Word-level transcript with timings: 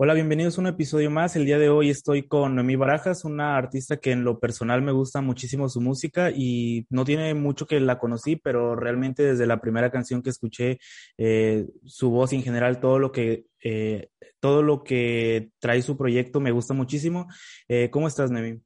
Hola, 0.00 0.14
bienvenidos 0.14 0.56
a 0.56 0.60
un 0.60 0.68
episodio 0.68 1.10
más. 1.10 1.34
El 1.34 1.44
día 1.44 1.58
de 1.58 1.70
hoy 1.70 1.90
estoy 1.90 2.28
con 2.28 2.54
Noemí 2.54 2.76
Barajas, 2.76 3.24
una 3.24 3.56
artista 3.56 3.96
que 3.96 4.12
en 4.12 4.22
lo 4.22 4.38
personal 4.38 4.80
me 4.80 4.92
gusta 4.92 5.22
muchísimo 5.22 5.68
su 5.68 5.80
música 5.80 6.30
y 6.30 6.86
no 6.88 7.04
tiene 7.04 7.34
mucho 7.34 7.66
que 7.66 7.80
la 7.80 7.98
conocí, 7.98 8.36
pero 8.36 8.76
realmente 8.76 9.24
desde 9.24 9.44
la 9.44 9.60
primera 9.60 9.90
canción 9.90 10.22
que 10.22 10.30
escuché, 10.30 10.78
eh, 11.16 11.66
su 11.84 12.10
voz 12.10 12.32
y 12.32 12.36
en 12.36 12.44
general 12.44 12.78
todo 12.78 13.00
lo 13.00 13.10
que 13.10 13.46
eh, 13.64 14.10
todo 14.38 14.62
lo 14.62 14.84
que 14.84 15.48
trae 15.58 15.82
su 15.82 15.96
proyecto 15.96 16.38
me 16.38 16.52
gusta 16.52 16.74
muchísimo. 16.74 17.26
Eh, 17.66 17.90
¿Cómo 17.90 18.06
estás, 18.06 18.30
Noemí? 18.30 18.60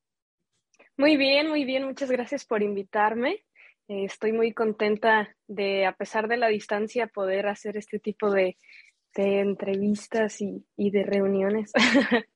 Muy 0.98 1.16
bien, 1.16 1.48
muy 1.48 1.64
bien. 1.64 1.84
Muchas 1.86 2.10
gracias 2.10 2.44
por 2.44 2.62
invitarme. 2.62 3.42
estoy 3.88 4.32
muy 4.32 4.52
contenta 4.52 5.34
de, 5.46 5.86
a 5.86 5.96
pesar 5.96 6.28
de 6.28 6.36
la 6.36 6.48
distancia, 6.48 7.06
poder 7.06 7.46
hacer 7.46 7.78
este 7.78 7.98
tipo 7.98 8.30
de 8.30 8.58
de 9.14 9.40
entrevistas 9.40 10.40
y, 10.40 10.90
de 10.90 11.02
reuniones, 11.04 11.72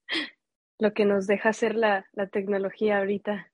lo 0.79 0.93
que 0.93 1.05
nos 1.05 1.27
deja 1.27 1.51
hacer 1.51 1.75
la, 1.75 2.07
tecnología 2.33 2.99
ahorita. 2.99 3.51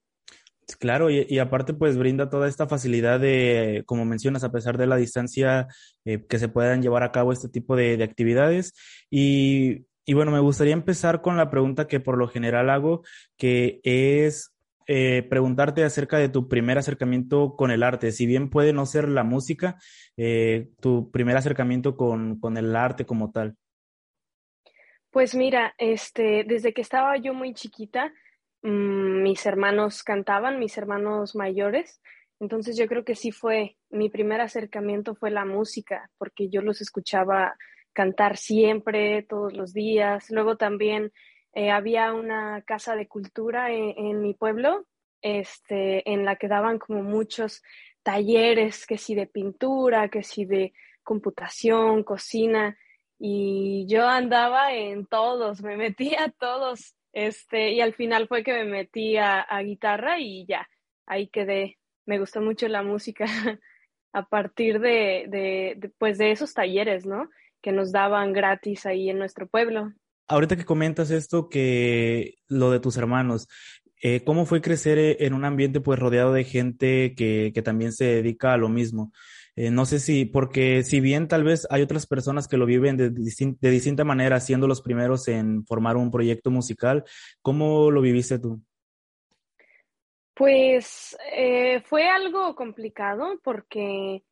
Claro, 0.79 1.11
y, 1.11 1.39
aparte 1.39 1.75
pues 1.75 1.99
brinda 1.99 2.31
toda 2.31 2.49
esta 2.49 2.67
facilidad 2.67 3.21
de, 3.21 3.83
como 3.87 4.05
mencionas, 4.05 4.45
a 4.45 4.53
pesar 4.53 4.79
de 4.79 4.87
la 4.87 4.97
distancia, 4.97 5.69
eh, 6.05 6.25
que 6.29 6.39
se 6.39 6.49
puedan 6.49 6.83
llevar 6.83 7.03
a 7.03 7.13
cabo 7.13 7.33
este 7.33 7.49
tipo 7.49 7.77
de, 7.77 8.03
actividades. 8.03 8.75
Y, 9.11 9.87
y, 10.05 10.15
bueno, 10.15 10.31
me 10.31 10.41
gustaría 10.41 10.73
empezar 10.73 11.21
con 11.21 11.37
la 11.37 11.51
pregunta 11.51 11.87
que 11.87 12.01
por 12.01 12.17
lo 12.17 12.29
general 12.29 12.71
hago, 12.71 13.03
que 13.37 13.81
es 13.85 14.52
eh, 14.87 15.23
preguntarte 15.29 15.85
acerca 15.85 16.19
de 16.19 16.29
tu 16.29 16.49
primer 16.49 16.79
acercamiento 16.79 17.57
con 17.57 17.71
el 17.71 17.83
arte. 17.83 18.13
Si 18.13 18.27
bien 18.27 18.51
puede 18.51 18.73
no 18.73 18.87
ser 18.87 19.09
la 19.09 19.25
música, 19.25 19.77
eh, 20.17 20.71
tu 20.81 21.11
primer 21.11 21.37
acercamiento 21.37 21.97
con, 21.97 22.39
el 22.57 22.77
arte 22.77 23.07
como 23.07 23.31
tal. 23.31 23.57
Pues 25.11 25.35
mira, 25.35 25.75
este, 25.79 26.45
desde 26.45 26.73
que 26.73 26.81
estaba 26.81 27.17
yo 27.17 27.35
muy 27.35 27.55
chiquita, 27.55 28.13
mm, 28.63 29.23
mis 29.23 29.45
hermanos 29.47 30.03
cantaban, 30.03 30.59
mis 30.59 30.77
hermanos 30.79 31.35
mayores. 31.35 32.01
Entonces 32.41 32.77
yo 32.77 32.87
creo 32.87 33.05
que 33.05 33.15
sí 33.15 33.31
fue, 33.31 33.77
mi 33.91 34.09
primer 34.09 34.41
acercamiento 34.41 35.15
fue 35.15 35.31
la 35.31 35.45
música, 35.45 36.11
porque 36.19 36.49
yo 36.49 36.61
los 36.61 36.81
escuchaba 36.81 37.57
cantar 37.93 38.37
siempre, 38.37 39.23
todos 39.23 39.53
los 39.53 39.73
días. 39.73 40.31
Luego 40.31 40.57
también 40.57 41.13
eh, 41.55 41.71
había 41.71 42.13
una 42.15 42.63
casa 42.63 42.97
de 42.97 43.09
cultura 43.09 43.71
en, 43.71 44.23
mi 44.23 44.35
pueblo, 44.35 44.87
este, 45.21 46.11
en 46.11 46.25
la 46.25 46.37
que 46.37 46.49
daban 46.49 46.79
como 46.79 47.03
muchos 47.03 47.63
talleres, 48.03 48.87
que 48.87 48.97
si 48.97 49.15
de 49.15 49.27
pintura, 49.27 50.09
que 50.09 50.23
si 50.23 50.47
de 50.47 50.73
computación, 51.03 52.05
cocina, 52.05 52.77
y 53.19 53.87
yo 53.87 54.09
andaba 54.09 54.73
en 54.75 55.07
todos, 55.07 55.63
me 55.63 55.77
metía 55.77 56.25
a 56.25 56.31
todos, 56.31 56.97
este, 57.13 57.73
y 57.73 57.81
al 57.81 57.95
final 57.95 58.29
fue 58.29 58.43
que 58.43 58.53
me 58.55 58.65
metí 58.65 59.17
a, 59.19 59.47
guitarra 59.63 60.19
y 60.19 60.47
ya, 60.47 60.69
ahí 61.07 61.29
quedé. 61.29 61.79
Me 62.07 62.19
gustó 62.19 62.41
mucho 62.41 62.67
la 62.69 62.83
música 62.83 63.27
a 64.13 64.27
partir 64.27 64.81
de, 64.81 65.27
de, 65.29 65.93
pues 65.99 66.19
de 66.19 66.33
esos 66.33 66.55
talleres, 66.55 67.07
¿no? 67.07 67.29
Que 67.61 67.73
nos 67.73 67.93
daban 67.93 68.33
gratis 68.33 68.87
ahí 68.87 69.11
en 69.11 69.19
nuestro 69.19 69.47
pueblo 69.47 69.93
ahorita 70.33 70.57
que 70.57 70.65
comentas 70.65 71.11
esto, 71.11 71.49
que 71.49 72.39
lo 72.49 72.71
de 72.71 72.81
tus 72.81 72.97
hermanos, 72.97 73.49
eh, 74.01 74.25
¿cómo 74.25 74.47
fue 74.47 74.61
crecer 74.61 74.99
eh, 74.99 75.17
en 75.21 75.35
un 75.35 75.45
ambiente 75.45 75.81
pues 75.81 75.99
rodeado 75.99 76.33
de 76.33 76.45
gente 76.45 77.15
que, 77.15 77.53
también 77.63 77.93
se 77.93 78.07
dedica 78.07 78.53
a 78.53 78.57
lo 78.57 78.69
mismo? 78.69 79.13
Eh, 79.55 79.71
no 79.71 79.85
sé 79.85 80.01
si, 80.01 80.25
porque 80.25 80.83
si 80.83 81.01
bien 81.01 81.29
tal 81.29 81.45
vez 81.45 81.67
hay 81.71 81.83
otras 81.83 82.07
personas 82.07 82.49
que 82.49 82.57
lo 82.57 82.65
viven 82.65 82.97
de 82.97 83.11
distinta 83.11 84.05
manera, 84.05 84.41
siendo 84.41 84.67
los 84.67 84.81
primeros 84.81 85.29
en 85.29 85.65
formar 85.67 85.97
un 85.97 86.11
proyecto 86.11 86.51
musical, 86.51 87.05
¿cómo 87.43 87.91
lo 87.91 88.01
viviste 88.01 88.39
tú? 88.39 88.63
Pues 90.35 91.15
fue 91.85 92.09
algo 92.09 92.55
complicado 92.57 93.39
porque 93.45 94.25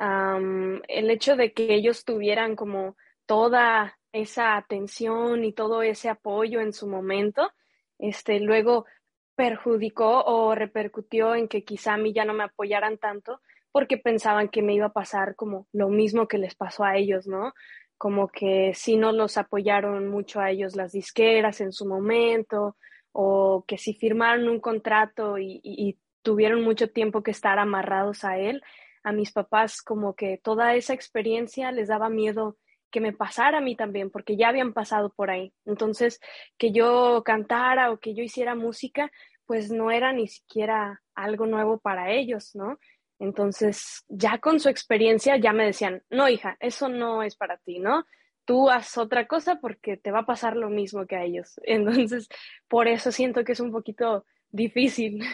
el 0.00 1.10
hecho 1.10 1.36
de 1.36 1.52
que 1.52 1.74
ellos 1.74 2.04
tuvieran 2.04 2.56
como 2.56 2.96
toda 3.26 3.98
esa 4.12 4.56
atención 4.56 5.44
y 5.44 5.52
todo 5.52 5.82
ese 5.82 6.08
apoyo 6.08 6.60
en 6.60 6.72
su 6.72 6.86
momento, 6.86 7.50
este, 7.98 8.40
luego 8.40 8.86
perjudicó 9.34 10.24
o 10.24 10.54
repercutió 10.54 11.34
en 11.34 11.48
que 11.48 11.64
quizá 11.64 11.94
a 11.94 11.96
mí 11.96 12.12
ya 12.12 12.24
no 12.24 12.34
me 12.34 12.44
apoyaran 12.44 12.98
tanto 12.98 13.40
porque 13.72 13.96
pensaban 13.96 14.48
que 14.48 14.62
me 14.62 14.74
iba 14.74 14.86
a 14.86 14.92
pasar 14.92 15.34
como 15.34 15.66
lo 15.72 15.88
mismo 15.88 16.28
que 16.28 16.38
les 16.38 16.54
pasó 16.54 16.84
a 16.84 16.96
ellos, 16.96 17.26
¿no? 17.26 17.54
Como 17.96 18.28
que 18.28 18.72
si 18.74 18.96
no 18.96 19.12
los 19.12 19.38
apoyaron 19.38 20.08
mucho 20.08 20.40
a 20.40 20.50
ellos 20.50 20.76
las 20.76 20.92
disqueras 20.92 21.60
en 21.62 21.72
su 21.72 21.86
momento, 21.86 22.76
o 23.12 23.64
que 23.66 23.78
si 23.78 23.94
firmaron 23.94 24.48
un 24.48 24.60
contrato 24.60 25.38
y, 25.38 25.60
y 25.62 25.98
tuvieron 26.22 26.62
mucho 26.62 26.90
tiempo 26.90 27.22
que 27.22 27.30
estar 27.30 27.58
amarrados 27.58 28.24
a 28.24 28.38
él, 28.38 28.62
a 29.02 29.12
mis 29.12 29.32
papás 29.32 29.82
como 29.82 30.14
que 30.14 30.38
toda 30.38 30.74
esa 30.74 30.94
experiencia 30.94 31.72
les 31.72 31.88
daba 31.88 32.08
miedo 32.08 32.56
que 32.92 33.00
me 33.00 33.12
pasara 33.12 33.58
a 33.58 33.60
mí 33.60 33.74
también, 33.74 34.10
porque 34.10 34.36
ya 34.36 34.50
habían 34.50 34.72
pasado 34.72 35.12
por 35.12 35.30
ahí. 35.30 35.52
Entonces, 35.64 36.20
que 36.58 36.70
yo 36.70 37.22
cantara 37.24 37.90
o 37.90 37.98
que 37.98 38.14
yo 38.14 38.22
hiciera 38.22 38.54
música, 38.54 39.10
pues 39.46 39.72
no 39.72 39.90
era 39.90 40.12
ni 40.12 40.28
siquiera 40.28 41.02
algo 41.16 41.46
nuevo 41.46 41.78
para 41.80 42.12
ellos, 42.12 42.54
¿no? 42.54 42.78
Entonces, 43.18 44.04
ya 44.08 44.38
con 44.38 44.60
su 44.60 44.68
experiencia, 44.68 45.36
ya 45.36 45.52
me 45.52 45.64
decían, 45.64 46.02
no, 46.10 46.28
hija, 46.28 46.56
eso 46.60 46.88
no 46.88 47.22
es 47.22 47.36
para 47.36 47.56
ti, 47.56 47.78
¿no? 47.78 48.04
Tú 48.44 48.68
haz 48.68 48.98
otra 48.98 49.26
cosa 49.26 49.60
porque 49.60 49.96
te 49.96 50.10
va 50.10 50.20
a 50.20 50.26
pasar 50.26 50.56
lo 50.56 50.68
mismo 50.68 51.06
que 51.06 51.16
a 51.16 51.24
ellos. 51.24 51.54
Entonces, 51.64 52.28
por 52.68 52.88
eso 52.88 53.10
siento 53.12 53.44
que 53.44 53.52
es 53.52 53.60
un 53.60 53.72
poquito 53.72 54.24
difícil. 54.50 55.24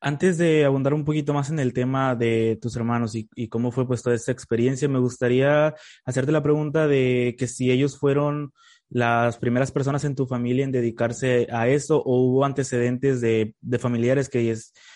Antes 0.00 0.38
de 0.38 0.64
abundar 0.64 0.94
un 0.94 1.04
poquito 1.04 1.32
más 1.32 1.50
en 1.50 1.58
el 1.58 1.72
tema 1.72 2.14
de 2.14 2.58
tus 2.60 2.76
hermanos 2.76 3.14
y, 3.14 3.48
cómo 3.48 3.70
fue 3.70 3.86
pues 3.86 4.02
toda 4.02 4.16
esta 4.16 4.32
experiencia, 4.32 4.88
me 4.88 4.98
gustaría 4.98 5.74
hacerte 6.04 6.32
la 6.32 6.42
pregunta 6.42 6.86
de 6.86 7.36
que 7.38 7.46
si 7.46 7.70
ellos 7.70 7.98
fueron 7.98 8.52
las 8.88 9.38
primeras 9.38 9.70
personas 9.70 10.04
en 10.04 10.14
tu 10.14 10.26
familia 10.26 10.64
en 10.64 10.72
dedicarse 10.72 11.46
a 11.50 11.68
eso 11.68 12.02
o 12.02 12.20
hubo 12.20 12.44
antecedentes 12.44 13.20
de, 13.20 13.54
familiares 13.78 14.28
que, 14.28 14.54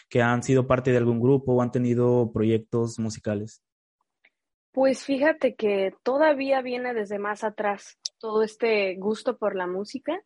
que 0.09 0.23
han 0.23 0.43
sido 0.43 0.67
parte 0.67 0.91
de 0.91 0.99
algún 0.99 1.21
grupo 1.21 1.55
o 1.55 1.63
han 1.63 1.73
tenido 1.73 2.31
proyectos 2.33 2.99
musicales. 2.99 3.63
Pues 4.77 5.05
fíjate 5.05 5.55
que 5.55 5.95
todavía 6.03 6.61
viene 6.61 6.93
desde 6.93 7.19
más 7.19 7.45
atrás 7.45 7.99
todo 8.19 8.43
este 8.43 8.95
gusto 8.97 9.39
por 9.39 9.57
la 9.57 9.67
música. 9.67 10.21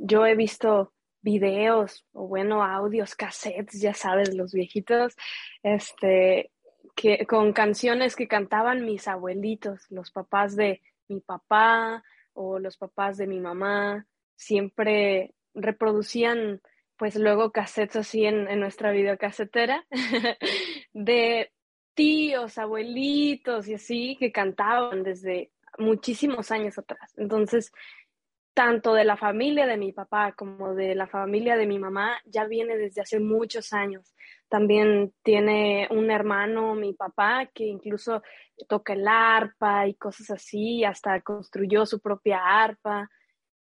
yo 0.00 0.26
he 0.26 0.36
visto 0.36 0.92
videos 1.22 2.06
o 2.12 2.26
bueno, 2.26 2.62
audios, 2.62 3.14
cassettes, 3.14 3.80
ya 3.80 3.94
sabes, 3.94 4.34
los 4.34 4.52
viejitos, 4.52 5.16
este, 5.62 6.50
que, 6.94 7.26
con 7.26 7.52
canciones 7.52 8.16
que 8.16 8.28
cantaban 8.28 8.84
mis 8.84 9.08
abuelitos, 9.08 9.86
los 9.90 10.10
papás 10.10 10.56
de 10.56 10.82
mi 11.08 11.20
papá 11.20 12.02
o 12.32 12.58
los 12.58 12.76
papás 12.76 13.16
de 13.16 13.26
mi 13.26 13.40
mamá, 13.40 14.06
siempre 14.36 15.34
reproducían 15.54 16.60
pues 16.96 17.16
luego 17.16 17.50
cassettes 17.50 17.96
así 17.96 18.26
en, 18.26 18.46
en 18.48 18.60
nuestra 18.60 18.90
videocasetera 18.90 19.86
de 20.92 21.50
tíos, 21.94 22.58
abuelitos 22.58 23.68
y 23.68 23.74
así 23.74 24.16
que 24.18 24.32
cantaban 24.32 25.02
desde 25.02 25.50
muchísimos 25.78 26.50
años 26.50 26.78
atrás. 26.78 27.12
Entonces, 27.16 27.72
tanto 28.60 28.92
de 28.92 29.06
la 29.06 29.16
familia 29.16 29.66
de 29.66 29.78
mi 29.78 29.90
papá 29.90 30.32
como 30.32 30.74
de 30.74 30.94
la 30.94 31.06
familia 31.06 31.56
de 31.56 31.66
mi 31.66 31.78
mamá 31.78 32.20
ya 32.26 32.44
viene 32.44 32.76
desde 32.76 33.00
hace 33.00 33.18
muchos 33.18 33.72
años. 33.72 34.14
También 34.50 35.14
tiene 35.22 35.88
un 35.90 36.10
hermano, 36.10 36.74
mi 36.74 36.92
papá, 36.92 37.48
que 37.54 37.64
incluso 37.64 38.22
toca 38.68 38.92
el 38.92 39.08
arpa 39.08 39.88
y 39.88 39.94
cosas 39.94 40.30
así, 40.32 40.84
hasta 40.84 41.22
construyó 41.22 41.86
su 41.86 42.00
propia 42.00 42.42
arpa. 42.44 43.08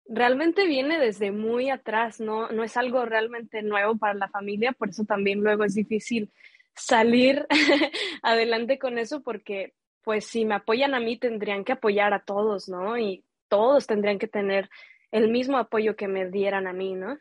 Realmente 0.04 0.66
viene 0.66 0.98
desde 0.98 1.30
muy 1.30 1.70
atrás, 1.70 2.18
no, 2.18 2.48
no 2.48 2.64
es 2.64 2.76
algo 2.76 3.04
realmente 3.04 3.62
nuevo 3.62 3.96
para 3.98 4.14
la 4.14 4.28
familia, 4.28 4.72
por 4.72 4.88
eso 4.88 5.04
también 5.04 5.42
luego 5.42 5.62
es 5.62 5.74
difícil 5.74 6.32
salir 6.74 7.46
adelante 8.24 8.80
con 8.80 8.98
eso 8.98 9.22
porque 9.22 9.74
pues 10.02 10.24
si 10.24 10.44
me 10.44 10.56
apoyan 10.56 10.94
a 10.94 10.98
mí 10.98 11.16
tendrían 11.16 11.62
que 11.62 11.74
apoyar 11.74 12.14
a 12.14 12.24
todos, 12.24 12.68
¿no? 12.68 12.98
Y 12.98 13.24
todos 13.48 13.86
tendrían 13.86 14.18
que 14.18 14.28
tener 14.28 14.68
el 15.10 15.30
mismo 15.30 15.58
apoyo 15.58 15.96
que 15.96 16.08
me 16.08 16.30
dieran 16.30 16.66
a 16.66 16.72
mí, 16.72 16.94
¿no? 16.94 17.18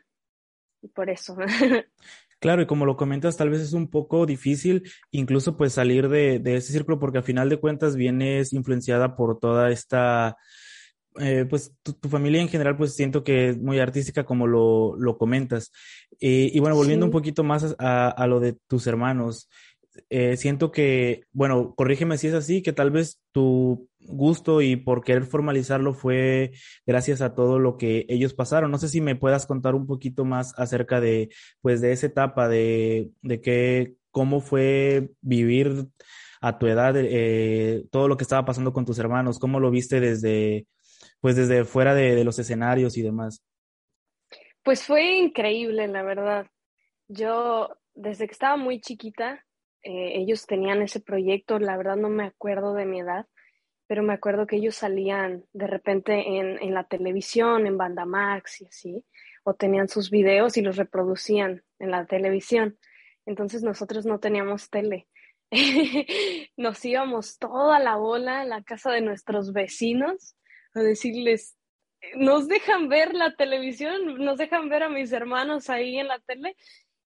Y 0.82 0.88
por 0.88 1.10
eso. 1.10 1.36
Claro, 2.40 2.62
y 2.62 2.66
como 2.66 2.86
lo 2.86 2.96
comentas, 2.96 3.36
tal 3.36 3.50
vez 3.50 3.60
es 3.60 3.72
un 3.72 3.88
poco 3.90 4.24
difícil 4.24 4.88
incluso 5.10 5.56
pues 5.56 5.72
salir 5.72 6.08
de, 6.08 6.38
de 6.38 6.54
ese 6.54 6.72
círculo 6.72 7.00
porque 7.00 7.18
a 7.18 7.22
final 7.22 7.48
de 7.48 7.58
cuentas 7.58 7.96
vienes 7.96 8.52
influenciada 8.52 9.16
por 9.16 9.40
toda 9.40 9.72
esta, 9.72 10.36
eh, 11.18 11.46
pues 11.50 11.74
tu, 11.82 12.08
familia 12.08 12.40
en 12.40 12.48
general 12.48 12.76
pues 12.76 12.94
siento 12.94 13.24
que 13.24 13.48
es 13.48 13.58
muy 13.58 13.80
artística 13.80 14.24
como 14.24 14.46
lo, 14.46 14.94
lo 14.96 15.18
comentas. 15.18 15.72
Eh, 16.20 16.50
y 16.52 16.60
bueno, 16.60 16.76
volviendo 16.76 17.06
un 17.06 17.12
poquito 17.12 17.42
más 17.42 17.74
a, 17.78 18.08
a, 18.08 18.26
lo 18.28 18.38
de 18.38 18.56
tus 18.68 18.86
hermanos, 18.86 19.48
eh, 20.10 20.36
siento 20.36 20.70
que, 20.70 21.24
bueno, 21.32 21.74
corrígeme 21.74 22.18
si 22.18 22.28
es 22.28 22.34
así, 22.34 22.62
que 22.62 22.72
tal 22.72 22.90
vez 22.92 23.20
tu 23.32 23.88
gusto 24.00 24.62
y 24.62 24.76
por 24.76 25.02
querer 25.02 25.24
formalizarlo 25.24 25.92
fue 25.92 26.52
gracias 26.86 27.20
a 27.20 27.34
todo 27.34 27.58
lo 27.58 27.76
que 27.76 28.06
ellos 28.08 28.34
pasaron. 28.34 28.70
No 28.70 28.78
sé 28.78 28.88
si 28.88 29.00
me 29.00 29.16
puedas 29.16 29.46
contar 29.46 29.74
un 29.74 29.86
poquito 29.86 30.24
más 30.24 30.58
acerca 30.58 31.00
de, 31.00 31.30
pues, 31.60 31.80
de 31.80 31.92
esa 31.92 32.06
etapa, 32.06 32.48
de, 32.48 33.10
de 33.22 33.40
que, 33.40 33.94
cómo 34.10 34.40
fue 34.40 35.10
vivir 35.20 35.86
a 36.40 36.58
tu 36.58 36.66
edad, 36.66 36.94
eh, 36.96 37.84
todo 37.90 38.08
lo 38.08 38.16
que 38.16 38.24
estaba 38.24 38.44
pasando 38.44 38.72
con 38.72 38.84
tus 38.84 38.98
hermanos, 38.98 39.38
cómo 39.38 39.60
lo 39.60 39.70
viste 39.70 40.00
desde, 40.00 40.66
pues, 41.20 41.36
desde 41.36 41.64
fuera 41.64 41.94
de, 41.94 42.14
de 42.14 42.24
los 42.24 42.38
escenarios 42.38 42.96
y 42.96 43.02
demás. 43.02 43.44
Pues 44.62 44.84
fue 44.84 45.16
increíble, 45.16 45.88
la 45.88 46.02
verdad. 46.02 46.46
Yo, 47.08 47.70
desde 47.94 48.26
que 48.26 48.32
estaba 48.32 48.56
muy 48.56 48.80
chiquita, 48.80 49.44
eh, 49.82 50.12
ellos 50.16 50.46
tenían 50.46 50.82
ese 50.82 51.00
proyecto, 51.00 51.58
la 51.58 51.76
verdad 51.76 51.96
no 51.96 52.08
me 52.08 52.24
acuerdo 52.24 52.74
de 52.74 52.84
mi 52.84 53.00
edad, 53.00 53.26
pero 53.88 54.02
me 54.04 54.12
acuerdo 54.12 54.46
que 54.46 54.56
ellos 54.56 54.76
salían 54.76 55.44
de 55.52 55.66
repente 55.66 56.38
en, 56.38 56.62
en 56.62 56.74
la 56.74 56.84
televisión, 56.84 57.66
en 57.66 57.78
Bandamax 57.78 58.60
y 58.60 58.66
así, 58.66 59.04
o 59.42 59.54
tenían 59.54 59.88
sus 59.88 60.10
videos 60.10 60.56
y 60.56 60.62
los 60.62 60.76
reproducían 60.76 61.64
en 61.78 61.90
la 61.90 62.04
televisión. 62.06 62.78
Entonces 63.26 63.62
nosotros 63.62 64.06
no 64.06 64.20
teníamos 64.20 64.70
tele. 64.70 65.08
Nos 66.56 66.84
íbamos 66.84 67.38
toda 67.38 67.78
la 67.78 67.96
bola 67.96 68.40
a 68.40 68.44
la 68.44 68.62
casa 68.62 68.92
de 68.92 69.00
nuestros 69.00 69.52
vecinos 69.52 70.36
a 70.74 70.80
decirles, 70.80 71.56
nos 72.14 72.46
dejan 72.46 72.88
ver 72.88 73.14
la 73.14 73.34
televisión, 73.34 74.22
nos 74.22 74.38
dejan 74.38 74.68
ver 74.68 74.82
a 74.82 74.88
mis 74.88 75.10
hermanos 75.12 75.70
ahí 75.70 75.98
en 75.98 76.08
la 76.08 76.18
tele 76.20 76.56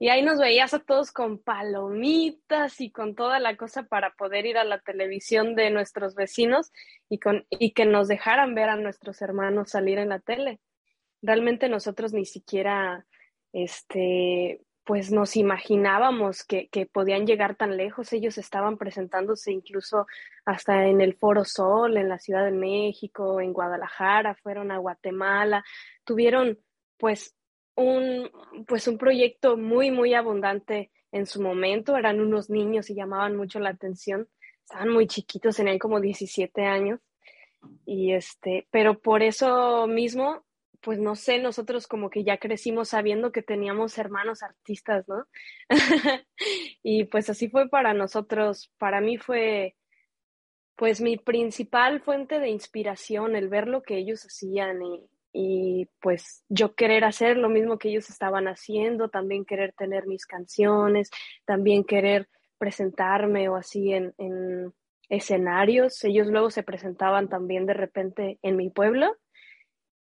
y 0.02 0.08
ahí 0.08 0.20
nos 0.20 0.40
veías 0.40 0.74
a 0.74 0.80
todos 0.80 1.12
con 1.12 1.38
palomitas 1.38 2.80
y 2.80 2.90
con 2.90 3.14
toda 3.14 3.38
la 3.38 3.56
cosa 3.56 3.84
para 3.84 4.12
poder 4.14 4.46
ir 4.46 4.58
a 4.58 4.64
la 4.64 4.80
televisión 4.80 5.54
de 5.54 5.70
nuestros 5.70 6.16
vecinos 6.16 6.72
y, 7.08 7.20
con, 7.20 7.46
y 7.50 7.70
que 7.70 7.84
nos 7.86 8.08
dejaran 8.08 8.56
ver 8.56 8.68
a 8.68 8.74
nuestros 8.74 9.22
hermanos 9.22 9.70
salir 9.70 9.98
en 9.98 10.08
la 10.08 10.18
tele. 10.18 10.58
Realmente 11.22 11.68
nosotros 11.68 12.12
ni 12.12 12.24
siquiera, 12.24 13.06
este, 13.52 14.60
pues 14.82 15.12
nos 15.12 15.36
imaginábamos 15.36 16.42
que, 16.42 16.66
que 16.70 16.86
podían 16.86 17.24
llegar 17.24 17.54
tan 17.54 17.76
lejos. 17.76 18.12
Ellos 18.12 18.38
estaban 18.38 18.78
presentándose 18.78 19.52
incluso 19.52 20.08
hasta 20.44 20.88
en 20.88 21.00
el 21.00 21.14
Foro 21.14 21.44
Sol, 21.44 21.96
en 21.96 22.08
la 22.08 22.18
Ciudad 22.18 22.44
de 22.44 22.50
México, 22.50 23.40
en 23.40 23.52
Guadalajara, 23.52 24.34
fueron 24.34 24.72
a 24.72 24.78
Guatemala, 24.78 25.62
tuvieron 26.04 26.58
pues 26.98 27.36
un, 27.74 28.30
pues 28.66 28.88
un 28.88 28.98
proyecto 28.98 29.56
muy, 29.56 29.90
muy 29.90 30.14
abundante 30.14 30.90
en 31.10 31.26
su 31.26 31.40
momento. 31.40 31.96
Eran 31.96 32.20
unos 32.20 32.50
niños 32.50 32.90
y 32.90 32.94
llamaban 32.94 33.36
mucho 33.36 33.60
la 33.60 33.70
atención. 33.70 34.28
Estaban 34.62 34.88
muy 34.88 35.06
chiquitos, 35.06 35.56
tenían 35.56 35.78
como 35.78 36.00
17 36.00 36.64
años. 36.64 37.00
Y 37.86 38.12
este, 38.12 38.66
pero 38.70 38.98
por 39.00 39.22
eso 39.22 39.86
mismo, 39.86 40.44
pues 40.80 40.98
no 40.98 41.14
sé, 41.14 41.38
nosotros 41.38 41.86
como 41.86 42.10
que 42.10 42.24
ya 42.24 42.38
crecimos 42.38 42.88
sabiendo 42.88 43.30
que 43.30 43.42
teníamos 43.42 43.96
hermanos 43.98 44.42
artistas, 44.42 45.06
¿no? 45.08 45.26
y 46.82 47.04
pues 47.04 47.30
así 47.30 47.48
fue 47.48 47.68
para 47.68 47.94
nosotros. 47.94 48.72
Para 48.78 49.00
mí 49.00 49.16
fue, 49.16 49.76
pues 50.74 51.00
mi 51.00 51.16
principal 51.16 52.00
fuente 52.00 52.40
de 52.40 52.48
inspiración, 52.48 53.36
el 53.36 53.48
ver 53.48 53.68
lo 53.68 53.82
que 53.82 53.98
ellos 53.98 54.24
hacían 54.24 54.82
y, 54.82 55.08
y 55.32 55.88
pues 56.00 56.44
yo 56.48 56.74
querer 56.74 57.04
hacer 57.04 57.36
lo 57.36 57.48
mismo 57.48 57.78
que 57.78 57.88
ellos 57.88 58.10
estaban 58.10 58.46
haciendo, 58.48 59.08
también 59.08 59.44
querer 59.44 59.72
tener 59.72 60.06
mis 60.06 60.26
canciones, 60.26 61.10
también 61.44 61.84
querer 61.84 62.28
presentarme 62.58 63.48
o 63.48 63.56
así 63.56 63.92
en, 63.92 64.14
en 64.18 64.72
escenarios. 65.08 66.04
Ellos 66.04 66.26
luego 66.28 66.50
se 66.50 66.62
presentaban 66.62 67.28
también 67.28 67.66
de 67.66 67.74
repente 67.74 68.38
en 68.42 68.56
mi 68.56 68.70
pueblo, 68.70 69.16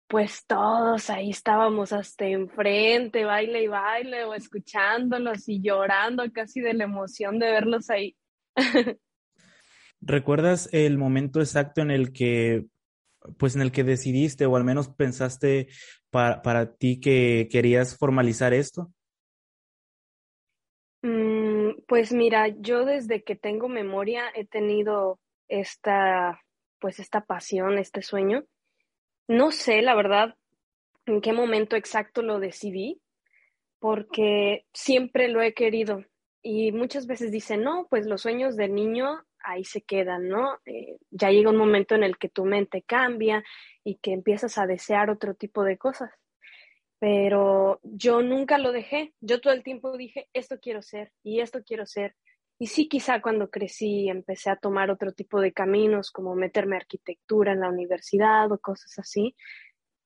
pues 0.07 0.45
todos 0.45 1.09
ahí 1.09 1.31
estábamos 1.31 1.91
hasta 1.91 2.25
enfrente, 2.25 3.25
baile 3.25 3.63
y 3.63 3.67
baile, 3.67 4.23
o 4.25 4.33
escuchándolos 4.33 5.50
y 5.50 5.62
llorando 5.62 6.23
casi 6.31 6.62
de 6.62 6.73
la 6.73 6.83
emoción 6.83 7.39
de 7.39 7.51
verlos 7.51 7.89
ahí. 7.89 8.15
¿Recuerdas 10.01 10.69
el 10.71 10.97
momento 10.97 11.39
exacto 11.39 11.81
en 11.81 11.89
el 11.89 12.13
que 12.13 12.65
pues 13.38 13.56
en 13.56 13.62
el 13.62 13.72
que 13.72 13.83
decidiste 13.83 14.45
o 14.45 14.56
al 14.56 14.63
menos 14.63 14.89
pensaste 14.89 15.68
para, 16.10 16.42
para 16.42 16.74
ti 16.75 17.00
que 17.00 17.48
querías 17.51 17.98
formalizar 17.98 18.54
esto? 18.54 18.92
Mm, 21.01 21.83
pues 21.88 22.12
mira, 22.12 22.48
yo 22.48 22.86
desde 22.86 23.24
que 23.24 23.36
tengo 23.36 23.69
memoria 23.69 24.24
he 24.33 24.45
tenido 24.45 25.19
esta, 25.48 26.42
pues 26.80 27.00
esta 27.00 27.22
pasión, 27.22 27.77
este 27.77 28.01
sueño. 28.01 28.44
No 29.27 29.51
sé, 29.51 29.81
la 29.81 29.95
verdad, 29.95 30.36
en 31.06 31.22
qué 31.22 31.33
momento 31.33 31.75
exacto 31.75 32.22
lo 32.22 32.39
decidí, 32.39 33.01
porque 33.80 34.66
siempre 34.74 35.27
lo 35.27 35.42
he 35.42 35.54
querido. 35.54 36.04
Y 36.42 36.72
muchas 36.72 37.07
veces 37.07 37.31
dicen, 37.31 37.63
no, 37.63 37.88
pues 37.89 38.06
los 38.06 38.22
sueños 38.22 38.56
del 38.56 38.74
niño 38.74 39.24
ahí 39.45 39.63
se 39.63 39.81
quedan, 39.81 40.27
¿no? 40.27 40.59
Eh, 40.65 40.97
ya 41.12 41.30
llega 41.30 41.50
un 41.50 41.57
momento 41.57 41.95
en 41.95 42.03
el 42.03 42.18
que 42.18 42.30
tu 42.30 42.45
mente 42.45 42.81
cambia 42.81 43.44
y 43.83 43.95
que 43.95 44.12
empiezas 44.12 44.57
a 44.57 44.65
desear 44.65 45.09
otro 45.09 45.36
tipo 45.36 45.63
de 45.63 45.77
cosas. 45.77 46.12
Pero 47.00 47.80
yo 47.83 48.21
nunca 48.21 48.57
lo 48.57 48.71
dejé. 48.71 49.13
Yo 49.21 49.39
todo 49.42 49.53
el 49.53 49.63
tiempo 49.63 49.95
dije, 49.97 50.27
esto 50.33 50.59
quiero 50.59 50.81
ser 50.81 51.12
y 51.24 51.42
esto 51.42 51.63
quiero 51.63 51.86
ser. 51.86 52.15
Y 52.57 52.68
sí, 52.68 52.88
quizá 52.88 53.21
cuando 53.21 53.50
crecí 53.50 54.07
empecé 54.09 54.50
a 54.50 54.56
tomar 54.56 54.89
otro 54.89 55.12
tipo 55.12 55.42
de 55.42 55.51
caminos, 55.51 56.09
como 56.09 56.36
meterme 56.36 56.75
a 56.75 56.80
arquitectura 56.80 57.51
en 57.51 57.59
la 57.59 57.69
universidad 57.69 58.51
o 58.51 58.57
cosas 58.59 58.98
así, 58.98 59.36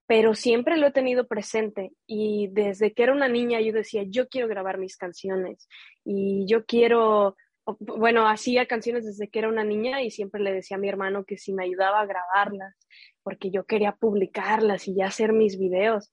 pero 0.07 0.33
siempre 0.33 0.77
lo 0.77 0.87
he 0.87 0.91
tenido 0.91 1.27
presente 1.27 1.91
y 2.07 2.47
desde 2.51 2.93
que 2.93 3.03
era 3.03 3.13
una 3.13 3.27
niña 3.27 3.61
yo 3.61 3.71
decía, 3.71 4.01
yo 4.07 4.27
quiero 4.27 4.47
grabar 4.47 4.79
mis 4.79 4.97
canciones 4.97 5.69
y 6.03 6.47
yo 6.47 6.65
quiero 6.65 7.35
bueno, 7.79 8.27
hacía 8.27 8.65
canciones 8.65 9.05
desde 9.05 9.29
que 9.29 9.39
era 9.39 9.49
una 9.49 9.63
niña 9.63 10.01
y 10.01 10.11
siempre 10.11 10.41
le 10.41 10.53
decía 10.53 10.77
a 10.77 10.79
mi 10.79 10.89
hermano 10.89 11.25
que 11.25 11.37
si 11.37 11.53
me 11.53 11.63
ayudaba 11.63 12.01
a 12.01 12.05
grabarlas, 12.05 12.75
porque 13.23 13.51
yo 13.51 13.65
quería 13.65 13.93
publicarlas 13.93 14.87
y 14.87 14.95
ya 14.95 15.07
hacer 15.07 15.33
mis 15.33 15.59
videos. 15.59 16.11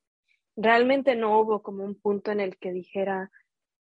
Realmente 0.57 1.17
no 1.17 1.41
hubo 1.41 1.63
como 1.63 1.85
un 1.85 2.01
punto 2.01 2.33
en 2.33 2.41
el 2.41 2.57
que 2.59 2.73
dijera, 2.73 3.31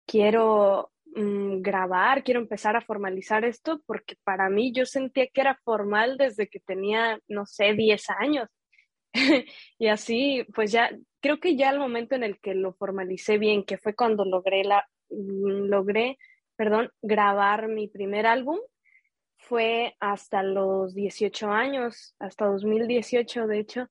quiero 0.06 0.92
mm, 1.16 1.62
grabar, 1.62 2.24
quiero 2.24 2.40
empezar 2.40 2.75
a 2.75 2.82
formalizar 2.82 3.46
esto, 3.46 3.82
porque 3.86 4.16
para 4.24 4.50
mí 4.50 4.74
yo 4.74 4.86
sentía 4.86 5.28
que 5.28 5.42
era 5.42 5.60
formal 5.63 6.18
desde 6.18 6.48
que 6.48 6.60
tenía, 6.60 7.20
no 7.28 7.46
sé, 7.46 7.74
10 7.74 8.10
años. 8.12 8.50
y 9.80 9.88
así, 9.88 10.46
pues 10.54 10.72
ya, 10.72 10.90
creo 11.22 11.40
que 11.40 11.56
ya 11.56 11.70
el 11.70 11.80
momento 11.80 12.16
en 12.16 12.24
el 12.24 12.40
que 12.40 12.56
lo 12.56 12.74
formalicé 12.74 13.38
bien, 13.38 13.63
que 13.63 13.78
fue 13.78 13.96
cuando 13.96 14.25
logré 14.25 14.63
la, 14.63 14.86
mm, 15.10 15.68
logré 15.70 16.18
perdón, 16.62 16.91
grabar 17.01 17.70
mi 17.70 17.88
primer 17.88 18.27
álbum 18.27 18.60
fue 19.36 19.96
hasta 20.00 20.44
los 20.44 20.94
18 20.94 21.50
años, 21.50 22.13
hasta 22.20 22.46
2018 22.46 23.48
de 23.48 23.60
hecho, 23.60 23.88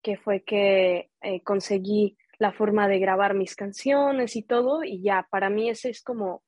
que 0.00 0.16
fue 0.16 0.44
que 0.44 1.10
eh, 1.22 1.42
conseguí 1.42 2.16
la 2.38 2.52
forma 2.52 2.86
de 2.86 3.00
grabar 3.00 3.34
mis 3.34 3.56
canciones 3.56 4.36
y 4.36 4.44
todo, 4.44 4.84
y 4.84 5.02
ya 5.02 5.26
para 5.28 5.50
mí 5.50 5.68
ese 5.68 5.90
es 5.90 6.02
como 6.02 6.44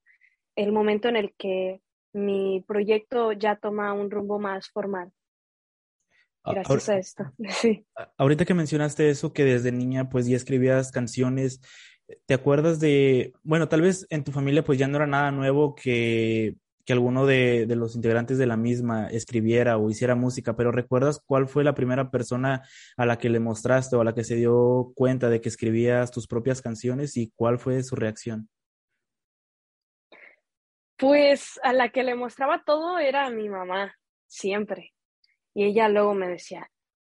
el 0.55 0.71
momento 0.71 1.09
en 1.09 1.17
el 1.17 1.35
que 1.37 1.81
mi 2.13 2.65
proyecto 2.65 3.33
ya 3.33 3.57
toma 3.57 3.93
un 3.93 4.09
rumbo 4.09 4.39
más 4.39 4.69
formal. 4.69 5.11
Gracias 6.45 6.89
a 6.89 6.97
esto. 6.97 7.25
Sí. 7.61 7.85
Ahorita 8.17 8.45
que 8.45 8.55
mencionaste 8.55 9.11
eso, 9.11 9.33
que 9.33 9.43
desde 9.45 9.73
niña 9.73 10.09
pues 10.11 10.29
ya 10.29 10.37
escribías 10.37 10.93
canciones, 10.93 11.61
¿Te 12.27 12.35
acuerdas 12.35 12.79
de, 12.79 13.33
bueno, 13.43 13.69
tal 13.69 13.83
vez 13.83 14.07
en 14.11 14.23
tu 14.23 14.33
familia 14.33 14.65
pues 14.65 14.79
ya 14.79 14.87
no 14.87 14.97
era 14.97 15.07
nada 15.07 15.33
nuevo 15.33 15.75
que, 15.75 16.55
que 16.85 16.93
alguno 16.93 17.27
de, 17.27 17.67
de, 17.67 17.75
los 17.75 17.97
integrantes 17.97 18.39
de 18.39 18.47
la 18.47 18.57
misma 18.57 19.09
escribiera 19.09 19.77
o 19.77 19.91
hiciera 19.91 20.15
música, 20.15 20.55
pero 20.55 20.71
¿recuerdas 20.71 21.21
cuál 21.27 21.49
fue 21.49 21.65
la 21.65 21.75
primera 21.75 22.13
persona 22.13 22.63
a 22.97 23.07
la 23.07 23.19
que 23.19 23.29
le 23.29 23.41
mostraste 23.41 23.97
o 23.97 24.01
a 24.01 24.05
la 24.05 24.15
que 24.15 24.23
se 24.23 24.37
dio 24.37 24.93
cuenta 24.95 25.29
de 25.29 25.41
que 25.41 25.49
escribías 25.49 26.13
tus 26.13 26.29
propias 26.29 26.63
canciones 26.63 27.17
y 27.17 27.33
cuál 27.35 27.59
fue 27.59 27.83
su 27.83 27.97
reacción? 27.97 28.49
Pues 30.97 31.61
a 31.65 31.73
la 31.73 31.91
que 31.91 32.05
le 32.05 32.15
mostraba 32.15 32.63
todo 32.65 32.99
era 32.99 33.27
a 33.27 33.31
mi 33.31 33.49
mamá, 33.49 33.97
siempre. 34.29 34.95
Y 35.55 35.65
ella 35.65 35.89
luego 35.89 36.15
me 36.15 36.29
decía, 36.29 36.71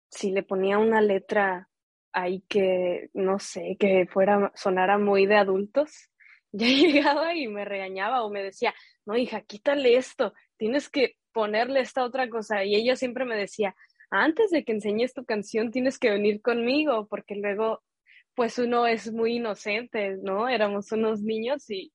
si 0.09 0.31
le 0.31 0.43
ponía 0.43 0.79
una 0.79 0.99
letra 0.99 1.68
ahí 2.13 2.43
que, 2.47 3.09
no 3.13 3.39
sé, 3.39 3.77
que 3.79 4.07
fuera, 4.07 4.51
sonara 4.55 4.97
muy 4.97 5.25
de 5.25 5.35
adultos, 5.37 6.09
ya 6.51 6.67
llegaba 6.67 7.35
y 7.35 7.47
me 7.47 7.65
regañaba 7.65 8.23
o 8.23 8.29
me 8.29 8.43
decía, 8.43 8.73
no, 9.05 9.17
hija, 9.17 9.41
quítale 9.41 9.95
esto, 9.95 10.33
tienes 10.57 10.89
que 10.89 11.15
ponerle 11.31 11.81
esta 11.81 12.03
otra 12.03 12.29
cosa. 12.29 12.63
Y 12.63 12.75
ella 12.75 12.95
siempre 12.95 13.25
me 13.25 13.35
decía, 13.35 13.75
antes 14.09 14.49
de 14.51 14.63
que 14.63 14.71
enseñes 14.71 15.13
tu 15.13 15.25
canción, 15.25 15.71
tienes 15.71 15.99
que 15.99 16.09
venir 16.09 16.41
conmigo, 16.41 17.07
porque 17.07 17.35
luego, 17.35 17.83
pues 18.35 18.57
uno 18.57 18.87
es 18.87 19.11
muy 19.11 19.35
inocente, 19.35 20.17
¿no? 20.23 20.49
Éramos 20.49 20.91
unos 20.91 21.21
niños 21.21 21.69
y, 21.69 21.93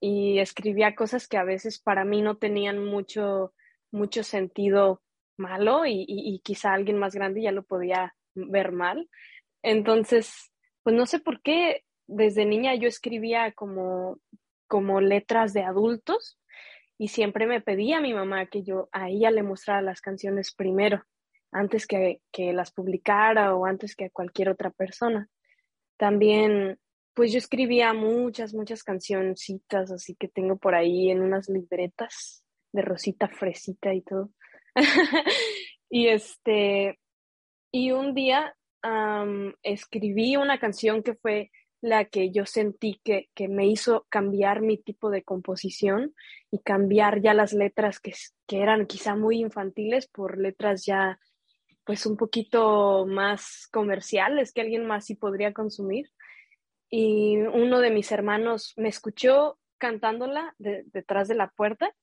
y 0.00 0.38
escribía 0.38 0.94
cosas 0.94 1.26
que 1.26 1.38
a 1.38 1.44
veces 1.44 1.80
para 1.80 2.04
mí 2.04 2.22
no 2.22 2.36
tenían 2.36 2.84
mucho, 2.84 3.54
mucho 3.90 4.22
sentido 4.22 5.02
malo 5.36 5.86
y, 5.86 6.04
y, 6.08 6.40
quizá 6.40 6.72
alguien 6.72 6.98
más 6.98 7.14
grande 7.14 7.42
ya 7.42 7.52
lo 7.52 7.62
podía 7.64 8.14
ver 8.34 8.72
mal. 8.72 9.08
Entonces, 9.62 10.52
pues 10.82 10.94
no 10.94 11.06
sé 11.06 11.18
por 11.18 11.42
qué 11.42 11.84
desde 12.06 12.44
niña 12.44 12.74
yo 12.74 12.88
escribía 12.88 13.52
como, 13.52 14.18
como 14.68 15.00
letras 15.00 15.52
de 15.52 15.62
adultos 15.62 16.38
y 16.98 17.08
siempre 17.08 17.46
me 17.46 17.60
pedía 17.60 17.98
a 17.98 18.00
mi 18.02 18.14
mamá 18.14 18.46
que 18.46 18.62
yo 18.62 18.88
a 18.92 19.10
ella 19.10 19.30
le 19.30 19.42
mostrara 19.42 19.82
las 19.82 20.00
canciones 20.00 20.54
primero, 20.54 21.04
antes 21.52 21.86
que, 21.86 22.20
que 22.32 22.52
las 22.52 22.72
publicara 22.72 23.54
o 23.54 23.66
antes 23.66 23.94
que 23.94 24.06
a 24.06 24.10
cualquier 24.10 24.48
otra 24.48 24.70
persona. 24.70 25.28
También, 25.98 26.78
pues 27.14 27.32
yo 27.32 27.38
escribía 27.38 27.92
muchas, 27.92 28.54
muchas 28.54 28.82
cancioncitas, 28.82 29.90
así 29.90 30.14
que 30.14 30.28
tengo 30.28 30.56
por 30.56 30.74
ahí 30.74 31.10
en 31.10 31.20
unas 31.20 31.48
libretas 31.48 32.44
de 32.72 32.82
Rosita 32.82 33.28
Fresita 33.28 33.92
y 33.92 34.02
todo. 34.02 34.30
y 35.90 36.08
este, 36.08 36.98
y 37.72 37.92
un 37.92 38.14
día 38.14 38.54
escribí 39.62 40.36
una 40.36 40.58
canción 40.58 41.02
que 41.02 41.14
fue 41.14 41.50
la 41.80 42.06
que 42.06 42.30
yo 42.30 42.46
sentí 42.46 43.00
que, 43.04 43.28
que, 43.34 43.48
me 43.48 43.66
hizo 43.66 44.06
cambiar 44.08 44.60
mi 44.60 44.78
tipo 44.78 45.10
de 45.10 45.22
composición 45.22 46.14
y 46.50 46.60
cambiar 46.60 47.20
ya 47.20 47.34
las 47.34 47.52
letras 47.52 48.00
que, 48.00 48.14
que 48.46 48.60
eran 48.60 48.86
quizá 48.86 49.14
muy 49.14 49.40
infantiles 49.40 50.08
por 50.08 50.38
letras 50.38 50.84
ya 50.84 51.18
pues 51.84 52.04
un 52.04 52.16
poquito 52.16 53.06
más 53.06 53.68
comerciales 53.70 54.52
que 54.52 54.60
alguien 54.60 54.86
más 54.86 55.06
sí 55.06 55.14
podría 55.14 55.52
consumir. 55.52 56.10
Y 56.90 57.36
uno 57.38 57.78
de 57.78 57.90
mis 57.90 58.10
hermanos 58.10 58.74
me 58.76 58.88
escuchó 58.88 59.58
cantándola 59.78 60.54
detrás 60.58 61.28
de 61.28 61.36
la 61.36 61.50
puerta 61.50 61.94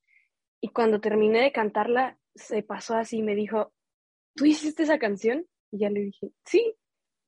y 0.62 0.70
cuando 0.70 1.02
terminé 1.02 1.42
de 1.42 1.52
cantarla 1.52 2.18
se 2.34 2.64
pasó 2.64 2.96
así 2.96 3.18
y 3.18 3.24
me 3.24 3.36
dijo, 3.36 3.74
¿tú 4.36 4.46
hiciste 4.46 4.84
esa 4.84 5.00
canción? 5.00 5.46
Y 5.74 5.80
ya 5.80 5.90
le 5.90 6.02
dije, 6.02 6.32
sí. 6.46 6.76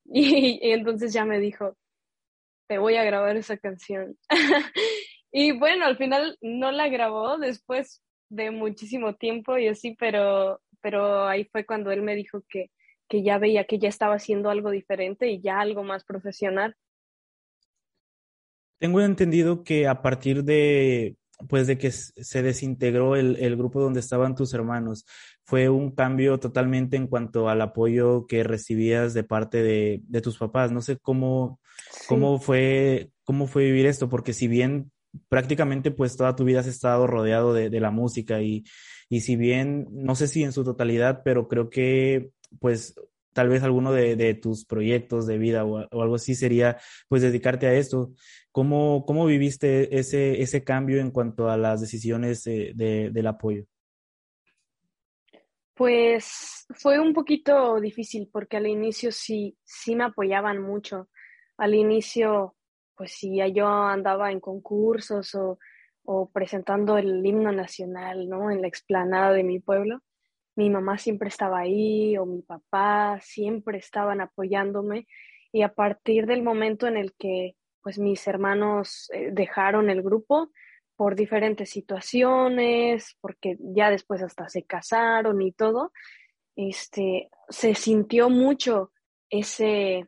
Y, 0.07 0.59
entonces 0.71 1.13
ya 1.13 1.25
me 1.25 1.39
dijo, 1.39 1.75
te 2.67 2.77
voy 2.77 2.95
a 2.95 3.03
grabar 3.03 3.35
esa 3.37 3.57
canción. 3.57 4.15
y 5.31 5.51
bueno, 5.57 5.85
al 5.85 5.97
final 5.97 6.37
no 6.41 6.71
la 6.71 6.89
grabó 6.89 7.39
después 7.39 8.03
de 8.29 8.51
muchísimo 8.51 9.15
tiempo 9.15 9.57
y 9.57 9.67
así, 9.67 9.95
pero, 9.97 10.61
pero 10.79 11.25
ahí 11.25 11.45
fue 11.45 11.65
cuando 11.65 11.91
él 11.91 12.03
me 12.03 12.13
dijo 12.13 12.43
que, 12.47 12.69
que 13.09 13.23
ya 13.23 13.39
veía 13.39 13.63
que 13.65 13.79
ya 13.79 13.89
estaba 13.89 14.13
haciendo 14.13 14.51
algo 14.51 14.69
diferente 14.69 15.27
y 15.27 15.41
ya 15.41 15.59
algo 15.59 15.83
más 15.83 16.03
profesional. 16.03 16.75
Tengo 18.77 19.01
entendido 19.01 19.63
que 19.63 19.87
a 19.87 20.03
partir 20.03 20.43
de 20.43 21.15
pues 21.47 21.67
de 21.67 21.77
que 21.77 21.91
se 21.91 22.41
desintegró 22.41 23.15
el, 23.15 23.35
el, 23.37 23.55
grupo 23.55 23.81
donde 23.81 23.99
estaban 23.99 24.35
tus 24.35 24.53
hermanos. 24.53 25.05
Fue 25.43 25.69
un 25.69 25.91
cambio 25.91 26.39
totalmente 26.39 26.97
en 26.97 27.07
cuanto 27.07 27.49
al 27.49 27.61
apoyo 27.61 28.25
que 28.27 28.43
recibías 28.43 29.13
de 29.13 29.23
parte 29.23 29.61
de, 29.61 30.01
de 30.07 30.21
tus 30.21 30.37
papás. 30.37 30.71
No 30.71 30.81
sé 30.81 30.97
cómo, 30.97 31.59
cómo 32.07 32.39
fue, 32.39 33.11
cómo 33.23 33.47
fue 33.47 33.65
vivir 33.65 33.85
esto, 33.85 34.09
porque 34.09 34.33
si 34.33 34.47
bien 34.47 34.91
prácticamente 35.29 35.91
pues 35.91 36.17
toda 36.17 36.35
tu 36.35 36.43
vida 36.43 36.59
has 36.59 36.67
estado 36.67 37.07
rodeado 37.07 37.53
de, 37.53 37.69
de 37.69 37.79
la 37.79 37.91
música 37.91 38.41
y, 38.41 38.65
y 39.09 39.21
si 39.21 39.35
bien, 39.35 39.87
no 39.91 40.15
sé 40.15 40.27
si 40.27 40.43
en 40.43 40.51
su 40.51 40.63
totalidad, 40.63 41.21
pero 41.23 41.47
creo 41.47 41.69
que 41.69 42.31
pues 42.59 42.95
tal 43.35 43.49
vez 43.49 43.63
alguno 43.63 43.91
de, 43.91 44.33
tus 44.35 44.65
proyectos 44.65 45.27
de 45.27 45.37
vida 45.37 45.65
o, 45.65 45.79
algo 46.01 46.15
así 46.15 46.35
sería 46.35 46.77
pues 47.09 47.21
dedicarte 47.21 47.67
a 47.67 47.73
esto. 47.73 48.13
¿Cómo, 48.49 49.03
cómo 49.05 49.25
viviste 49.25 49.99
ese, 49.99 50.41
ese 50.41 50.63
cambio 50.63 51.01
en 51.01 51.11
cuanto 51.11 51.49
a 51.49 51.57
las 51.57 51.81
decisiones 51.81 52.45
de, 52.45 52.71
de, 52.75 53.09
del 53.11 53.27
apoyo? 53.27 53.65
Pues 55.73 56.65
fue 56.69 56.97
un 56.97 57.13
poquito 57.13 57.81
difícil 57.81 58.29
porque 58.31 58.55
al 58.55 58.67
inicio 58.67 59.11
sí, 59.11 59.57
sí 59.65 59.97
me 59.97 60.05
apoyaban 60.05 60.61
mucho. 60.61 61.09
Al 61.57 61.75
inicio, 61.75 62.55
pues 62.95 63.11
sí, 63.11 63.37
yo 63.53 63.67
andaba 63.67 64.31
en 64.31 64.39
concursos 64.39 65.35
o, 65.35 65.59
o 66.05 66.29
presentando 66.29 66.97
el 66.97 67.25
himno 67.25 67.51
nacional, 67.51 68.29
¿no? 68.29 68.49
En 68.49 68.61
la 68.61 68.69
explanada 68.69 69.33
de 69.33 69.43
mi 69.43 69.59
pueblo 69.59 70.01
mi 70.55 70.69
mamá 70.69 70.97
siempre 70.97 71.29
estaba 71.29 71.59
ahí 71.59 72.17
o 72.17 72.25
mi 72.25 72.41
papá 72.41 73.19
siempre 73.21 73.77
estaban 73.77 74.21
apoyándome 74.21 75.07
y 75.51 75.61
a 75.61 75.73
partir 75.73 76.25
del 76.25 76.43
momento 76.43 76.87
en 76.87 76.97
el 76.97 77.13
que 77.13 77.55
pues 77.81 77.99
mis 77.99 78.27
hermanos 78.27 79.09
eh, 79.13 79.29
dejaron 79.31 79.89
el 79.89 80.01
grupo 80.01 80.49
por 80.95 81.15
diferentes 81.15 81.69
situaciones, 81.69 83.15
porque 83.21 83.57
ya 83.59 83.89
después 83.89 84.23
hasta 84.23 84.49
se 84.49 84.63
casaron 84.63 85.41
y 85.41 85.51
todo, 85.51 85.91
este, 86.55 87.29
se 87.49 87.75
sintió 87.75 88.29
mucho 88.29 88.91
ese 89.29 90.07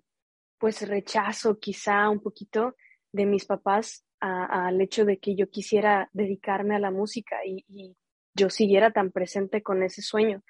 pues 0.58 0.88
rechazo 0.88 1.60
quizá 1.60 2.10
un 2.10 2.20
poquito 2.20 2.76
de 3.12 3.26
mis 3.26 3.46
papás 3.46 4.06
al 4.20 4.82
hecho 4.82 5.06
de 5.06 5.20
que 5.20 5.36
yo 5.36 5.50
quisiera 5.50 6.10
dedicarme 6.14 6.76
a 6.76 6.80
la 6.80 6.90
música 6.90 7.46
y, 7.46 7.64
y 7.68 7.96
yo 8.38 8.50
siguiera 8.50 8.92
tan 8.92 9.12
presente 9.12 9.62
con 9.62 9.84
ese 9.84 10.02
sueño. 10.02 10.44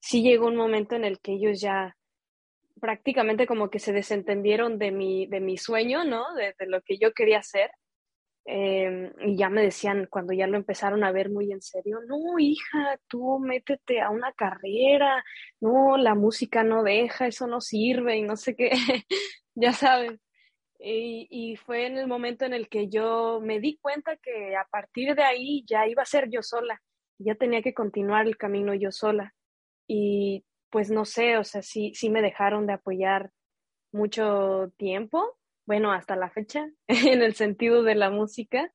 Sí 0.00 0.22
llegó 0.22 0.46
un 0.46 0.56
momento 0.56 0.96
en 0.96 1.04
el 1.04 1.20
que 1.20 1.34
ellos 1.34 1.60
ya 1.60 1.96
prácticamente 2.80 3.46
como 3.46 3.70
que 3.70 3.78
se 3.78 3.92
desentendieron 3.92 4.78
de 4.78 4.90
mi, 4.90 5.26
de 5.26 5.40
mi 5.40 5.56
sueño, 5.56 6.04
¿no? 6.04 6.24
De, 6.34 6.54
lo 6.66 6.82
que 6.82 6.98
yo 6.98 7.12
quería 7.12 7.38
hacer. 7.38 7.70
Em, 8.44 9.12
y 9.20 9.36
ya 9.36 9.48
me 9.48 9.62
decían, 9.62 10.06
cuando 10.08 10.32
ya 10.32 10.46
lo 10.46 10.56
empezaron 10.56 11.02
a 11.02 11.10
ver 11.10 11.30
muy 11.30 11.50
en 11.52 11.60
serio, 11.60 11.98
no, 12.06 12.38
hija, 12.38 12.98
tú 13.08 13.40
métete 13.40 14.00
a 14.00 14.10
una 14.10 14.32
carrera, 14.32 15.24
no, 15.60 15.96
la 15.96 16.14
música 16.14 16.62
no 16.62 16.84
deja, 16.84 17.26
eso 17.26 17.48
no 17.48 17.60
sirve 17.60 18.16
y 18.18 18.22
no 18.22 18.36
sé 18.36 18.54
qué, 18.54 18.70
ya 19.56 19.72
sabes. 19.72 20.20
Y, 20.78 21.56
fue 21.64 21.86
en 21.86 21.98
el 21.98 22.06
momento 22.06 22.44
en 22.44 22.54
el 22.54 22.68
que 22.68 22.88
yo 22.88 23.40
me 23.42 23.60
di 23.60 23.78
cuenta 23.78 24.16
que 24.16 24.56
a 24.56 24.64
partir 24.70 25.14
de 25.14 25.24
ahí 25.24 25.64
ya 25.66 25.86
iba 25.88 26.02
a 26.02 26.06
ser 26.06 26.28
yo 26.30 26.42
sola 26.42 26.80
ya 27.18 27.34
tenía 27.34 27.62
que 27.62 27.74
continuar 27.74 28.26
el 28.26 28.36
camino 28.36 28.74
yo 28.74 28.92
sola. 28.92 29.34
Y 29.86 30.44
pues 30.70 30.90
no 30.90 31.04
sé, 31.04 31.38
o 31.38 31.44
sea, 31.44 31.62
sí, 31.62 31.92
sí 31.94 32.10
me 32.10 32.22
dejaron 32.22 32.66
de 32.66 32.74
apoyar 32.74 33.30
mucho 33.92 34.72
tiempo, 34.76 35.38
bueno, 35.66 35.92
hasta 35.92 36.16
la 36.16 36.30
fecha, 36.30 36.68
en 36.88 37.22
el 37.22 37.34
sentido 37.34 37.82
de 37.82 37.94
la 37.94 38.10
música, 38.10 38.72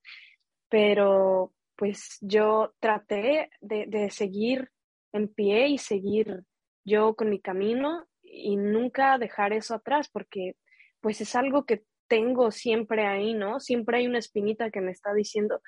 pero 0.70 1.54
pues 1.76 2.18
yo 2.22 2.74
traté 2.80 3.50
de, 3.60 3.86
de 3.88 4.10
seguir 4.10 4.70
en 5.14 5.28
pie 5.28 5.68
y 5.68 5.78
seguir 5.78 6.44
yo 6.86 7.16
con 7.16 7.30
mi 7.30 7.40
camino 7.40 8.08
y 8.24 8.56
nunca 8.56 9.18
dejar 9.18 9.54
eso 9.54 9.76
atrás, 9.76 10.10
porque 10.12 10.56
pues 11.02 11.22
es 11.22 11.36
algo 11.36 11.66
que 11.66 11.84
tengo 12.08 12.52
siempre 12.52 13.08
ahí, 13.08 13.34
¿no? 13.34 13.60
Siempre 13.60 13.98
hay 13.98 14.08
una 14.08 14.20
espinita 14.20 14.70
que 14.70 14.82
me 14.82 14.92
está 14.92 15.14
diciendo, 15.14 15.62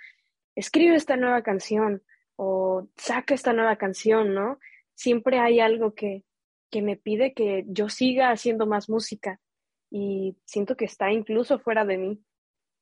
escribe 0.56 0.96
esta 0.96 1.16
nueva 1.18 1.42
canción, 1.42 2.04
o 2.36 2.88
saca 2.98 3.34
esta 3.34 3.54
nueva 3.54 3.78
canción, 3.78 4.34
¿no? 4.34 4.60
Siempre 4.96 5.40
hay 5.40 5.60
algo 5.60 5.94
que, 5.94 6.24
que 6.70 6.82
me 6.82 6.98
pide 6.98 7.34
que 7.34 7.66
yo 7.68 7.90
siga 7.90 8.32
haciendo 8.32 8.66
más 8.66 8.90
música 8.90 9.40
y 9.92 10.36
siento 10.46 10.76
que 10.76 10.86
está 10.86 11.12
incluso 11.12 11.60
fuera 11.60 11.86
de 11.86 11.98
mí. 11.98 12.24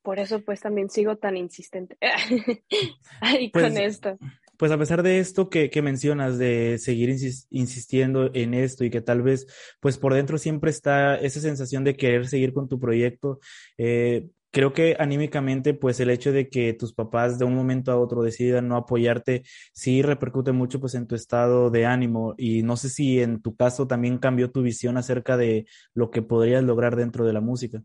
Por 0.02 0.18
eso 0.18 0.42
pues 0.42 0.60
también 0.60 0.90
sigo 0.90 1.16
tan 1.16 1.36
insistente 1.36 1.96
ahí 3.20 3.50
pues, 3.50 3.64
con 3.64 3.76
esto. 3.76 4.18
Pues 4.56 4.72
a 4.72 4.78
pesar 4.78 5.02
de 5.02 5.18
esto 5.18 5.48
que, 5.48 5.70
que 5.70 5.82
mencionas, 5.82 6.38
de 6.38 6.78
seguir 6.78 7.08
insis 7.10 7.46
insistiendo 7.50 8.30
en 8.34 8.54
esto 8.54 8.84
y 8.84 8.90
que 8.90 9.00
tal 9.00 9.22
vez 9.22 9.46
pues 9.80 9.98
por 9.98 10.14
dentro 10.14 10.38
siempre 10.38 10.70
está 10.70 11.16
esa 11.16 11.40
sensación 11.40 11.84
de 11.84 11.96
querer 11.96 12.26
seguir 12.26 12.52
con 12.52 12.68
tu 12.68 12.80
proyecto, 12.80 13.40
eh, 13.76 14.28
creo 14.52 14.72
que 14.72 14.94
anímicamente, 14.98 15.74
pues 15.74 15.98
el 15.98 16.10
hecho 16.10 16.30
de 16.30 16.48
que 16.48 16.74
tus 16.74 16.92
papás 16.94 17.38
de 17.38 17.44
un 17.44 17.54
momento 17.54 17.90
a 17.90 17.98
otro 17.98 18.22
decidan 18.22 18.68
no 18.68 18.76
apoyarte, 18.76 19.42
sí 19.72 20.02
repercute 20.02 20.52
mucho 20.52 20.78
pues 20.78 20.94
en 20.94 21.08
tu 21.08 21.14
estado 21.16 21.70
de 21.70 21.86
ánimo 21.86 22.34
y 22.36 22.62
no 22.62 22.76
sé 22.76 22.90
si 22.90 23.20
en 23.20 23.40
tu 23.42 23.56
caso 23.56 23.88
también 23.88 24.18
cambió 24.18 24.52
tu 24.52 24.62
visión 24.62 24.98
acerca 24.98 25.36
de 25.36 25.66
lo 25.94 26.10
que 26.10 26.22
podrías 26.22 26.62
lograr 26.62 26.94
dentro 26.94 27.24
de 27.24 27.32
la 27.32 27.40
música. 27.40 27.82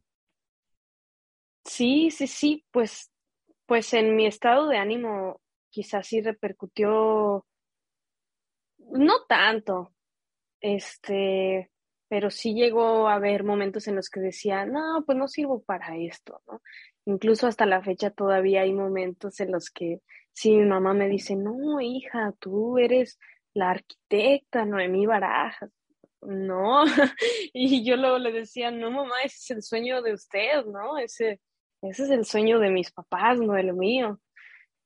Sí, 1.63 2.11
sí, 2.11 2.27
sí, 2.27 2.65
pues, 2.71 3.11
pues 3.65 3.93
en 3.93 4.15
mi 4.15 4.25
estado 4.25 4.67
de 4.67 4.77
ánimo 4.77 5.41
quizás 5.69 6.07
sí 6.07 6.21
repercutió, 6.21 7.45
no 8.77 9.25
tanto, 9.27 9.93
este, 10.59 11.71
pero 12.09 12.29
sí 12.29 12.53
llegó 12.53 13.07
a 13.07 13.15
haber 13.15 13.43
momentos 13.43 13.87
en 13.87 13.95
los 13.95 14.09
que 14.09 14.19
decía, 14.19 14.65
no, 14.65 15.03
pues 15.05 15.17
no 15.17 15.27
sirvo 15.27 15.61
para 15.61 15.97
esto, 15.97 16.41
¿no? 16.47 16.61
Incluso 17.05 17.47
hasta 17.47 17.65
la 17.65 17.81
fecha 17.81 18.11
todavía 18.11 18.61
hay 18.61 18.73
momentos 18.73 19.39
en 19.39 19.51
los 19.51 19.69
que 19.69 20.01
sí 20.33 20.51
mi 20.51 20.65
mamá 20.65 20.93
me 20.93 21.07
dice, 21.07 21.35
no, 21.35 21.81
hija, 21.81 22.33
tú 22.39 22.77
eres 22.77 23.19
la 23.53 23.71
arquitecta, 23.71 24.65
Noemí 24.65 25.05
Barajas. 25.05 25.71
No, 26.21 26.83
y 27.53 27.85
yo 27.85 27.95
luego 27.95 28.17
le 28.17 28.31
decía, 28.31 28.71
no, 28.71 28.91
mamá, 28.91 29.15
ese 29.23 29.37
es 29.37 29.51
el 29.51 29.63
sueño 29.63 30.01
de 30.01 30.13
usted, 30.13 30.65
¿no? 30.65 30.97
Ese, 30.97 31.39
ese 31.81 32.03
es 32.03 32.09
el 32.09 32.25
sueño 32.25 32.59
de 32.59 32.69
mis 32.69 32.91
papás, 32.91 33.39
no 33.39 33.55
el 33.55 33.73
mío. 33.73 34.19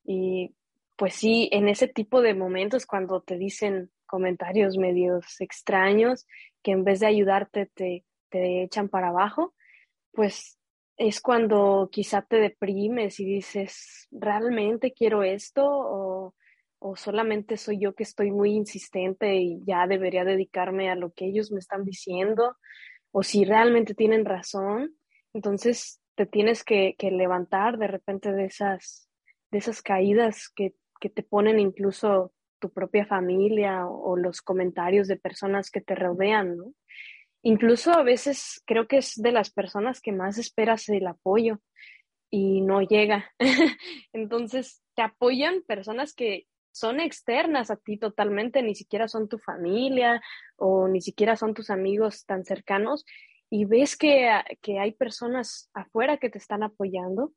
Y 0.03 0.55
pues 0.97 1.15
sí, 1.15 1.49
en 1.51 1.67
ese 1.67 1.87
tipo 1.87 2.21
de 2.21 2.33
momentos 2.33 2.85
cuando 2.85 3.21
te 3.21 3.37
dicen 3.37 3.91
comentarios 4.05 4.77
medios 4.77 5.39
extraños 5.39 6.27
que 6.63 6.71
en 6.71 6.83
vez 6.83 6.99
de 6.99 7.07
ayudarte 7.07 7.67
te, 7.73 8.05
te 8.29 8.63
echan 8.63 8.89
para 8.89 9.09
abajo, 9.09 9.53
pues 10.11 10.57
es 10.97 11.21
cuando 11.21 11.89
quizá 11.91 12.21
te 12.21 12.37
deprimes 12.37 13.19
y 13.19 13.25
dices, 13.25 14.07
¿realmente 14.11 14.93
quiero 14.93 15.23
esto? 15.23 15.65
O, 15.65 16.35
o 16.79 16.95
solamente 16.95 17.57
soy 17.57 17.79
yo 17.79 17.93
que 17.93 18.03
estoy 18.03 18.31
muy 18.31 18.53
insistente 18.53 19.35
y 19.35 19.61
ya 19.65 19.85
debería 19.87 20.23
dedicarme 20.23 20.89
a 20.89 20.95
lo 20.95 21.11
que 21.11 21.25
ellos 21.25 21.51
me 21.51 21.59
están 21.59 21.85
diciendo, 21.85 22.57
o 23.11 23.23
si 23.23 23.45
realmente 23.45 23.93
tienen 23.93 24.25
razón, 24.25 24.95
entonces 25.33 26.01
te 26.15 26.25
tienes 26.25 26.63
que, 26.63 26.95
que 26.97 27.11
levantar 27.11 27.77
de 27.77 27.87
repente 27.87 28.31
de 28.31 28.45
esas, 28.45 29.07
de 29.51 29.59
esas 29.59 29.81
caídas 29.81 30.49
que, 30.49 30.73
que, 30.99 31.09
te 31.09 31.23
ponen 31.23 31.59
incluso 31.59 32.33
tu 32.61 32.71
propia 32.71 33.05
familia 33.05 33.85
o, 33.87 34.15
los 34.15 34.41
comentarios 34.41 35.09
de 35.09 35.17
personas 35.17 35.69
que 35.69 35.81
te 35.81 35.95
rodean. 35.95 36.55
Incluso 37.43 37.91
a 37.91 38.03
veces 38.03 38.61
creo 38.65 38.87
que 38.87 38.99
es 38.99 39.21
de 39.21 39.33
las 39.33 39.51
personas 39.51 39.99
que 39.99 40.13
más 40.13 40.37
esperas 40.37 40.87
el 40.87 41.07
apoyo 41.07 41.59
y 42.29 42.61
no 42.61 42.81
llega. 42.81 43.29
Entonces 44.13 44.81
te 44.95 45.01
apoyan 45.01 45.63
personas 45.67 46.13
que 46.13 46.45
son 46.71 47.01
externas 47.01 47.69
a 47.71 47.75
ti 47.75 47.97
totalmente, 47.97 48.63
ni 48.63 48.75
siquiera 48.75 49.09
son 49.09 49.27
tu 49.27 49.39
familia 49.39 50.21
o 50.55 50.87
ni 50.87 51.01
siquiera 51.01 51.35
son 51.35 51.53
tus 51.53 51.69
amigos 51.69 52.25
tan 52.25 52.45
cercanos 52.45 53.03
y 53.49 53.65
ves 53.65 53.97
que, 53.97 54.29
que 54.61 54.79
hay 54.79 54.93
personas 54.93 55.69
afuera 55.73 56.17
que 56.17 56.29
te 56.29 56.37
están 56.37 56.63
apoyando 56.63 57.33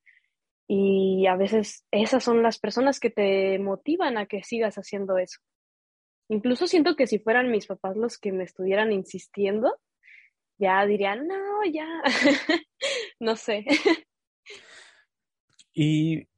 y 0.67 1.27
a 1.27 1.37
veces 1.37 1.85
esas 1.91 2.25
son 2.25 2.43
las 2.43 2.59
personas 2.59 3.01
que 3.01 3.11
te 3.11 3.59
motivan 3.59 4.19
a 4.19 4.27
que 4.27 4.43
sigas 4.43 4.77
haciendo 4.77 5.19
eso. 5.19 5.41
Incluso 6.29 6.67
siento 6.67 6.97
que 6.97 7.07
si 7.07 7.19
fueran 7.19 7.51
mis 7.51 7.67
papás 7.67 7.97
los 7.97 8.19
que 8.19 8.33
me 8.33 8.45
estuvieran 8.45 8.93
insistiendo, 8.93 9.77
ya 10.59 10.85
dirían, 10.87 11.27
no, 11.27 11.65
ya, 11.71 11.87
no 13.21 13.37
sé. 13.37 13.65
Y 15.75 16.29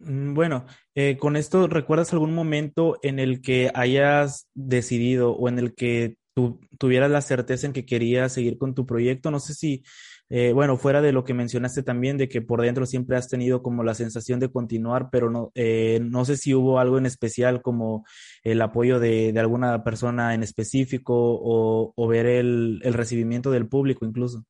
Mm, 0.00 0.34
bueno, 0.34 0.66
eh, 0.94 1.16
con 1.18 1.36
esto, 1.36 1.66
¿recuerdas 1.68 2.12
algún 2.12 2.34
momento 2.34 2.98
en 3.02 3.18
el 3.18 3.40
que 3.40 3.70
hayas 3.74 4.48
decidido 4.54 5.32
o 5.32 5.48
en 5.48 5.58
el 5.58 5.74
que 5.74 6.16
tú 6.34 6.60
tuvieras 6.78 7.10
la 7.10 7.20
certeza 7.20 7.66
en 7.66 7.72
que 7.72 7.86
querías 7.86 8.32
seguir 8.32 8.58
con 8.58 8.74
tu 8.74 8.86
proyecto? 8.86 9.30
No 9.30 9.40
sé 9.40 9.54
si, 9.54 9.82
eh, 10.30 10.52
bueno, 10.52 10.76
fuera 10.76 11.00
de 11.00 11.12
lo 11.12 11.24
que 11.24 11.34
mencionaste 11.34 11.82
también, 11.82 12.18
de 12.18 12.28
que 12.28 12.42
por 12.42 12.60
dentro 12.60 12.86
siempre 12.86 13.16
has 13.16 13.28
tenido 13.28 13.62
como 13.62 13.82
la 13.82 13.94
sensación 13.94 14.40
de 14.40 14.50
continuar, 14.50 15.08
pero 15.10 15.30
no, 15.30 15.50
eh, 15.54 16.00
no 16.02 16.24
sé 16.24 16.36
si 16.36 16.54
hubo 16.54 16.78
algo 16.78 16.98
en 16.98 17.06
especial 17.06 17.62
como 17.62 18.04
el 18.42 18.60
apoyo 18.60 19.00
de, 19.00 19.32
de 19.32 19.40
alguna 19.40 19.84
persona 19.84 20.34
en 20.34 20.42
específico 20.42 21.14
o, 21.14 21.92
o 21.96 22.08
ver 22.08 22.26
el, 22.26 22.80
el 22.82 22.94
recibimiento 22.94 23.50
del 23.50 23.68
público 23.68 24.04
incluso. 24.04 24.44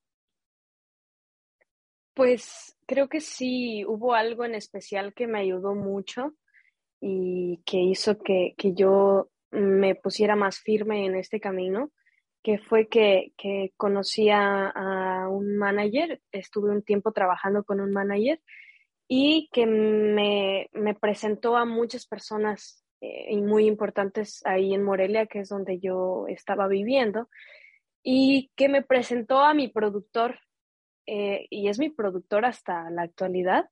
Pues 2.15 2.77
creo 2.87 3.09
que 3.09 3.21
sí 3.21 3.85
hubo 3.87 4.15
algo 4.15 4.45
en 4.45 4.57
especial 4.57 5.15
que 5.15 5.29
me 5.29 5.39
ayudó 5.39 5.77
mucho 5.77 6.35
y 7.01 7.63
que 7.65 7.79
hizo 7.79 8.19
que, 8.19 8.55
que 8.57 8.75
yo 8.75 9.31
me 9.53 9.95
pusiera 9.95 10.35
más 10.35 10.59
firme 10.59 11.07
en 11.07 11.15
este 11.15 11.39
camino, 11.39 11.93
que 12.49 12.57
fue 12.57 12.89
que, 12.89 13.35
que 13.37 13.75
conocí 13.77 14.31
a, 14.31 15.29
un 15.29 15.59
manager, 15.59 16.19
estuve 16.33 16.71
un 16.71 16.83
tiempo 16.83 17.13
trabajando 17.13 17.63
con 17.63 17.79
un 17.79 17.93
manager 17.93 18.41
y 19.07 19.51
que 19.53 19.67
me, 19.67 20.71
me 20.73 20.95
presentó 20.95 21.59
a 21.59 21.67
muchas 21.67 22.07
personas 22.07 22.83
eh, 23.03 23.37
muy 23.37 23.67
importantes 23.67 24.41
ahí 24.47 24.73
en 24.73 24.83
Morelia, 24.83 25.27
que 25.27 25.41
es 25.41 25.51
donde 25.51 25.79
yo 25.79 26.25
estaba 26.27 26.69
viviendo, 26.69 27.29
y 28.03 28.51
que 28.57 28.71
me 28.71 28.81
presentó 28.81 29.41
a 29.41 29.53
mi 29.53 29.69
productor 29.69 30.41
eh, 31.05 31.49
y 31.51 31.69
es 31.69 31.79
mi 31.79 31.91
productor 31.91 32.47
hasta 32.47 32.89
la 32.89 33.03
actualidad. 33.03 33.69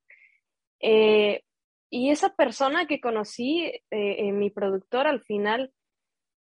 Eh, 0.81 1.45
y 1.89 2.11
esa 2.11 2.35
persona 2.35 2.87
que 2.87 3.01
conocí, 3.01 3.73
mi 3.91 4.51
productor, 4.51 5.07
al 5.07 5.23
final 5.23 5.73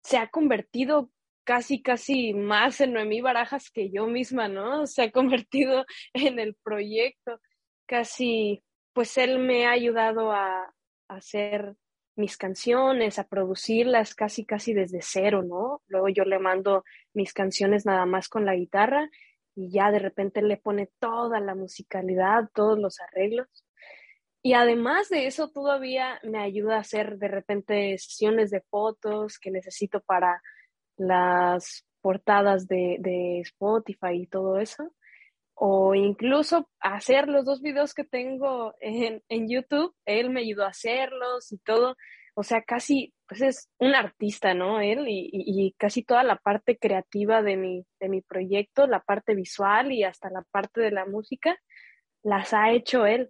se 0.04 0.18
ha 0.20 0.28
convertido 0.28 1.10
casi, 1.50 1.82
casi 1.82 2.36
más 2.36 2.80
en 2.80 2.94
Noemí 2.94 3.22
Barajas 3.22 3.72
que 3.72 3.90
yo 3.90 4.06
misma, 4.06 4.48
¿no? 4.48 4.86
Se 4.86 5.02
ha 5.02 5.12
convertido 5.12 5.84
en 6.14 6.38
el 6.38 6.54
proyecto. 6.54 7.42
Casi, 7.88 8.62
pues 8.94 9.18
él 9.18 9.40
me 9.40 9.66
ha 9.66 9.72
ayudado 9.72 10.32
a, 10.32 10.62
a 10.62 10.74
hacer 11.08 11.76
mis 12.16 12.38
canciones, 12.38 13.18
a 13.18 13.28
producirlas 13.28 14.14
casi, 14.14 14.46
casi 14.46 14.76
desde 14.76 15.00
cero, 15.02 15.42
¿no? 15.42 15.82
Luego 15.88 16.10
yo 16.10 16.24
le 16.24 16.38
mando 16.38 16.84
mis 17.16 17.34
canciones 17.34 17.84
nada 17.84 18.06
más 18.06 18.30
con 18.30 18.46
la 18.46 18.54
guitarra 18.54 19.10
y 19.56 19.72
ya 19.72 19.90
de 19.90 19.98
repente 19.98 20.44
le 20.44 20.58
pone 20.58 20.92
toda 21.00 21.40
la 21.40 21.56
musicalidad, 21.56 22.48
todos 22.54 22.78
los 22.78 23.00
arreglos. 23.00 23.48
Y 24.44 24.54
además 24.54 25.10
de 25.10 25.26
eso, 25.26 25.50
todavía 25.50 26.20
me 26.22 26.38
ayuda 26.38 26.76
a 26.76 26.82
hacer 26.82 27.18
de 27.18 27.28
repente 27.28 27.98
sesiones 27.98 28.52
de 28.52 28.62
fotos 28.70 29.40
que 29.40 29.50
necesito 29.50 30.02
para 30.02 30.44
las 31.00 31.86
portadas 32.02 32.68
de, 32.68 32.98
de 33.00 33.40
Spotify 33.40 34.14
y 34.14 34.28
todo 34.28 34.60
eso. 34.60 34.94
O 35.56 35.96
incluso 35.96 36.70
hacer 36.80 37.28
los 37.28 37.46
dos 37.46 37.62
videos 37.62 37.94
que 37.94 38.06
tengo 38.06 38.76
en, 38.80 39.24
en 39.28 39.50
YouTube. 39.50 39.94
Él 40.06 40.30
me 40.30 40.42
ayudó 40.42 40.66
a 40.66 40.70
hacerlos 40.70 41.52
y 41.52 41.58
todo. 41.58 41.96
O 42.36 42.44
sea, 42.44 42.62
casi, 42.62 43.14
pues 43.28 43.42
es 43.42 43.70
un 43.80 43.96
artista, 43.96 44.54
¿no? 44.54 44.80
Él 44.80 45.08
y, 45.10 45.30
y, 45.34 45.74
casi 45.78 46.04
toda 46.04 46.24
la 46.24 46.38
parte 46.38 46.78
creativa 46.78 47.42
de 47.42 47.58
mi, 47.58 47.86
de 48.00 48.08
mi 48.08 48.22
proyecto, 48.22 48.88
la 48.88 49.02
parte 49.02 49.36
visual 49.36 49.92
y 49.92 50.04
hasta 50.04 50.30
la 50.30 50.44
parte 50.52 50.80
de 50.80 50.92
la 50.92 51.06
música, 51.06 51.58
las 52.24 52.54
ha 52.54 52.72
hecho 52.72 53.06
él. 53.06 53.30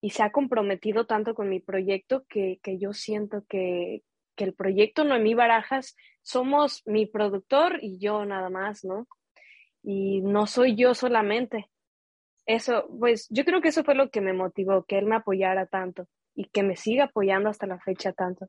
Y 0.00 0.10
se 0.10 0.22
ha 0.22 0.30
comprometido 0.30 1.06
tanto 1.06 1.34
con 1.34 1.48
mi 1.48 1.60
proyecto 1.60 2.24
que, 2.28 2.60
que 2.62 2.78
yo 2.78 2.92
siento 2.92 3.44
que, 3.48 4.02
que 4.34 4.44
el 4.44 4.54
proyecto 4.54 5.04
Noemí 5.04 5.34
Barajas 5.34 5.96
somos 6.22 6.82
mi 6.86 7.06
productor 7.06 7.78
y 7.82 7.98
yo 7.98 8.24
nada 8.24 8.50
más, 8.50 8.84
¿no? 8.84 9.06
Y 9.82 10.20
no 10.22 10.46
soy 10.46 10.76
yo 10.76 10.94
solamente. 10.94 11.70
Eso, 12.46 12.86
pues 12.98 13.26
yo 13.30 13.44
creo 13.44 13.60
que 13.60 13.68
eso 13.68 13.84
fue 13.84 13.94
lo 13.94 14.10
que 14.10 14.20
me 14.20 14.32
motivó, 14.32 14.84
que 14.84 14.98
él 14.98 15.06
me 15.06 15.16
apoyara 15.16 15.66
tanto 15.66 16.06
y 16.34 16.46
que 16.46 16.62
me 16.62 16.76
siga 16.76 17.04
apoyando 17.04 17.48
hasta 17.48 17.66
la 17.66 17.78
fecha 17.78 18.12
tanto. 18.12 18.48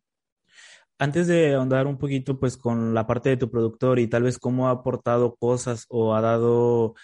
Antes 0.98 1.28
de 1.28 1.54
ahondar 1.54 1.88
un 1.88 1.98
poquito 1.98 2.40
pues 2.40 2.56
con 2.56 2.94
la 2.94 3.06
parte 3.06 3.30
de 3.30 3.38
tu 3.38 3.52
productor 3.52 4.00
y 4.00 4.08
tal 4.08 4.24
vez 4.24 4.40
cómo 4.40 4.68
ha 4.70 4.72
aportado 4.72 5.36
cosas 5.36 5.86
o 5.90 6.16
ha 6.16 6.22
dado 6.22 6.96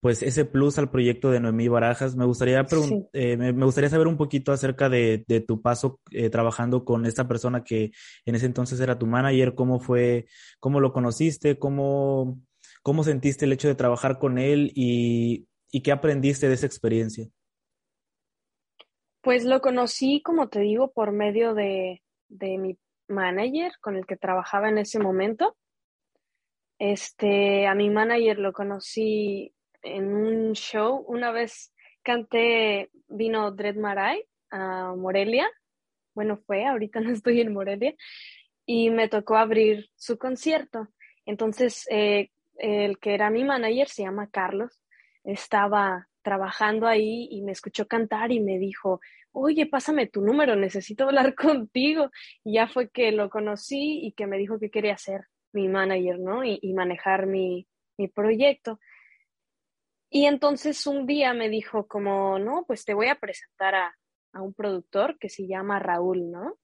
pues 0.00 0.22
ese 0.22 0.46
plus 0.46 0.78
al 0.78 0.90
proyecto 0.90 1.30
de 1.30 1.40
Noemí 1.40 1.68
Barajas, 1.68 2.16
me 2.16 2.24
gustaría, 2.24 2.66
sí. 2.66 3.06
eh, 3.12 3.36
me, 3.36 3.52
me, 3.52 3.66
gustaría 3.66 3.90
saber 3.90 4.06
un 4.06 4.16
poquito 4.16 4.50
acerca 4.50 4.88
de, 4.88 5.24
de 5.28 5.40
tu 5.40 5.60
paso 5.60 6.00
eh, 6.10 6.30
trabajando 6.30 6.84
con 6.84 7.04
esta 7.04 7.28
persona 7.28 7.62
que 7.64 7.92
en 8.24 8.34
ese 8.34 8.46
entonces 8.46 8.80
era 8.80 8.98
tu 8.98 9.06
manager, 9.06 9.54
cómo 9.54 9.78
fue, 9.78 10.26
cómo 10.58 10.80
lo 10.80 10.92
conociste, 10.92 11.58
cómo, 11.58 12.40
cómo 12.82 13.04
sentiste 13.04 13.44
el 13.44 13.52
hecho 13.52 13.68
de 13.68 13.74
trabajar 13.74 14.18
con 14.18 14.38
él 14.38 14.72
y, 14.74 15.46
y 15.70 15.82
qué 15.82 15.92
aprendiste 15.92 16.48
de 16.48 16.54
esa 16.54 16.66
experiencia. 16.66 17.28
Pues 19.20 19.44
lo 19.44 19.60
conocí, 19.60 20.22
como 20.22 20.48
te 20.48 20.60
digo, 20.60 20.92
por 20.92 21.12
medio 21.12 21.52
de, 21.52 22.02
de 22.28 22.56
mi 22.56 22.78
manager 23.06 23.72
con 23.82 23.96
el 23.96 24.06
que 24.06 24.16
trabajaba 24.16 24.70
en 24.70 24.78
ese 24.78 24.98
momento. 24.98 25.58
Este, 26.78 27.66
a 27.66 27.74
mi 27.74 27.90
manager 27.90 28.38
lo 28.38 28.54
conocí 28.54 29.52
en 29.82 30.14
un 30.14 30.52
show. 30.52 31.04
Una 31.06 31.30
vez 31.32 31.72
canté, 32.02 32.90
vino 33.08 33.50
Dred 33.52 33.76
Maray 33.76 34.24
a 34.50 34.94
Morelia. 34.96 35.48
Bueno, 36.14 36.38
fue, 36.46 36.66
ahorita 36.66 37.00
no 37.00 37.10
estoy 37.10 37.40
en 37.40 37.52
Morelia. 37.52 37.94
Y 38.66 38.90
me 38.90 39.08
tocó 39.08 39.36
abrir 39.36 39.90
su 39.96 40.18
concierto. 40.18 40.88
Entonces, 41.26 41.86
eh, 41.90 42.30
el 42.56 42.98
que 42.98 43.14
era 43.14 43.30
mi 43.30 43.44
manager 43.44 43.88
se 43.88 44.02
llama 44.02 44.28
Carlos. 44.30 44.82
Estaba 45.24 46.08
trabajando 46.22 46.86
ahí 46.86 47.28
y 47.30 47.42
me 47.42 47.52
escuchó 47.52 47.86
cantar 47.86 48.30
y 48.32 48.40
me 48.40 48.58
dijo, 48.58 49.00
oye, 49.32 49.66
pásame 49.66 50.06
tu 50.06 50.20
número, 50.22 50.56
necesito 50.56 51.04
hablar 51.04 51.34
contigo. 51.34 52.10
Y 52.44 52.54
ya 52.54 52.68
fue 52.68 52.90
que 52.90 53.12
lo 53.12 53.30
conocí 53.30 54.00
y 54.04 54.12
que 54.12 54.26
me 54.26 54.38
dijo 54.38 54.58
que 54.58 54.70
quería 54.70 54.96
ser 54.96 55.22
mi 55.52 55.68
manager, 55.68 56.18
¿no? 56.18 56.44
Y, 56.44 56.58
y 56.62 56.72
manejar 56.74 57.26
mi, 57.26 57.66
mi 57.96 58.08
proyecto. 58.08 58.78
Y 60.10 60.26
entonces 60.26 60.86
un 60.86 61.06
día 61.06 61.32
me 61.34 61.48
dijo 61.48 61.86
como, 61.86 62.38
no, 62.38 62.64
pues 62.66 62.84
te 62.84 62.94
voy 62.94 63.06
a 63.06 63.14
presentar 63.14 63.76
a, 63.76 63.96
a 64.32 64.42
un 64.42 64.52
productor 64.54 65.16
que 65.18 65.28
se 65.28 65.46
llama 65.46 65.78
Raúl, 65.78 66.30
¿no? 66.30 66.58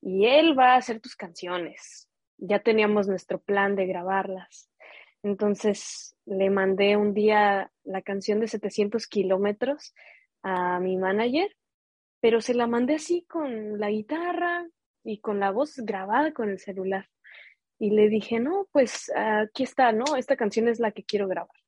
Y 0.00 0.26
él 0.26 0.56
va 0.58 0.74
a 0.74 0.76
hacer 0.76 1.00
tus 1.00 1.16
canciones. 1.16 2.08
Ya 2.38 2.60
teníamos 2.60 3.08
nuestro 3.08 3.40
plan 3.40 3.74
de 3.74 3.86
grabarlas. 3.86 4.70
Entonces 5.24 6.16
le 6.26 6.50
mandé 6.50 6.96
un 6.96 7.12
día 7.12 7.72
la 7.82 8.02
canción 8.02 8.38
de 8.38 8.46
700 8.46 9.08
kilómetros 9.08 9.94
a 10.42 10.78
mi 10.78 10.96
manager, 10.96 11.56
pero 12.20 12.40
se 12.40 12.54
la 12.54 12.68
mandé 12.68 12.94
así 12.94 13.24
con 13.28 13.80
la 13.80 13.90
guitarra 13.90 14.64
y 15.02 15.18
con 15.18 15.40
la 15.40 15.50
voz 15.50 15.76
grabada 15.78 16.32
con 16.32 16.50
el 16.50 16.60
celular. 16.60 17.08
Y 17.80 17.90
le 17.90 18.08
dije, 18.08 18.38
no, 18.38 18.68
pues 18.70 19.10
aquí 19.16 19.64
está, 19.64 19.90
¿no? 19.90 20.16
Esta 20.16 20.36
canción 20.36 20.68
es 20.68 20.78
la 20.78 20.92
que 20.92 21.04
quiero 21.04 21.26
grabar. 21.26 21.65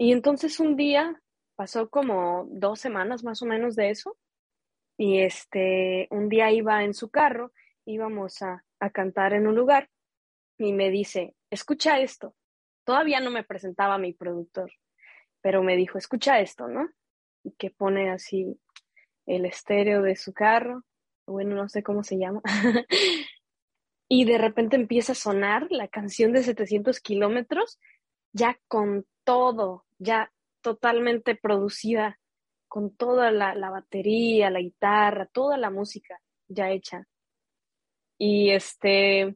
Y 0.00 0.12
entonces 0.12 0.60
un 0.60 0.76
día, 0.76 1.20
pasó 1.56 1.90
como 1.90 2.46
dos 2.48 2.80
semanas 2.80 3.22
más 3.22 3.42
o 3.42 3.44
menos 3.44 3.76
de 3.76 3.90
eso, 3.90 4.16
y 4.96 5.20
este, 5.20 6.08
un 6.10 6.30
día 6.30 6.50
iba 6.50 6.82
en 6.84 6.94
su 6.94 7.10
carro, 7.10 7.52
íbamos 7.84 8.40
a, 8.40 8.64
a 8.78 8.88
cantar 8.88 9.34
en 9.34 9.46
un 9.46 9.56
lugar, 9.56 9.90
y 10.56 10.72
me 10.72 10.88
dice, 10.88 11.34
escucha 11.50 12.00
esto. 12.00 12.34
Todavía 12.84 13.20
no 13.20 13.30
me 13.30 13.44
presentaba 13.44 13.98
mi 13.98 14.14
productor, 14.14 14.72
pero 15.42 15.62
me 15.62 15.76
dijo, 15.76 15.98
escucha 15.98 16.40
esto, 16.40 16.66
¿no? 16.66 16.88
Y 17.44 17.52
que 17.58 17.68
pone 17.68 18.10
así 18.10 18.58
el 19.26 19.44
estéreo 19.44 20.00
de 20.00 20.16
su 20.16 20.32
carro, 20.32 20.82
bueno, 21.26 21.54
no 21.54 21.68
sé 21.68 21.82
cómo 21.82 22.04
se 22.04 22.16
llama, 22.16 22.40
y 24.08 24.24
de 24.24 24.38
repente 24.38 24.76
empieza 24.76 25.12
a 25.12 25.14
sonar 25.14 25.66
la 25.70 25.88
canción 25.88 26.32
de 26.32 26.42
700 26.42 27.00
kilómetros, 27.00 27.78
ya 28.32 28.58
con 28.66 29.04
todo, 29.24 29.84
ya 30.00 30.32
totalmente 30.62 31.36
producida, 31.36 32.18
con 32.68 32.94
toda 32.94 33.32
la, 33.32 33.54
la, 33.54 33.68
batería, 33.70 34.48
la 34.48 34.60
guitarra, 34.60 35.26
toda 35.26 35.56
la 35.56 35.70
música 35.70 36.20
ya 36.46 36.70
hecha. 36.70 37.04
Y 38.16 38.50
este, 38.50 39.34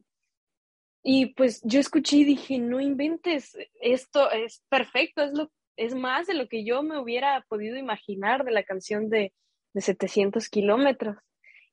y 1.03 1.27
pues 1.33 1.61
yo 1.63 1.79
escuché 1.79 2.17
y 2.17 2.23
dije, 2.23 2.59
no 2.59 2.79
inventes, 2.79 3.57
esto 3.81 4.31
es 4.31 4.63
perfecto, 4.69 5.21
es, 5.21 5.33
lo, 5.33 5.51
es 5.75 5.95
más 5.95 6.27
de 6.27 6.33
lo 6.33 6.47
que 6.47 6.63
yo 6.63 6.81
me 6.81 6.97
hubiera 6.97 7.45
podido 7.49 7.77
imaginar 7.77 8.45
de 8.45 8.51
la 8.51 8.63
canción 8.63 9.09
de, 9.09 9.33
de 9.73 9.81
700 9.81 10.49
kilómetros. 10.49 11.17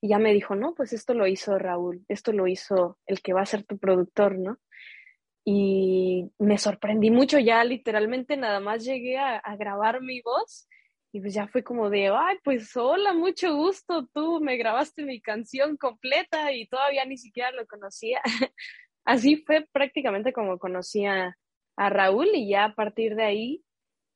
Y 0.00 0.08
ya 0.08 0.18
me 0.18 0.34
dijo, 0.34 0.56
no, 0.56 0.74
pues 0.74 0.92
esto 0.92 1.14
lo 1.14 1.28
hizo 1.28 1.58
Raúl, 1.58 2.04
esto 2.08 2.32
lo 2.32 2.48
hizo 2.48 2.98
el 3.06 3.22
que 3.22 3.32
va 3.32 3.42
a 3.42 3.46
ser 3.46 3.62
tu 3.62 3.78
productor, 3.78 4.36
¿no? 4.36 4.58
Y 5.44 6.30
me 6.38 6.58
sorprendí 6.58 7.10
mucho, 7.10 7.38
ya 7.38 7.64
literalmente 7.64 8.36
nada 8.36 8.60
más 8.60 8.84
llegué 8.84 9.18
a, 9.18 9.40
grabar 9.56 10.00
mi 10.00 10.20
voz 10.22 10.68
y 11.12 11.20
pues 11.20 11.34
ya 11.34 11.48
fue 11.48 11.62
como 11.64 11.90
de, 11.90 12.08
ay, 12.08 12.38
pues 12.44 12.76
hola, 12.76 13.12
mucho 13.12 13.54
gusto, 13.54 14.08
tú 14.14 14.40
me 14.40 14.56
grabaste 14.56 15.04
mi 15.04 15.20
canción 15.20 15.76
completa 15.76 16.52
y 16.52 16.66
todavía 16.68 17.04
ni 17.04 17.18
siquiera 17.18 17.50
lo 17.50 17.66
conocía. 17.66 18.20
Así 19.04 19.42
fue 19.44 19.66
prácticamente 19.72 20.32
como 20.32 20.58
conocí 20.58 21.04
a, 21.06 21.36
a 21.76 21.90
Raúl 21.90 22.28
y 22.34 22.48
ya 22.48 22.66
a 22.66 22.74
partir 22.74 23.16
de 23.16 23.24
ahí 23.24 23.64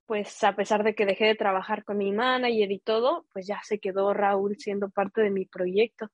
pues 0.06 0.42
a 0.44 0.54
pesar 0.54 0.84
de 0.84 0.94
que 0.94 1.04
dejé 1.04 1.26
de 1.26 1.34
trabajar 1.34 1.84
con 1.84 1.98
mi 1.98 2.12
manager 2.12 2.70
y 2.70 2.78
todo, 2.78 3.26
pues 3.32 3.46
ya 3.46 3.60
se 3.64 3.78
quedó 3.80 4.14
Raúl 4.14 4.56
siendo 4.56 4.88
parte 4.88 5.20
de 5.20 5.30
mi 5.30 5.46
proyecto. 5.46 6.08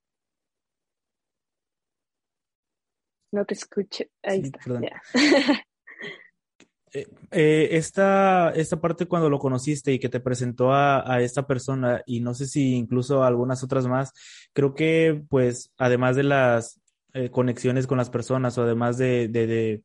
No 3.32 3.44
te 3.44 3.54
escucho. 3.54 4.04
Ahí 4.22 4.42
está. 4.42 5.02
Eh, 6.94 7.08
eh, 7.30 7.68
esta, 7.70 8.50
esta 8.50 8.78
parte 8.78 9.06
cuando 9.06 9.30
lo 9.30 9.38
conociste 9.38 9.94
y 9.94 9.98
que 9.98 10.10
te 10.10 10.20
presentó 10.20 10.74
a, 10.74 11.10
a, 11.10 11.22
esta 11.22 11.46
persona 11.46 12.02
y 12.04 12.20
no 12.20 12.34
sé 12.34 12.44
si 12.44 12.74
incluso 12.74 13.24
algunas 13.24 13.64
otras 13.64 13.86
más, 13.86 14.12
creo 14.52 14.74
que 14.74 15.22
pues 15.30 15.72
además 15.78 16.16
de 16.16 16.24
las 16.24 16.82
eh, 17.14 17.30
conexiones 17.30 17.86
con 17.86 17.96
las 17.96 18.10
personas 18.10 18.58
o 18.58 18.62
además 18.62 18.98
de, 18.98 19.28
de, 19.28 19.46
de 19.46 19.82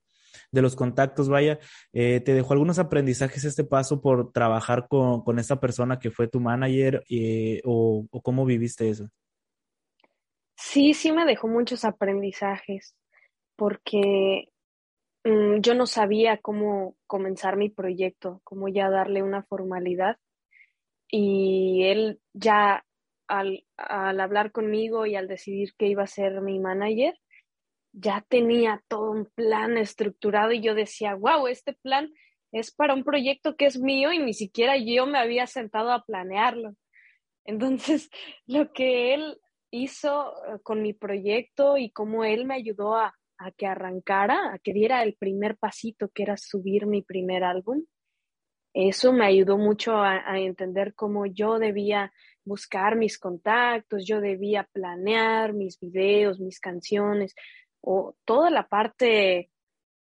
de 0.52 0.62
los 0.62 0.76
contactos, 0.76 1.30
vaya, 1.30 1.60
eh, 1.94 2.22
¿te 2.22 2.34
dejó 2.34 2.54
algunos 2.54 2.80
aprendizajes 2.80 3.44
este 3.44 3.64
paso 3.64 4.02
por 4.02 4.32
trabajar 4.32 4.88
con, 4.88 5.24
con 5.24 5.40
esta 5.40 5.60
persona 5.60 6.00
que 6.00 6.12
fue 6.12 6.28
tu 6.28 6.40
manager 6.40 7.04
eh, 7.10 7.62
o, 7.66 8.06
o, 8.10 8.22
cómo 8.22 8.46
viviste 8.46 8.90
eso? 8.90 9.10
Sí, 10.56 10.94
sí 10.94 11.12
me 11.12 11.26
dejó 11.26 11.48
muchos 11.48 11.86
aprendizajes 11.86 12.96
porque 13.58 14.50
mmm, 15.26 15.60
yo 15.60 15.74
no 15.76 15.86
sabía 15.86 16.38
cómo 16.38 16.96
comenzar 17.08 17.58
mi 17.58 17.70
proyecto, 17.70 18.42
cómo 18.46 18.70
ya 18.70 18.90
darle 18.90 19.24
una 19.24 19.44
formalidad 19.44 20.18
y 21.10 21.84
él 21.86 22.22
ya 22.34 22.86
al, 23.28 23.66
al 23.78 24.22
hablar 24.22 24.52
conmigo 24.54 25.06
y 25.06 25.16
al 25.16 25.28
decidir 25.28 25.74
que 25.78 25.88
iba 25.88 26.04
a 26.04 26.08
ser 26.08 26.42
mi 26.42 26.60
manager, 26.60 27.20
ya 27.94 28.26
tenía 28.30 28.84
todo 28.88 29.12
un 29.12 29.26
plan 29.26 29.78
estructurado 29.78 30.52
y 30.52 30.62
yo 30.62 30.76
decía, 30.76 31.16
wow, 31.16 31.48
este 31.48 31.74
plan 31.74 32.10
es 32.52 32.72
para 32.72 32.94
un 32.94 33.04
proyecto 33.04 33.56
que 33.56 33.66
es 33.66 33.80
mío 33.80 34.14
y 34.14 34.20
ni 34.20 34.34
siquiera 34.34 34.78
yo 34.78 35.06
me 35.08 35.18
había 35.18 35.48
sentado 35.48 35.92
a 35.92 36.04
planearlo. 36.04 36.76
Entonces, 37.46 38.10
lo 38.46 38.72
que 38.72 39.14
él 39.14 39.40
hizo 39.72 40.32
eh, 40.46 40.60
con 40.64 40.82
mi 40.82 40.94
proyecto 40.94 41.78
y 41.78 41.92
cómo 41.92 42.24
él 42.24 42.46
me 42.46 42.56
ayudó 42.56 42.96
a, 42.96 43.17
a 43.38 43.52
que 43.52 43.68
arrancara, 43.68 44.54
a 44.54 44.60
que 44.60 44.74
diera 44.74 45.04
el 45.04 45.16
primer 45.16 45.58
pasito, 45.58 46.10
que 46.10 46.24
era 46.24 46.38
subir 46.38 46.86
mi 46.86 47.02
primer 47.02 47.44
álbum, 47.44 47.84
eso 48.74 49.12
me 49.12 49.26
ayudó 49.26 49.58
mucho 49.58 49.98
a, 49.98 50.40
entender 50.40 50.94
cómo 50.94 51.26
yo 51.26 51.58
debía 51.58 52.14
buscar 52.46 52.96
mis 52.96 53.18
contactos, 53.18 54.06
yo 54.06 54.22
debía 54.22 54.70
planear 54.72 55.54
mis 55.54 55.80
videos, 55.80 56.40
mis 56.40 56.60
canciones, 56.60 57.34
o 57.82 58.16
toda 58.24 58.52
la 58.52 58.68
parte 58.68 59.50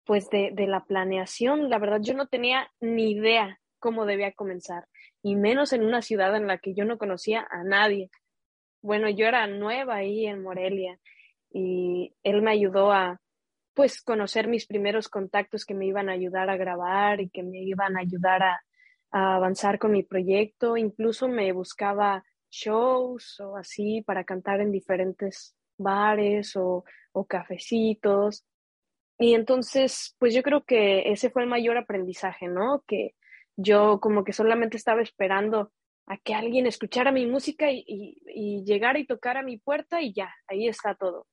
pues 0.05 0.29
de, 0.29 0.51
de, 0.53 0.67
la 0.67 0.85
planeación, 0.85 1.71
la 1.71 1.79
verdad 1.79 2.01
yo 2.03 2.15
no 2.15 2.27
tenía 2.27 2.71
ni 2.81 3.13
idea 3.13 3.59
cómo 3.79 4.05
debía 4.05 4.33
comenzar, 4.33 4.87
y 5.23 5.37
menos 5.37 5.73
en 5.73 5.83
una 5.83 6.03
ciudad 6.03 6.37
en 6.37 6.47
la 6.47 6.59
que 6.59 6.75
yo 6.75 6.85
no 6.85 6.99
conocía 6.99 7.47
a 7.51 7.65
nadie. 7.65 8.11
Bueno, 8.83 9.09
yo 9.09 9.27
era 9.27 9.47
nueva 9.47 9.97
ahí 9.97 10.27
en 10.27 10.43
Morelia 10.43 11.01
y 11.51 12.15
él 12.23 12.43
me 12.43 12.53
ayudó 12.53 12.93
a 12.93 13.21
pues 13.77 14.01
conocer 14.01 14.49
mis 14.49 14.67
primeros 14.67 15.09
contactos 15.11 15.67
que 15.67 15.75
me 15.75 15.85
iban 15.85 16.09
a 16.09 16.13
ayudar 16.13 16.49
a 16.49 16.57
grabar 16.57 17.21
y 17.21 17.29
que 17.29 17.43
me 17.43 17.59
iban 17.59 17.99
a 17.99 18.01
ayudar 18.01 18.43
a, 18.43 18.61
avanzar 19.11 19.79
con 19.79 19.93
mi 19.93 20.03
proyecto, 20.03 20.77
incluso 20.77 21.29
me 21.29 21.53
buscaba 21.53 22.25
shows 22.51 23.39
o 23.41 23.57
así 23.57 24.03
para 24.03 24.25
cantar 24.25 24.61
en 24.61 24.73
diferentes 24.73 25.55
bares 25.79 26.57
o, 26.57 26.85
o 27.13 27.27
cafecitos. 27.27 28.45
Y 29.19 29.35
entonces, 29.35 30.17
pues 30.19 30.35
yo 30.35 30.43
creo 30.43 30.65
que 30.65 31.13
ese 31.13 31.31
fue 31.31 31.43
el 31.43 31.49
mayor 31.49 31.77
aprendizaje, 31.77 32.49
¿no? 32.49 32.83
Que 32.87 33.15
yo 33.57 34.01
como 34.01 34.25
que 34.25 34.33
solamente 34.33 34.77
estaba 34.79 35.03
esperando 35.03 35.71
a 36.07 36.17
que 36.17 36.35
alguien 36.35 36.67
escuchara 36.67 37.13
mi 37.13 37.27
música 37.27 37.71
y, 37.71 37.85
y, 37.87 38.19
y, 38.27 38.65
llegara 38.65 38.99
y 38.99 39.07
tocara 39.07 39.43
mi 39.43 39.59
puerta 39.59 40.01
y 40.01 40.15
ya, 40.15 40.35
ahí 40.47 40.67
está 40.67 40.95
todo. 40.95 41.27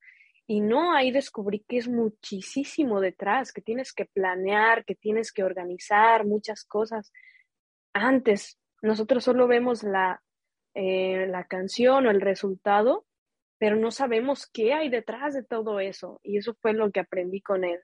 Y 0.46 0.60
no, 0.60 0.94
ahí 0.94 1.12
descubrí 1.12 1.64
que 1.68 1.78
es 1.78 1.88
muchísimo 1.88 3.00
detrás, 3.00 3.54
que 3.54 3.62
tienes 3.62 3.94
que 3.94 4.06
planear, 4.06 4.84
que 4.84 4.96
tienes 4.96 5.32
que 5.32 5.44
organizar 5.44 6.26
muchas 6.26 6.66
cosas. 6.66 7.12
Antes, 7.94 8.60
nosotros 8.82 9.24
solo 9.24 9.48
vemos 9.48 9.84
la, 9.84 10.22
eh, 10.74 11.28
la 11.28 11.46
canción 11.46 12.06
o 12.06 12.12
el 12.12 12.20
resultado, 12.20 13.06
pero 13.58 13.78
no 13.78 13.92
sabemos 13.92 14.46
qué 14.46 14.74
hay 14.74 14.90
detrás 14.90 15.34
de 15.34 15.44
todo 15.44 15.80
eso. 15.80 16.20
Y 16.24 16.38
eso 16.38 16.54
fue 16.62 16.74
lo 16.74 16.92
que 16.92 17.00
aprendí 17.00 17.40
con 17.40 17.64
él. 17.64 17.80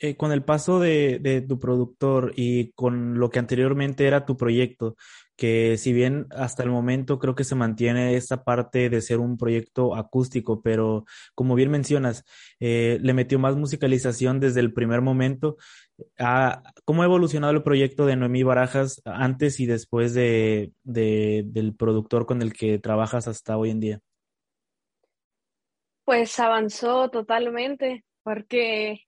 Eh, 0.00 0.16
con 0.16 0.30
el 0.30 0.44
paso 0.44 0.78
de, 0.78 1.18
de, 1.18 1.40
tu 1.40 1.58
productor 1.58 2.32
y 2.36 2.70
con 2.74 3.18
lo 3.18 3.30
que 3.30 3.40
anteriormente 3.40 4.06
era 4.06 4.24
tu 4.24 4.36
proyecto, 4.36 4.94
que 5.38 5.78
si 5.78 5.92
bien 5.92 6.26
hasta 6.32 6.64
el 6.64 6.70
momento 6.70 7.20
creo 7.20 7.36
que 7.36 7.44
se 7.44 7.54
mantiene 7.54 8.16
esta 8.16 8.42
parte 8.42 8.90
de 8.90 9.00
ser 9.00 9.20
un 9.20 9.38
proyecto 9.38 9.94
acústico, 9.94 10.62
pero 10.62 11.04
como 11.36 11.54
bien 11.54 11.70
mencionas, 11.70 12.24
eh, 12.58 12.98
le 13.00 13.14
metió 13.14 13.38
más 13.38 13.54
musicalización 13.54 14.40
desde 14.40 14.58
el 14.58 14.72
primer 14.72 15.00
momento. 15.00 15.56
Ah, 16.18 16.64
¿Cómo 16.84 17.02
ha 17.02 17.04
evolucionado 17.04 17.52
el 17.52 17.62
proyecto 17.62 18.04
de 18.04 18.16
Noemí 18.16 18.42
Barajas 18.42 19.00
antes 19.04 19.60
y 19.60 19.66
después 19.66 20.12
de, 20.12 20.72
de, 20.82 21.44
del 21.46 21.72
productor 21.76 22.26
con 22.26 22.42
el 22.42 22.52
que 22.52 22.80
trabajas 22.80 23.28
hasta 23.28 23.56
hoy 23.56 23.70
en 23.70 23.80
día? 23.80 24.00
Pues 26.04 26.40
avanzó 26.40 27.10
totalmente, 27.10 28.04
porque 28.24 29.06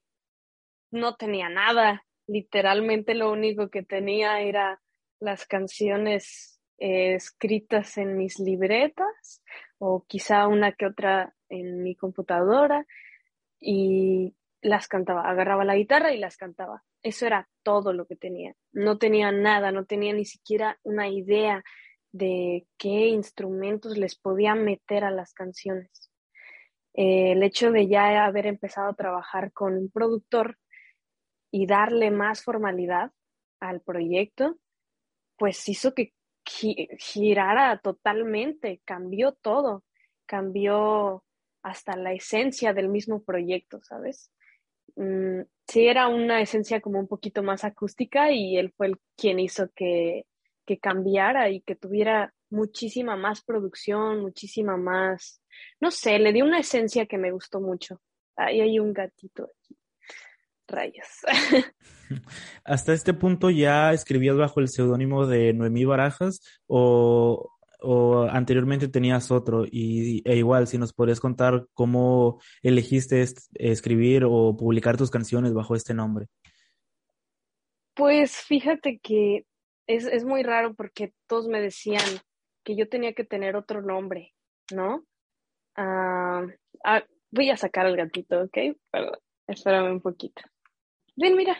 no 0.91 1.15
tenía 1.15 1.49
nada. 1.49 2.05
Literalmente 2.25 3.15
lo 3.15 3.33
único 3.33 3.69
que 3.69 3.83
tenía 3.83 4.39
era 4.39 4.81
las 5.21 5.45
canciones 5.45 6.59
eh, 6.77 7.13
escritas 7.13 7.97
en 7.97 8.17
mis 8.17 8.39
libretas 8.39 9.41
o 9.77 10.03
quizá 10.07 10.47
una 10.47 10.73
que 10.73 10.87
otra 10.87 11.33
en 11.47 11.83
mi 11.83 11.95
computadora 11.95 12.85
y 13.59 14.35
las 14.61 14.87
cantaba, 14.87 15.29
agarraba 15.29 15.63
la 15.63 15.75
guitarra 15.75 16.11
y 16.11 16.17
las 16.17 16.37
cantaba. 16.37 16.83
Eso 17.03 17.25
era 17.25 17.47
todo 17.63 17.93
lo 17.93 18.05
que 18.05 18.15
tenía. 18.15 18.55
No 18.71 18.97
tenía 18.97 19.31
nada, 19.31 19.71
no 19.71 19.85
tenía 19.85 20.13
ni 20.13 20.25
siquiera 20.25 20.79
una 20.83 21.07
idea 21.07 21.63
de 22.11 22.67
qué 22.77 23.07
instrumentos 23.07 23.97
les 23.97 24.15
podía 24.15 24.55
meter 24.55 25.03
a 25.03 25.11
las 25.11 25.33
canciones. 25.33 26.11
Eh, 26.93 27.33
el 27.33 27.43
hecho 27.43 27.71
de 27.71 27.87
ya 27.87 28.25
haber 28.25 28.47
empezado 28.47 28.89
a 28.89 28.95
trabajar 28.95 29.51
con 29.53 29.77
un 29.77 29.89
productor 29.89 30.57
y 31.51 31.65
darle 31.65 32.11
más 32.11 32.43
formalidad 32.43 33.11
al 33.59 33.81
proyecto, 33.81 34.57
pues 35.41 35.67
hizo 35.69 35.95
que 35.95 36.13
girara 36.99 37.79
totalmente, 37.79 38.79
cambió 38.85 39.31
todo, 39.31 39.83
cambió 40.27 41.23
hasta 41.63 41.95
la 41.95 42.13
esencia 42.13 42.73
del 42.73 42.89
mismo 42.89 43.23
proyecto, 43.23 43.81
¿sabes? 43.81 44.29
Mm, 44.95 45.41
sí, 45.67 45.87
era 45.87 46.09
una 46.09 46.41
esencia 46.41 46.79
como 46.79 46.99
un 46.99 47.07
poquito 47.07 47.41
más 47.41 47.63
acústica 47.63 48.31
y 48.31 48.55
él 48.55 48.71
fue 48.77 48.85
el 48.85 48.99
quien 49.17 49.39
hizo 49.39 49.71
que, 49.73 50.27
que 50.63 50.77
cambiara 50.77 51.49
y 51.49 51.61
que 51.61 51.75
tuviera 51.75 52.35
muchísima 52.51 53.15
más 53.15 53.43
producción, 53.43 54.21
muchísima 54.21 54.77
más, 54.77 55.41
no 55.79 55.89
sé, 55.89 56.19
le 56.19 56.33
dio 56.33 56.45
una 56.45 56.59
esencia 56.59 57.07
que 57.07 57.17
me 57.17 57.31
gustó 57.31 57.59
mucho. 57.59 57.99
Ahí 58.35 58.61
hay 58.61 58.77
un 58.77 58.93
gatito. 58.93 59.49
Rayos. 60.67 61.07
Hasta 62.63 62.93
este 62.93 63.13
punto 63.13 63.49
ya 63.49 63.93
escribías 63.93 64.37
bajo 64.37 64.59
el 64.59 64.69
seudónimo 64.69 65.27
de 65.27 65.53
Noemí 65.53 65.85
Barajas 65.85 66.41
o, 66.67 67.49
o, 67.79 68.23
anteriormente 68.23 68.87
tenías 68.87 69.31
otro 69.31 69.65
y, 69.65 70.21
e 70.29 70.37
igual 70.37 70.67
si 70.67 70.77
nos 70.77 70.93
podrías 70.93 71.19
contar 71.19 71.65
cómo 71.73 72.39
elegiste 72.61 73.25
escribir 73.55 74.23
o 74.25 74.55
publicar 74.55 74.97
tus 74.97 75.11
canciones 75.11 75.53
bajo 75.53 75.75
este 75.75 75.93
nombre. 75.93 76.27
Pues 77.93 78.37
fíjate 78.37 78.99
que 78.99 79.45
es, 79.87 80.05
es 80.05 80.23
muy 80.23 80.43
raro 80.43 80.73
porque 80.73 81.13
todos 81.27 81.47
me 81.47 81.61
decían 81.61 82.03
que 82.63 82.75
yo 82.75 82.87
tenía 82.87 83.13
que 83.13 83.23
tener 83.23 83.55
otro 83.55 83.81
nombre, 83.81 84.33
¿no? 84.73 85.03
Ah, 85.75 86.45
ah, 86.83 87.03
voy 87.31 87.49
a 87.49 87.57
sacar 87.57 87.85
al 87.85 87.97
gatito, 87.97 88.41
¿ok? 88.41 88.57
Perdón, 88.91 89.19
espérame 89.51 89.91
un 89.91 90.01
poquito. 90.01 90.41
Ven, 91.15 91.35
mira. 91.35 91.57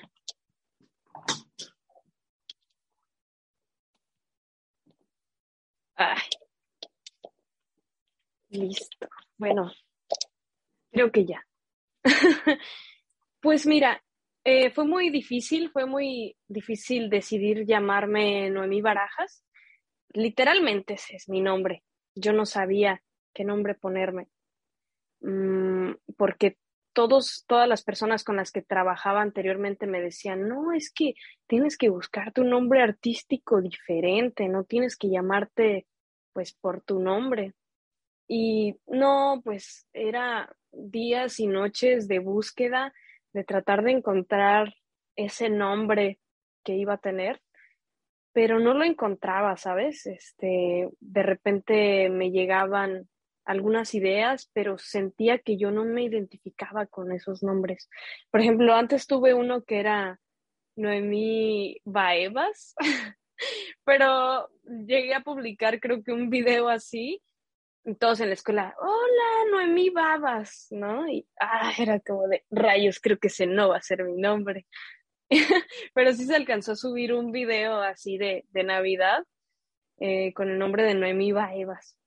Ay. 5.96 6.20
Listo. 8.50 9.08
Bueno, 9.38 9.72
creo 10.92 11.12
que 11.12 11.26
ya. 11.26 11.46
pues 13.42 13.66
mira, 13.66 14.04
eh, 14.44 14.72
fue 14.72 14.86
muy 14.86 15.10
difícil, 15.10 15.70
fue 15.72 15.86
muy 15.86 16.36
difícil 16.48 17.10
decidir 17.10 17.66
llamarme 17.66 18.50
Noemí 18.50 18.82
Barajas. 18.82 19.44
Literalmente 20.14 20.96
ese 20.96 21.16
es 21.16 21.30
mi 21.30 21.42
nombre. 21.42 21.84
Yo 22.16 22.34
no 22.34 22.46
sabía 22.46 23.02
qué 23.34 23.44
nombre 23.46 23.76
ponerme. 23.76 24.28
Mm, 25.22 25.92
porque 26.18 26.58
todos, 26.94 27.46
todas 27.48 27.68
las 27.68 27.84
personas 27.84 28.24
con 28.24 28.36
las 28.36 28.52
que 28.52 28.62
trabajaba 28.62 29.22
anteriormente 29.22 29.88
me 29.88 30.02
decían, 30.02 30.48
no, 30.48 30.74
es 30.74 30.92
que 30.92 31.16
tienes 31.48 31.78
que 31.78 31.90
buscarte 31.90 32.42
un 32.42 32.50
nombre 32.50 32.82
artístico 32.82 33.62
diferente, 33.62 34.48
no 34.48 34.64
tienes 34.64 34.98
que 34.98 35.10
llamarte 35.10 35.88
pues 36.34 36.54
por 36.54 36.82
tu 36.82 37.00
nombre. 37.00 37.54
Y 38.28 38.76
no, 38.88 39.42
pues 39.44 39.88
era 39.94 40.56
días 40.72 41.40
y 41.40 41.48
noches 41.48 42.08
de 42.08 42.20
búsqueda, 42.20 42.94
de 43.34 43.44
tratar 43.44 43.84
de 43.84 43.92
encontrar 43.92 44.74
ese 45.16 45.50
nombre 45.50 46.20
que 46.64 46.76
iba 46.76 46.94
a 46.94 46.98
tener, 46.98 47.42
pero 48.34 48.60
no 48.60 48.74
lo 48.74 48.86
encontraba, 48.86 49.58
¿sabes? 49.58 50.06
Este, 50.06 50.90
de 51.00 51.24
repente 51.24 52.10
me 52.10 52.32
llegaban 52.32 53.10
algunas 53.46 53.94
ideas, 53.96 54.50
pero 54.54 54.78
sentía 54.78 55.40
que 55.40 55.58
yo 55.58 55.72
no 55.72 55.84
me 55.84 56.04
identificaba 56.04 56.86
con 56.86 57.12
esos 57.12 57.44
nombres. 57.44 57.90
Por 58.30 58.42
ejemplo, 58.42 58.74
antes 58.76 59.08
tuve 59.08 59.34
uno 59.34 59.64
que 59.64 59.80
era 59.80 60.20
Noemí 60.76 61.82
Baevas, 61.84 62.76
pero 63.84 64.50
llegué 64.64 65.14
a 65.14 65.22
publicar 65.22 65.80
creo 65.80 66.04
que 66.04 66.12
un 66.12 66.30
video 66.30 66.70
así, 66.70 67.22
todos 68.00 68.20
en 68.20 68.28
la 68.28 68.36
escuela, 68.36 68.76
hola 68.80 69.52
Noemí 69.52 69.90
Babas, 69.90 70.68
¿no? 70.70 71.08
Y 71.08 71.28
ah, 71.40 71.74
era 71.78 72.00
como 72.00 72.28
de 72.28 72.46
rayos, 72.52 73.00
creo 73.00 73.18
que 73.18 73.28
ese 73.28 73.48
no 73.48 73.70
va 73.70 73.78
a 73.78 73.82
ser 73.82 74.04
mi 74.04 74.18
nombre. 74.18 74.68
pero 75.94 76.14
sí 76.14 76.26
se 76.26 76.36
alcanzó 76.36 76.74
a 76.74 76.76
subir 76.76 77.14
un 77.14 77.32
video 77.32 77.82
así 77.82 78.18
de, 78.18 78.46
de 78.50 78.64
Navidad 78.64 79.24
eh, 79.98 80.34
con 80.34 80.50
el 80.50 80.60
nombre 80.60 80.84
de 80.84 80.94
Noemí 80.94 81.32
Baevas 81.32 81.98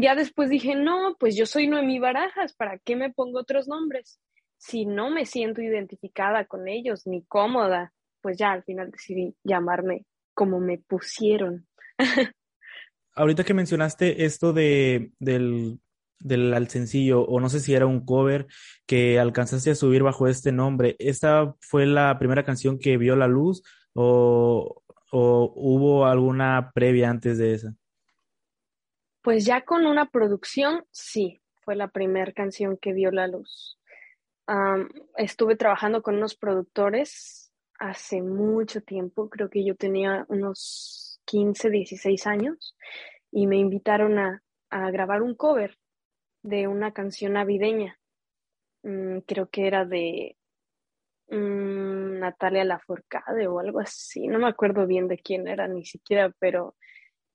ya 0.00 0.14
después 0.14 0.48
dije, 0.48 0.74
no, 0.74 1.16
pues 1.18 1.36
yo 1.36 1.46
soy 1.46 1.66
Noemí 1.66 1.98
Barajas, 1.98 2.54
¿para 2.54 2.78
qué 2.78 2.96
me 2.96 3.12
pongo 3.12 3.40
otros 3.40 3.68
nombres? 3.68 4.20
Si 4.56 4.86
no 4.86 5.10
me 5.10 5.26
siento 5.26 5.60
identificada 5.60 6.46
con 6.46 6.68
ellos 6.68 7.06
ni 7.06 7.24
cómoda, 7.24 7.92
pues 8.20 8.38
ya 8.38 8.52
al 8.52 8.62
final 8.62 8.90
decidí 8.90 9.34
llamarme 9.44 10.06
como 10.34 10.60
me 10.60 10.78
pusieron. 10.78 11.66
Ahorita 13.14 13.44
que 13.44 13.52
mencionaste 13.52 14.24
esto 14.24 14.52
de, 14.54 15.12
del, 15.18 15.80
del 16.18 16.54
al 16.54 16.68
sencillo, 16.68 17.22
o 17.24 17.40
no 17.40 17.50
sé 17.50 17.60
si 17.60 17.74
era 17.74 17.86
un 17.86 18.06
cover 18.06 18.46
que 18.86 19.18
alcanzaste 19.18 19.72
a 19.72 19.74
subir 19.74 20.02
bajo 20.02 20.28
este 20.28 20.52
nombre, 20.52 20.96
¿esta 20.98 21.54
fue 21.60 21.84
la 21.84 22.18
primera 22.18 22.44
canción 22.44 22.78
que 22.78 22.96
vio 22.96 23.16
la 23.16 23.26
luz 23.26 23.62
o, 23.92 24.82
o 25.10 25.52
hubo 25.54 26.06
alguna 26.06 26.70
previa 26.74 27.10
antes 27.10 27.36
de 27.36 27.54
esa? 27.54 27.74
Pues 29.22 29.44
ya 29.44 29.60
con 29.60 29.86
una 29.86 30.06
producción, 30.10 30.84
sí, 30.90 31.40
fue 31.60 31.76
la 31.76 31.88
primera 31.88 32.32
canción 32.32 32.76
que 32.76 32.92
vio 32.92 33.12
la 33.12 33.28
luz. 33.28 33.78
estuve 35.16 35.56
trabajando 35.56 36.02
con 36.02 36.16
unos 36.16 36.34
productores 36.34 37.52
hace 37.78 38.20
mucho 38.20 38.80
tiempo, 38.82 39.30
creo 39.30 39.48
que 39.48 39.64
yo 39.64 39.76
tenía 39.76 40.26
unos 40.28 41.20
15, 41.24 41.70
16 41.70 42.26
años, 42.26 42.76
y 43.30 43.46
me 43.46 43.56
invitaron 43.56 44.18
a, 44.18 44.42
grabar 44.70 45.22
un 45.22 45.34
cover 45.34 45.78
de 46.42 46.66
una 46.66 46.92
canción 46.92 47.34
navideña. 47.34 48.00
Mm, 48.82 49.18
creo 49.20 49.48
que 49.50 49.66
era 49.66 49.84
de 49.84 50.36
mm, 51.28 52.18
Natalia 52.18 52.64
Lafourcade 52.64 53.46
o 53.46 53.60
algo 53.60 53.80
así, 53.80 54.26
no 54.28 54.38
me 54.38 54.48
acuerdo 54.48 54.86
bien 54.86 55.08
de 55.08 55.18
quién 55.18 55.46
era 55.46 55.68
ni 55.68 55.84
siquiera, 55.84 56.34
pero 56.38 56.74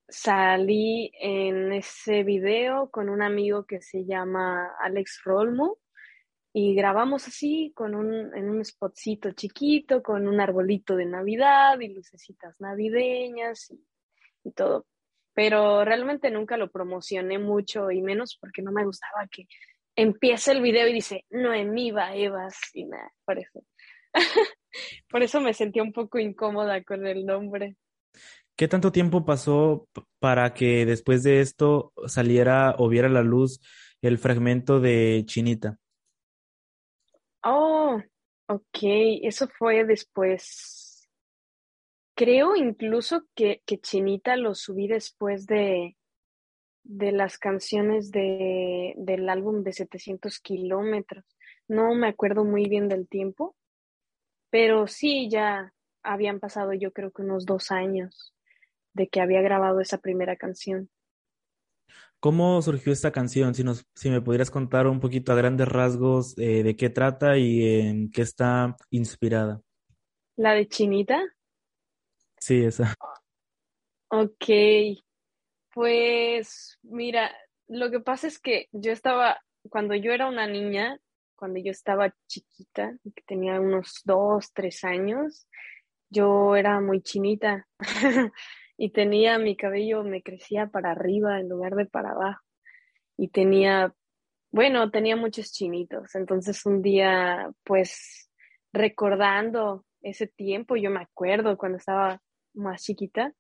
salí 0.10 1.12
en 1.20 1.74
ese 1.74 2.24
video 2.24 2.90
con 2.90 3.10
un 3.10 3.22
amigo 3.22 3.66
que 3.66 3.82
se 3.82 4.06
llama 4.06 4.72
Alex 4.80 5.22
Rolmo 5.24 5.78
y 6.54 6.74
grabamos 6.74 7.28
así 7.28 7.72
con 7.76 7.94
un, 7.94 8.36
en 8.36 8.50
un 8.50 8.64
spotcito 8.64 9.32
chiquito, 9.34 10.02
con 10.02 10.28
un 10.28 10.40
arbolito 10.40 10.96
de 10.96 11.06
Navidad 11.06 11.80
y 11.80 11.90
lucecitas 11.90 12.60
navideñas 12.60 13.70
y, 13.72 14.52
todo. 14.56 14.88
Pero 15.34 15.84
realmente 15.84 16.32
nunca 16.32 16.58
lo 16.58 16.72
promocioné 16.72 17.38
mucho 17.38 17.92
y 17.92 18.02
menos 18.02 18.38
porque 18.40 18.62
no 18.62 18.72
me 18.72 18.86
gustaba 18.86 19.28
que 19.30 19.46
empiece 19.96 20.52
el 20.52 20.62
video 20.62 20.88
y 20.88 20.94
dice 20.94 21.26
Noemí 21.30 21.94
Evas 22.14 22.58
y 22.74 22.86
nada, 22.86 23.12
por 23.26 23.38
eso. 23.38 23.64
por 25.10 25.22
eso 25.22 25.42
me 25.42 25.54
sentí 25.54 25.80
un 25.80 25.92
poco 25.92 26.18
incómoda 26.18 26.82
con 26.84 27.06
el 27.06 27.26
nombre. 27.26 27.76
¿Qué 28.58 28.68
tanto 28.68 28.92
tiempo 28.92 29.24
pasó 29.24 29.88
para 30.18 30.56
que 30.56 30.88
después 30.88 31.22
de 31.22 31.42
esto 31.42 31.94
saliera 32.08 32.74
o 32.80 32.90
viera 32.90 33.08
la 33.08 33.22
luz 33.22 33.62
el 34.02 34.18
fragmento 34.18 34.80
de 34.80 35.22
Chinita? 35.28 35.78
Oh, 37.44 38.02
ok, 38.48 38.78
eso 39.22 39.48
fue 39.48 39.86
después. 39.86 41.08
Creo 42.16 42.56
incluso 42.56 43.28
que, 43.36 43.62
que 43.64 43.78
Chinita 43.78 44.36
lo 44.38 44.56
subí 44.56 44.88
después 44.88 45.46
de, 45.46 45.96
de 46.82 47.12
las 47.12 47.38
canciones 47.38 48.10
de, 48.10 48.96
del 48.98 49.30
álbum 49.30 49.62
de 49.62 49.74
700 49.74 50.40
kilómetros. 50.40 51.26
No 51.68 51.94
me 51.94 52.08
acuerdo 52.08 52.44
muy 52.44 52.68
bien 52.68 52.88
del 52.88 53.08
tiempo, 53.08 53.56
pero 54.50 54.88
sí, 54.88 55.30
ya 55.30 55.76
habían 56.02 56.40
pasado 56.40 56.74
yo 56.74 56.92
creo 56.92 57.12
que 57.12 57.22
unos 57.22 57.46
dos 57.46 57.70
años 57.70 58.34
de 58.98 59.08
que 59.08 59.22
había 59.22 59.42
grabado 59.42 59.80
esa 59.80 60.00
primera 60.00 60.36
canción. 60.36 60.90
¿Cómo 62.20 62.60
surgió 62.64 62.92
esta 62.92 63.12
canción? 63.12 63.54
Si, 63.54 63.64
nos, 63.64 63.86
si 63.94 64.10
me 64.10 64.22
pudieras 64.22 64.50
contar 64.50 64.88
un 64.88 65.00
poquito 65.00 65.32
a 65.32 65.36
grandes 65.36 65.68
rasgos 65.68 66.36
eh, 66.40 66.64
de 66.64 66.76
qué 66.76 66.90
trata 66.90 67.38
y 67.38 67.80
en 67.80 68.12
qué 68.12 68.24
está 68.24 68.76
inspirada. 68.90 69.62
¿La 70.36 70.54
de 70.54 70.68
Chinita? 70.68 71.24
Sí, 72.40 72.64
esa. 72.64 72.96
Ok, 74.10 74.46
pues 75.74 76.80
mira, 76.82 77.32
lo 77.68 77.92
que 77.92 78.00
pasa 78.00 78.26
es 78.26 78.40
que 78.40 78.68
yo 78.72 78.92
estaba, 78.92 79.40
cuando 79.70 79.94
yo 79.94 80.12
era 80.12 80.28
una 80.28 80.48
niña, 80.48 81.00
cuando 81.36 81.60
yo 81.60 81.70
estaba 81.70 82.16
chiquita, 82.28 82.98
que 83.04 83.22
tenía 83.28 83.62
unos 83.62 84.02
dos, 84.06 84.52
tres 84.54 84.84
años, 84.84 85.48
yo 86.10 86.56
era 86.56 86.80
muy 86.80 87.02
chinita 87.02 87.68
y 88.78 88.92
tenía 88.92 89.40
mi 89.40 89.56
cabello, 89.56 90.04
me 90.04 90.22
crecía 90.22 90.68
para 90.68 90.92
arriba 90.92 91.40
en 91.40 91.50
lugar 91.50 91.76
de 91.76 91.86
para 91.88 92.12
abajo. 92.12 92.44
Y 93.18 93.30
tenía, 93.30 93.94
bueno, 94.52 94.92
tenía 94.92 95.16
muchos 95.16 95.52
chinitos. 95.52 96.14
Entonces 96.14 96.66
un 96.66 96.84
día, 96.84 97.52
pues 97.64 98.30
recordando 98.72 99.84
ese 100.02 100.28
tiempo, 100.28 100.76
yo 100.76 100.92
me 100.92 101.02
acuerdo 101.02 101.58
cuando 101.58 101.80
estaba 101.80 102.22
más 102.54 102.84
chiquita, 102.84 103.34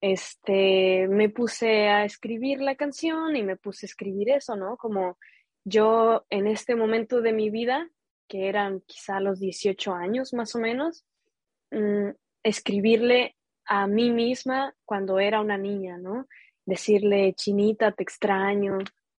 este, 0.00 1.06
me 1.08 1.28
puse 1.28 1.88
a 1.88 2.04
escribir 2.04 2.60
la 2.60 2.74
canción 2.74 3.36
y 3.36 3.42
me 3.42 3.56
puse 3.56 3.86
a 3.86 3.88
escribir 3.88 4.30
eso, 4.30 4.56
¿no? 4.56 4.76
Como 4.76 5.16
yo 5.64 6.26
en 6.28 6.48
este 6.48 6.74
momento 6.74 7.20
de 7.20 7.32
mi 7.32 7.50
vida, 7.50 7.88
que 8.28 8.48
eran 8.48 8.80
quizá 8.80 9.20
los 9.20 9.38
18 9.38 9.94
años 9.94 10.34
más 10.34 10.54
o 10.54 10.58
menos, 10.58 11.04
mm, 11.70 12.10
escribirle 12.42 13.36
a 13.66 13.86
mí 13.86 14.10
misma 14.10 14.74
cuando 14.84 15.18
era 15.18 15.40
una 15.40 15.58
niña, 15.58 15.98
¿no? 15.98 16.26
Decirle, 16.64 17.34
chinita, 17.34 17.92
te 17.92 18.02
extraño, 18.02 18.78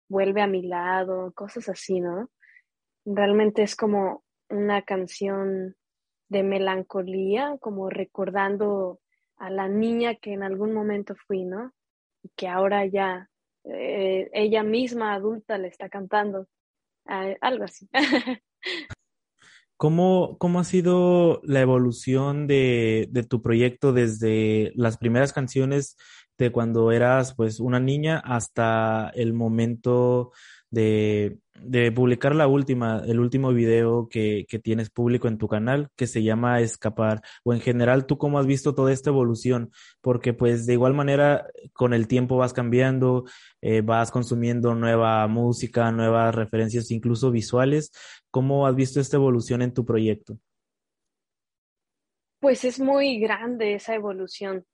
vuelve 0.08 0.42
a 0.42 0.46
mi 0.46 0.62
lado, 0.62 1.32
cosas 1.34 1.68
así, 1.68 2.00
¿no? 2.00 2.30
Realmente 3.04 3.62
es 3.62 3.76
como 3.76 4.24
una 4.48 4.82
canción 4.82 5.76
de 6.28 6.42
melancolía, 6.42 7.56
como 7.60 7.88
recordando 7.88 9.00
a 9.36 9.50
la 9.50 9.68
niña 9.68 10.16
que 10.16 10.32
en 10.32 10.42
algún 10.42 10.72
momento 10.72 11.14
fui, 11.14 11.44
¿no? 11.44 11.72
Y 12.22 12.30
que 12.30 12.48
ahora 12.48 12.86
ya 12.86 13.28
eh, 13.64 14.30
ella 14.32 14.62
misma 14.62 15.14
adulta 15.14 15.58
le 15.58 15.68
está 15.68 15.88
cantando, 15.88 16.46
algo 17.04 17.64
así. 17.64 17.88
¿Cómo, 19.76 20.36
¿Cómo 20.38 20.60
ha 20.60 20.64
sido 20.64 21.40
la 21.44 21.60
evolución 21.60 22.46
de, 22.46 23.08
de, 23.10 23.22
tu 23.24 23.42
proyecto 23.42 23.92
desde 23.92 24.72
las 24.74 24.96
primeras 24.96 25.32
canciones 25.32 25.96
de 26.38 26.50
cuando 26.50 26.92
eras 26.92 27.34
pues 27.34 27.60
una 27.60 27.80
niña 27.80 28.18
hasta 28.18 29.10
el 29.14 29.34
momento 29.34 30.32
de, 30.70 31.38
de 31.62 31.92
publicar 31.92 32.34
la 32.34 32.46
última, 32.46 33.02
el 33.06 33.20
último 33.20 33.52
video 33.52 34.08
que, 34.08 34.46
que, 34.48 34.58
tienes 34.58 34.90
público 34.90 35.28
en 35.28 35.38
tu 35.38 35.48
canal, 35.48 35.88
que 35.96 36.06
se 36.06 36.22
llama 36.22 36.60
Escapar, 36.60 37.22
o 37.44 37.52
en 37.52 37.60
general, 37.60 38.06
¿tú 38.06 38.18
cómo 38.18 38.38
has 38.38 38.46
visto 38.46 38.74
toda 38.74 38.92
esta 38.92 39.10
evolución? 39.10 39.70
Porque 40.00 40.32
pues 40.32 40.66
de 40.66 40.74
igual 40.74 40.94
manera, 40.94 41.46
con 41.72 41.94
el 41.94 42.08
tiempo 42.08 42.36
vas 42.36 42.52
cambiando, 42.52 43.24
eh, 43.60 43.80
vas 43.80 44.10
consumiendo 44.10 44.74
nueva 44.74 45.26
música, 45.26 45.90
nuevas 45.92 46.34
referencias, 46.34 46.90
incluso 46.90 47.30
visuales. 47.30 47.92
¿Cómo 48.30 48.66
has 48.66 48.74
visto 48.74 49.00
esta 49.00 49.16
evolución 49.16 49.62
en 49.62 49.72
tu 49.72 49.84
proyecto? 49.84 50.38
Pues 52.40 52.64
es 52.64 52.78
muy 52.78 53.18
grande 53.18 53.74
esa 53.74 53.94
evolución. 53.94 54.64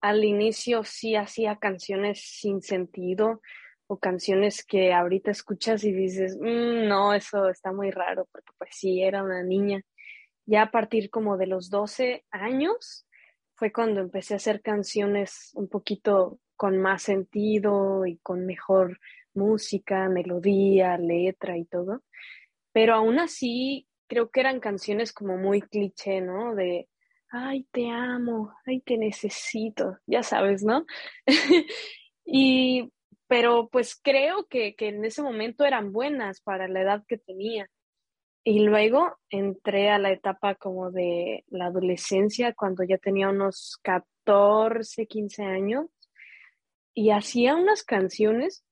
Al 0.00 0.24
inicio 0.24 0.84
sí 0.84 1.16
hacía 1.16 1.56
canciones 1.56 2.20
sin 2.22 2.62
sentido, 2.62 3.40
o 3.86 3.98
canciones 3.98 4.64
que 4.64 4.92
ahorita 4.92 5.30
escuchas 5.30 5.84
y 5.84 5.92
dices, 5.92 6.36
mm, 6.40 6.88
no, 6.88 7.14
eso 7.14 7.48
está 7.48 7.72
muy 7.72 7.90
raro, 7.90 8.28
porque 8.32 8.52
pues 8.58 8.70
sí, 8.72 9.02
era 9.02 9.22
una 9.22 9.42
niña. 9.42 9.82
Ya 10.46 10.62
a 10.62 10.70
partir 10.70 11.10
como 11.10 11.36
de 11.36 11.46
los 11.46 11.70
12 11.70 12.24
años 12.30 13.06
fue 13.54 13.72
cuando 13.72 14.00
empecé 14.00 14.34
a 14.34 14.36
hacer 14.38 14.62
canciones 14.62 15.50
un 15.54 15.68
poquito 15.68 16.38
con 16.56 16.78
más 16.78 17.02
sentido 17.02 18.06
y 18.06 18.18
con 18.18 18.46
mejor 18.46 18.98
música, 19.34 20.08
melodía, 20.08 20.96
letra 20.98 21.56
y 21.56 21.64
todo. 21.64 22.02
Pero 22.72 22.94
aún 22.94 23.18
así 23.18 23.88
creo 24.08 24.30
que 24.30 24.40
eran 24.40 24.60
canciones 24.60 25.12
como 25.12 25.36
muy 25.36 25.62
cliché, 25.62 26.20
¿no? 26.20 26.54
De, 26.54 26.88
ay, 27.30 27.66
te 27.72 27.90
amo, 27.90 28.52
ay, 28.66 28.80
te 28.80 28.96
necesito, 28.96 29.98
ya 30.06 30.22
sabes, 30.22 30.62
¿no? 30.64 30.86
y 32.24 32.92
pero 33.34 33.68
pues 33.68 33.98
creo 34.00 34.46
que, 34.46 34.76
en 34.78 35.04
ese 35.04 35.20
momento 35.20 35.64
eran 35.64 35.90
buenas 35.90 36.40
para 36.40 36.68
la 36.68 36.82
edad 36.82 37.04
que 37.08 37.18
tenía. 37.18 37.68
Y 38.44 38.60
luego 38.60 39.18
entré 39.28 39.90
a 39.90 39.98
la 39.98 40.12
etapa 40.12 40.54
como 40.54 40.92
de 40.92 41.44
la 41.48 41.66
adolescencia, 41.66 42.54
cuando 42.54 42.84
ya 42.84 42.96
tenía 42.96 43.30
unos 43.30 43.80
14, 43.82 45.08
15 45.08 45.42
años, 45.42 45.86
y 46.94 47.10
hacía 47.10 47.56
unas 47.56 47.82
canciones 47.82 48.64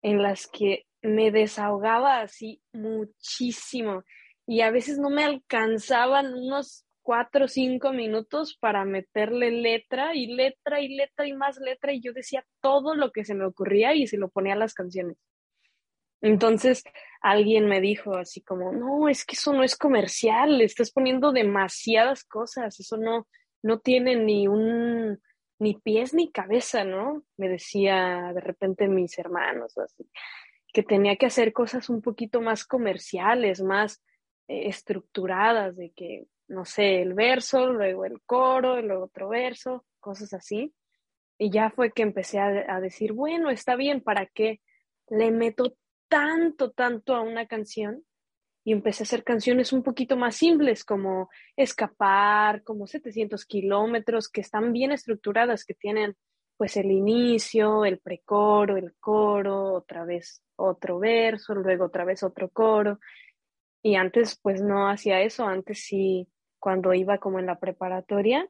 en 0.00 0.22
las 0.22 0.46
que 0.46 0.86
me 1.02 1.32
desahogaba 1.32 2.20
así 2.20 2.62
muchísimo 2.72 4.04
y 4.46 4.60
a 4.60 4.70
veces 4.70 4.96
no 4.96 5.10
me 5.10 5.24
alcanzaban 5.24 6.34
unos 6.34 6.83
cuatro 7.04 7.44
o 7.44 7.48
cinco 7.48 7.92
minutos 7.92 8.56
para 8.58 8.84
meterle 8.84 9.50
letra 9.52 10.16
y 10.16 10.26
letra 10.26 10.80
y 10.80 10.96
letra 10.96 11.28
y 11.28 11.34
más 11.34 11.58
letra 11.58 11.92
y 11.92 12.00
yo 12.00 12.12
decía 12.12 12.44
todo 12.60 12.96
lo 12.96 13.12
que 13.12 13.24
se 13.24 13.34
me 13.34 13.44
ocurría 13.44 13.94
y 13.94 14.08
se 14.08 14.16
lo 14.16 14.30
ponía 14.30 14.54
a 14.54 14.56
las 14.56 14.74
canciones. 14.74 15.18
Entonces 16.22 16.82
alguien 17.20 17.66
me 17.66 17.82
dijo 17.82 18.16
así 18.16 18.40
como, 18.40 18.72
no, 18.72 19.10
es 19.10 19.26
que 19.26 19.34
eso 19.34 19.52
no 19.52 19.62
es 19.62 19.76
comercial, 19.76 20.62
estás 20.62 20.90
poniendo 20.90 21.32
demasiadas 21.32 22.24
cosas, 22.24 22.80
eso 22.80 22.96
no, 22.96 23.28
no 23.62 23.80
tiene 23.80 24.16
ni 24.16 24.48
un, 24.48 25.20
ni 25.58 25.74
pies 25.74 26.14
ni 26.14 26.32
cabeza, 26.32 26.84
¿no? 26.84 27.24
Me 27.36 27.50
decía 27.50 28.32
de 28.34 28.40
repente 28.40 28.88
mis 28.88 29.18
hermanos 29.18 29.76
así, 29.76 30.08
que 30.72 30.82
tenía 30.82 31.16
que 31.16 31.26
hacer 31.26 31.52
cosas 31.52 31.90
un 31.90 32.00
poquito 32.00 32.40
más 32.40 32.64
comerciales, 32.64 33.62
más 33.62 34.02
eh, 34.48 34.68
estructuradas, 34.68 35.76
de 35.76 35.92
que 35.94 36.24
no 36.48 36.64
sé, 36.64 37.02
el 37.02 37.14
verso, 37.14 37.66
luego 37.66 38.04
el 38.04 38.20
coro, 38.22 38.80
luego 38.80 39.04
otro 39.04 39.28
verso, 39.28 39.84
cosas 40.00 40.32
así. 40.34 40.74
Y 41.38 41.50
ya 41.50 41.70
fue 41.70 41.92
que 41.92 42.02
empecé 42.02 42.38
a, 42.38 42.80
decir, 42.80 43.12
bueno, 43.12 43.50
está 43.50 43.76
bien, 43.76 44.00
¿para 44.00 44.26
qué 44.26 44.60
le 45.08 45.30
meto 45.30 45.76
tanto, 46.08 46.70
tanto 46.70 47.14
a 47.14 47.22
una 47.22 47.46
canción? 47.46 48.04
Y 48.64 48.72
empecé 48.72 49.02
a 49.02 49.06
hacer 49.06 49.24
canciones 49.24 49.72
un 49.72 49.82
poquito 49.82 50.16
más 50.16 50.36
simples, 50.36 50.84
como 50.84 51.28
Escapar, 51.56 52.62
como 52.62 52.86
700 52.86 53.44
kilómetros, 53.46 54.28
que 54.28 54.40
están 54.40 54.72
bien 54.72 54.92
estructuradas, 54.92 55.64
que 55.64 55.74
tienen 55.74 56.16
pues 56.56 56.76
el 56.76 56.90
inicio, 56.90 57.84
el 57.84 57.98
precoro, 57.98 58.76
el 58.76 58.94
coro, 59.00 59.74
otra 59.74 60.04
vez 60.04 60.42
otro 60.56 61.00
verso, 61.00 61.54
luego 61.54 61.86
otra 61.86 62.04
vez 62.04 62.22
otro 62.22 62.48
coro. 62.48 63.00
Y 63.82 63.96
antes 63.96 64.38
pues 64.40 64.62
no 64.62 64.88
hacía 64.88 65.20
eso, 65.20 65.46
antes 65.46 65.84
sí 65.84 66.28
cuando 66.64 66.94
iba 66.94 67.18
como 67.18 67.38
en 67.38 67.44
la 67.44 67.60
preparatoria, 67.60 68.48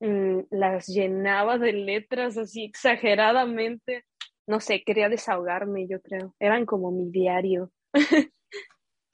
mm, 0.00 0.40
las 0.50 0.88
llenaba 0.88 1.58
de 1.58 1.72
letras 1.72 2.36
así 2.36 2.64
exageradamente. 2.64 4.04
No 4.48 4.58
sé, 4.58 4.82
quería 4.84 5.08
desahogarme, 5.08 5.86
yo 5.86 6.02
creo. 6.02 6.34
Eran 6.40 6.66
como 6.66 6.90
mi 6.90 7.08
diario. 7.12 7.70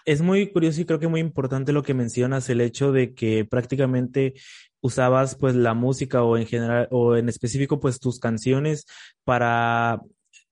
Es 0.06 0.22
muy 0.22 0.50
curioso 0.50 0.80
y 0.80 0.86
creo 0.86 0.98
que 0.98 1.08
muy 1.08 1.20
importante 1.20 1.74
lo 1.74 1.82
que 1.82 1.92
mencionas, 1.92 2.48
el 2.48 2.62
hecho 2.62 2.90
de 2.90 3.12
que 3.12 3.44
prácticamente 3.44 4.32
usabas 4.80 5.36
pues 5.36 5.54
la 5.54 5.74
música 5.74 6.22
o 6.22 6.38
en 6.38 6.46
general 6.46 6.88
o 6.90 7.16
en 7.16 7.28
específico 7.28 7.80
pues 7.80 8.00
tus 8.00 8.18
canciones 8.18 8.86
para 9.24 10.00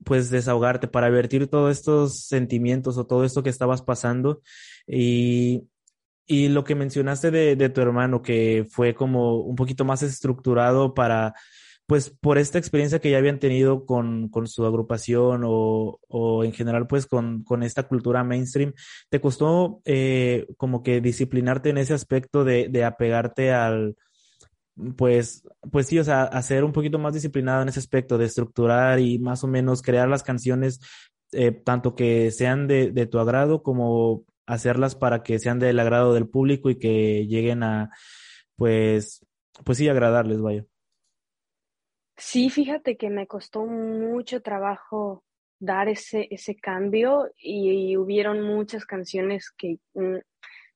pues 0.04 0.28
desahogarte, 0.28 0.86
para 0.86 1.08
vertir 1.08 1.48
todos 1.48 1.74
estos 1.78 2.26
sentimientos 2.26 2.98
o 2.98 3.06
todo 3.06 3.24
esto 3.24 3.42
que 3.42 3.48
estabas 3.48 3.80
pasando 3.80 4.42
y 4.86 5.62
y 6.28 6.48
lo 6.48 6.62
que 6.62 6.74
mencionaste 6.74 7.30
de, 7.30 7.56
de, 7.56 7.70
tu 7.70 7.80
hermano, 7.80 8.22
que 8.22 8.66
fue 8.70 8.94
como 8.94 9.40
un 9.40 9.56
poquito 9.56 9.84
más 9.84 10.02
estructurado 10.02 10.94
para, 10.94 11.34
pues 11.86 12.10
por 12.10 12.36
esta 12.36 12.58
experiencia 12.58 13.00
que 13.00 13.10
ya 13.10 13.16
habían 13.16 13.38
tenido 13.38 13.86
con, 13.86 14.28
con 14.28 14.46
su 14.46 14.66
agrupación 14.66 15.42
o, 15.46 15.98
o, 16.06 16.44
en 16.44 16.52
general 16.52 16.86
pues 16.86 17.06
con, 17.06 17.42
con, 17.44 17.62
esta 17.62 17.84
cultura 17.84 18.22
mainstream, 18.24 18.74
¿te 19.08 19.22
costó 19.22 19.80
eh, 19.86 20.46
como 20.58 20.82
que 20.82 21.00
disciplinarte 21.00 21.70
en 21.70 21.78
ese 21.78 21.94
aspecto 21.94 22.44
de, 22.44 22.68
de 22.68 22.84
apegarte 22.84 23.52
al, 23.52 23.96
pues, 24.98 25.48
pues 25.72 25.86
sí, 25.86 25.98
o 25.98 26.04
sea, 26.04 26.24
hacer 26.24 26.62
un 26.62 26.72
poquito 26.72 26.98
más 26.98 27.14
disciplinado 27.14 27.62
en 27.62 27.70
ese 27.70 27.80
aspecto 27.80 28.18
de 28.18 28.26
estructurar 28.26 29.00
y 29.00 29.18
más 29.18 29.42
o 29.42 29.48
menos 29.48 29.80
crear 29.80 30.08
las 30.08 30.22
canciones 30.22 30.80
eh, 31.32 31.52
tanto 31.52 31.94
que 31.94 32.30
sean 32.30 32.66
de, 32.66 32.90
de, 32.90 33.06
tu 33.06 33.18
agrado 33.18 33.62
como 33.62 34.24
hacerlas 34.48 34.96
para 34.96 35.22
que 35.22 35.38
sean 35.38 35.58
del 35.58 35.78
agrado 35.78 36.14
del 36.14 36.28
público 36.28 36.70
y 36.70 36.78
que 36.78 37.26
lleguen 37.26 37.62
a, 37.62 37.90
pues, 38.56 39.24
pues 39.64 39.78
sí, 39.78 39.88
agradarles, 39.88 40.40
vaya. 40.40 40.64
Sí, 42.16 42.50
fíjate 42.50 42.96
que 42.96 43.10
me 43.10 43.26
costó 43.26 43.64
mucho 43.66 44.42
trabajo 44.42 45.22
dar 45.60 45.88
ese, 45.88 46.26
ese 46.30 46.56
cambio 46.56 47.30
y, 47.36 47.96
hubieron 47.96 48.42
muchas 48.42 48.86
canciones 48.86 49.50
que, 49.56 49.78
mm, 49.94 50.16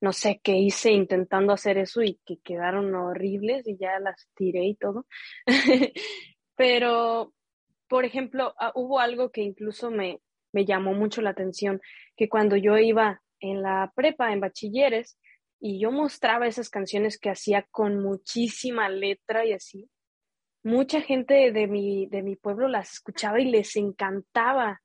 no 0.00 0.12
sé, 0.12 0.40
qué 0.42 0.56
hice 0.58 0.92
intentando 0.92 1.52
hacer 1.52 1.78
eso 1.78 2.02
y 2.02 2.20
que 2.26 2.38
quedaron 2.44 2.94
horribles 2.94 3.66
y 3.66 3.76
ya 3.78 3.98
las 4.00 4.28
tiré 4.34 4.66
y 4.66 4.74
todo. 4.76 5.06
Pero, 6.56 7.32
por 7.88 8.04
ejemplo, 8.04 8.54
ah, 8.58 8.72
hubo 8.74 9.00
algo 9.00 9.30
que 9.30 9.42
incluso 9.42 9.90
me, 9.90 10.20
me 10.52 10.64
llamó 10.66 10.92
mucho 10.92 11.22
la 11.22 11.30
atención, 11.30 11.80
que 12.16 12.28
cuando 12.28 12.56
yo 12.56 12.76
iba 12.78 13.22
en 13.42 13.62
la 13.62 13.92
prepa, 13.94 14.32
en 14.32 14.40
bachilleres, 14.40 15.18
y 15.60 15.78
yo 15.78 15.92
mostraba 15.92 16.46
esas 16.46 16.70
canciones 16.70 17.18
que 17.18 17.30
hacía 17.30 17.66
con 17.70 18.02
muchísima 18.02 18.88
letra 18.88 19.44
y 19.44 19.52
así, 19.52 19.88
mucha 20.64 21.00
gente 21.00 21.52
de 21.52 21.66
mi, 21.66 22.06
de 22.06 22.22
mi 22.22 22.36
pueblo 22.36 22.68
las 22.68 22.94
escuchaba 22.94 23.40
y 23.40 23.44
les 23.44 23.76
encantaba. 23.76 24.80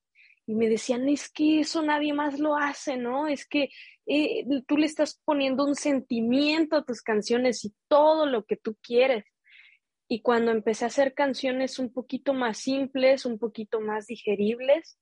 Y 0.46 0.56
me 0.56 0.70
decían, 0.70 1.10
es 1.10 1.30
que 1.30 1.60
eso 1.60 1.82
nadie 1.82 2.14
más 2.14 2.40
lo 2.40 2.56
hace, 2.56 2.96
¿no? 2.96 3.28
Es 3.28 3.46
que 3.46 3.70
eh, 4.06 4.46
tú 4.66 4.78
le 4.78 4.86
estás 4.86 5.20
poniendo 5.26 5.66
un 5.66 5.76
sentimiento 5.76 6.78
a 6.78 6.86
tus 6.86 7.02
canciones 7.02 7.66
y 7.66 7.74
todo 7.88 8.26
lo 8.26 8.46
que 8.46 8.56
tú 8.56 8.78
quieres. 8.82 9.26
Y 10.08 10.22
cuando 10.22 10.52
empecé 10.52 10.86
a 10.86 10.88
hacer 10.88 11.14
canciones 11.14 11.80
un 11.80 11.92
poquito 11.92 12.34
más 12.34 12.60
simples, 12.60 13.26
un 13.26 13.38
poquito 13.38 13.82
más 13.82 14.08
digeribles, 14.08 14.98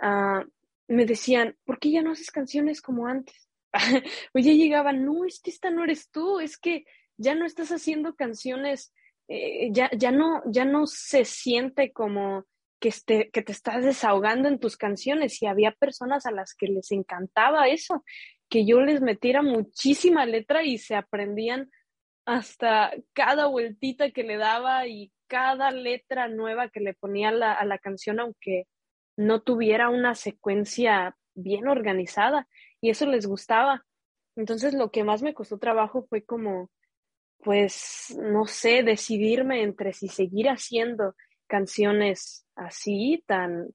uh, 0.00 0.48
me 0.88 1.06
decían, 1.06 1.56
¿por 1.64 1.78
qué 1.78 1.90
ya 1.90 2.02
no 2.02 2.12
haces 2.12 2.30
canciones 2.30 2.80
como 2.80 3.06
antes? 3.06 3.48
o 3.72 4.38
ya 4.38 4.52
llegaban, 4.52 5.04
no, 5.04 5.24
es 5.24 5.40
que 5.40 5.50
esta 5.50 5.70
no 5.70 5.84
eres 5.84 6.10
tú, 6.10 6.40
es 6.40 6.56
que 6.56 6.84
ya 7.16 7.34
no 7.34 7.44
estás 7.46 7.70
haciendo 7.70 8.14
canciones, 8.14 8.92
eh, 9.28 9.68
ya, 9.72 9.90
ya, 9.96 10.10
no, 10.10 10.42
ya 10.46 10.64
no 10.64 10.86
se 10.86 11.24
siente 11.24 11.92
como 11.92 12.46
que, 12.80 12.90
que 13.32 13.42
te 13.42 13.52
estás 13.52 13.84
desahogando 13.84 14.48
en 14.48 14.58
tus 14.58 14.76
canciones 14.76 15.42
y 15.42 15.46
había 15.46 15.72
personas 15.72 16.26
a 16.26 16.30
las 16.30 16.54
que 16.54 16.68
les 16.68 16.90
encantaba 16.92 17.68
eso, 17.68 18.04
que 18.48 18.64
yo 18.64 18.80
les 18.80 19.02
metiera 19.02 19.42
muchísima 19.42 20.24
letra 20.24 20.62
y 20.62 20.78
se 20.78 20.94
aprendían 20.94 21.70
hasta 22.24 22.92
cada 23.12 23.46
vueltita 23.46 24.10
que 24.10 24.22
le 24.22 24.36
daba 24.36 24.86
y 24.86 25.12
cada 25.26 25.70
letra 25.70 26.28
nueva 26.28 26.68
que 26.70 26.80
le 26.80 26.94
ponía 26.94 27.28
a 27.28 27.64
la 27.64 27.78
canción, 27.78 28.20
aunque 28.20 28.66
no 29.18 29.42
tuviera 29.42 29.88
una 29.90 30.14
secuencia 30.14 31.16
bien 31.34 31.66
organizada 31.66 32.46
y 32.80 32.90
eso 32.90 33.04
les 33.04 33.26
gustaba. 33.26 33.84
Entonces 34.36 34.74
lo 34.74 34.92
que 34.92 35.02
más 35.02 35.22
me 35.22 35.34
costó 35.34 35.58
trabajo 35.58 36.06
fue 36.08 36.24
como, 36.24 36.70
pues, 37.38 38.16
no 38.16 38.46
sé, 38.46 38.84
decidirme 38.84 39.64
entre 39.64 39.92
si 39.92 40.06
seguir 40.06 40.48
haciendo 40.48 41.16
canciones 41.48 42.46
así, 42.54 43.24
tan 43.26 43.70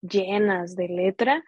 llenas 0.00 0.76
de 0.76 0.88
letra, 0.88 1.44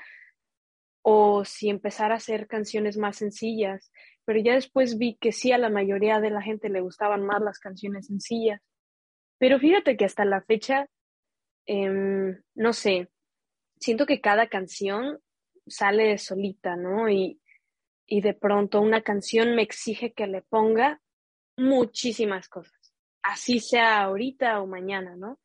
o 1.02 1.44
si 1.44 1.68
empezar 1.68 2.10
a 2.10 2.16
hacer 2.16 2.48
canciones 2.48 2.96
más 2.96 3.16
sencillas. 3.16 3.92
Pero 4.24 4.40
ya 4.40 4.54
después 4.54 4.98
vi 4.98 5.16
que 5.20 5.30
sí, 5.30 5.52
a 5.52 5.58
la 5.58 5.70
mayoría 5.70 6.18
de 6.18 6.30
la 6.30 6.42
gente 6.42 6.68
le 6.68 6.80
gustaban 6.80 7.24
más 7.24 7.40
las 7.42 7.60
canciones 7.60 8.08
sencillas. 8.08 8.60
Pero 9.38 9.60
fíjate 9.60 9.96
que 9.96 10.04
hasta 10.04 10.24
la 10.24 10.42
fecha, 10.42 10.88
em, 11.66 12.40
no 12.56 12.72
sé, 12.72 13.08
siento 13.78 14.06
que 14.06 14.20
cada 14.20 14.48
canción 14.48 15.20
sale 15.66 16.18
solita, 16.18 16.76
¿no? 16.76 17.08
Y, 17.08 17.40
y 18.06 18.20
de 18.20 18.34
pronto 18.34 18.80
una 18.80 19.02
canción 19.02 19.54
me 19.54 19.62
exige 19.62 20.12
que 20.12 20.26
le 20.26 20.42
ponga 20.42 21.00
muchísimas 21.56 22.48
cosas, 22.48 22.94
así 23.22 23.60
sea 23.60 24.02
ahorita 24.02 24.60
o 24.60 24.66
mañana, 24.66 25.16
¿no? 25.16 25.40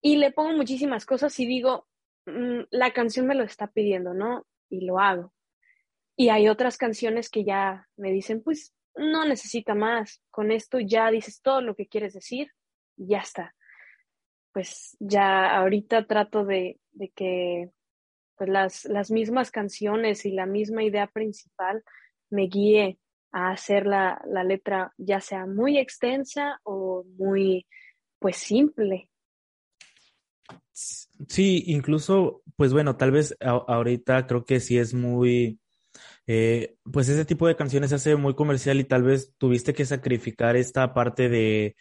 Y 0.00 0.16
le 0.16 0.32
pongo 0.32 0.52
muchísimas 0.56 1.04
cosas 1.06 1.38
y 1.38 1.46
digo, 1.46 1.86
mm, 2.26 2.62
la 2.70 2.92
canción 2.92 3.26
me 3.26 3.34
lo 3.34 3.44
está 3.44 3.68
pidiendo, 3.68 4.14
¿no? 4.14 4.46
Y 4.70 4.84
lo 4.84 4.98
hago. 4.98 5.32
Y 6.16 6.30
hay 6.30 6.48
otras 6.48 6.78
canciones 6.78 7.30
que 7.30 7.44
ya 7.44 7.88
me 7.96 8.10
dicen, 8.10 8.42
pues 8.42 8.74
no 8.96 9.24
necesita 9.24 9.74
más, 9.74 10.22
con 10.30 10.50
esto 10.50 10.80
ya 10.80 11.10
dices 11.10 11.40
todo 11.40 11.60
lo 11.60 11.76
que 11.76 11.86
quieres 11.86 12.14
decir 12.14 12.50
y 12.96 13.08
ya 13.08 13.18
está 13.18 13.54
pues 14.58 14.96
ya 14.98 15.56
ahorita 15.56 16.06
trato 16.06 16.44
de, 16.44 16.80
que 17.14 17.70
pues 18.36 18.50
las, 18.50 18.84
las 18.84 19.10
mismas 19.10 19.50
canciones 19.50 20.24
y 20.24 20.32
la 20.32 20.46
misma 20.46 20.82
idea 20.84 21.06
principal 21.08 21.82
me 22.30 22.46
guíe 22.46 22.98
a 23.32 23.50
hacer 23.50 23.86
la, 23.86 24.22
la 24.26 24.44
letra 24.44 24.92
ya 24.96 25.20
sea 25.20 25.46
muy 25.46 25.78
extensa 25.78 26.60
o 26.62 27.04
muy 27.18 27.66
pues 28.18 28.36
simple. 28.36 29.10
Sí, 30.72 31.64
incluso, 31.66 32.42
pues 32.56 32.72
bueno, 32.72 32.96
tal 32.96 33.10
vez 33.10 33.36
ahorita 33.40 34.26
creo 34.26 34.44
que 34.44 34.60
sí 34.60 34.78
es 34.78 34.94
muy, 34.94 35.58
eh, 36.26 36.76
pues 36.92 37.08
ese 37.08 37.24
tipo 37.24 37.48
de 37.48 37.56
canciones 37.56 37.90
se 37.90 37.96
hace 37.96 38.16
muy 38.16 38.34
comercial 38.34 38.78
y 38.78 38.84
tal 38.84 39.02
vez 39.02 39.34
tuviste 39.38 39.74
que 39.74 39.84
sacrificar 39.84 40.56
esta 40.56 40.94
parte 40.94 41.28
de, 41.28 41.74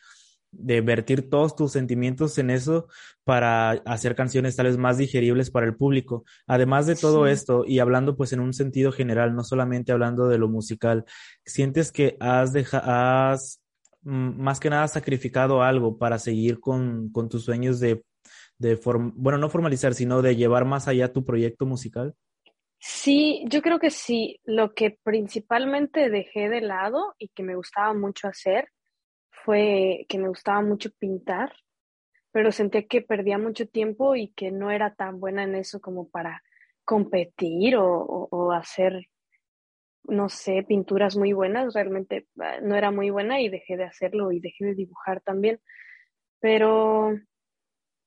de 0.52 0.82
vertir 0.82 1.30
todos 1.30 1.56
tus 1.56 1.72
sentimientos 1.72 2.38
en 2.38 2.50
eso 2.50 2.88
para 3.24 3.72
hacer 3.72 4.16
canciones 4.16 4.56
tal 4.56 4.68
vez 4.68 4.78
más 4.78 4.98
digeribles 4.98 5.52
para 5.52 5.66
el 5.66 5.76
público. 5.76 6.24
Además 6.48 6.88
de 6.88 6.95
todo 6.95 7.28
esto, 7.28 7.64
y 7.66 7.80
hablando 7.80 8.16
pues 8.16 8.34
en 8.34 8.39
un 8.39 8.54
sentido 8.54 8.91
general, 8.91 9.36
no 9.36 9.43
solamente 9.43 9.91
hablando 9.91 10.28
de 10.28 10.38
lo 10.38 10.48
musical, 10.48 11.06
¿sientes 11.45 11.91
que 11.91 12.18
has, 12.20 12.54
has 12.74 13.62
mm, 14.02 14.41
más 14.41 14.60
que 14.60 14.70
nada 14.70 14.88
sacrificado 14.88 15.62
algo 15.62 15.98
para 15.98 16.20
seguir 16.20 16.60
con, 16.60 17.10
con 17.12 17.30
tus 17.30 17.43
sueños 17.43 17.80
de, 17.80 18.04
de 18.58 18.80
bueno, 18.86 19.38
no 19.38 19.50
formalizar, 19.50 19.93
sino 19.93 20.22
de 20.22 20.36
llevar 20.36 20.66
más 20.66 20.88
allá 20.88 21.12
tu 21.12 21.26
proyecto 21.26 21.66
musical? 21.66 22.16
Sí, 22.80 23.43
yo 23.48 23.62
creo 23.62 23.80
que 23.80 23.89
sí. 23.89 24.39
Lo 24.45 24.74
que 24.74 24.98
principalmente 25.04 26.10
dejé 26.10 26.50
de 26.50 26.62
lado 26.62 27.16
y 27.18 27.30
que 27.30 27.43
me 27.43 27.56
gustaba 27.56 27.93
mucho 27.93 28.28
hacer 28.28 28.70
fue 29.48 30.06
que 30.10 30.18
me 30.18 30.28
gustaba 30.28 30.62
mucho 30.62 30.89
pintar, 31.00 31.54
pero 32.34 32.52
sentía 32.52 32.86
que 32.86 33.02
perdía 33.02 33.38
mucho 33.38 33.66
tiempo 33.66 34.14
y 34.18 34.28
que 34.34 34.52
no 34.52 34.72
era 34.72 34.93
tan 34.93 35.22
buena 35.22 35.43
en 35.43 35.56
eso 35.56 35.80
como 35.80 36.10
para 36.10 36.43
competir 36.84 37.78
o, 37.78 38.52
hacer, 38.52 39.08
no 40.04 40.28
sé, 40.28 40.66
pinturas 40.68 41.16
muy 41.16 41.32
buenas. 41.32 41.74
Realmente 41.74 42.28
ah, 42.41 42.60
no 42.62 42.76
era 42.76 42.91
muy 42.91 43.10
buena 43.10 43.39
y 43.39 43.48
dejé 43.48 43.78
de 43.78 43.86
hacerlo 43.86 44.34
y 44.34 44.41
dejé 44.41 44.66
de 44.66 44.76
dibujar 44.76 45.22
también. 45.22 45.62
Pero, 46.41 47.18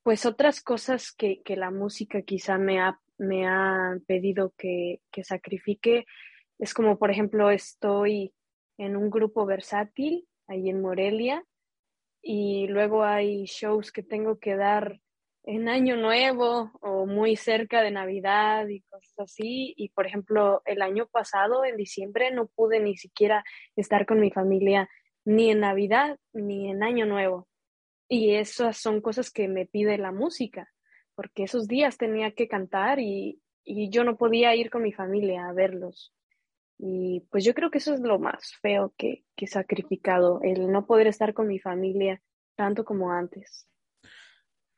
pues 0.03 0.27
otras 0.27 0.61
cosas 0.61 1.11
que, 1.11 1.41
que 1.43 1.57
la 1.57 1.71
música 1.71 2.21
quizá 2.21 2.59
me 2.59 2.81
ha, 2.81 3.01
me 3.17 3.49
ha 3.49 3.97
pedido 4.07 4.53
que, 4.59 5.01
que 5.11 5.25
sacrifique 5.25 6.05
es 6.59 6.75
como, 6.75 6.99
por 6.99 7.11
ejemplo, 7.11 7.51
estoy 7.51 8.35
en 8.77 8.95
un 8.95 9.09
grupo 9.09 9.47
versátil 9.47 10.27
ahí 10.51 10.69
en 10.69 10.83
Morelia. 10.83 11.45
Y 12.23 12.67
luego 12.69 13.03
hay 13.05 13.45
shows 13.47 13.93
que 13.93 14.03
tengo 14.03 14.39
que 14.39 14.57
dar 14.57 15.01
en 15.45 15.69
Año 15.69 15.97
Nuevo 15.97 16.71
o 16.83 17.07
muy 17.07 17.37
cerca 17.37 17.83
de 17.83 17.91
Navidad 17.91 18.69
y 18.69 18.83
cosas 18.83 19.15
así. 19.19 19.73
Y 19.77 19.89
por 19.91 20.07
ejemplo, 20.07 20.61
el 20.67 20.83
año 20.83 21.07
pasado, 21.07 21.65
en 21.65 21.77
diciembre, 21.77 22.31
no 22.31 22.47
pude 22.49 22.81
ni 22.81 22.97
siquiera 22.97 23.43
estar 23.77 24.05
con 24.05 24.21
mi 24.21 24.31
familia 24.31 24.89
ni 25.25 25.51
en 25.51 25.61
Navidad 25.61 26.19
ni 26.33 26.71
en 26.71 26.83
Año 26.83 27.07
Nuevo. 27.07 27.49
Y 28.09 28.35
esas 28.35 28.77
son 28.77 29.01
cosas 29.01 29.31
que 29.31 29.49
me 29.49 29.67
pide 29.67 29.97
la 29.97 30.11
música, 30.11 30.69
porque 31.15 31.45
esos 31.45 31.69
días 31.69 31.97
tenía 31.97 32.33
que 32.33 32.49
cantar 32.49 32.99
y, 32.99 33.41
y 33.65 33.89
yo 33.89 34.03
no 34.05 34.17
podía 34.17 34.55
ir 34.57 34.69
con 34.69 34.83
mi 34.83 34.93
familia 34.93 35.49
a 35.49 35.53
verlos. 35.53 36.13
Y 36.83 37.21
pues 37.31 37.45
yo 37.45 37.55
creo 37.55 37.71
que 37.71 37.79
eso 37.79 37.93
es 37.93 38.01
lo 38.01 38.19
más 38.19 38.55
feo 38.63 38.95
que, 38.97 39.25
que 39.37 39.45
he 39.45 39.49
sacrificado, 39.49 40.41
el 40.43 40.73
no 40.73 40.87
poder 40.87 41.07
estar 41.09 41.35
con 41.35 41.47
mi 41.47 41.59
familia 41.59 42.23
tanto 42.57 42.85
como 42.85 43.13
antes. 43.13 43.70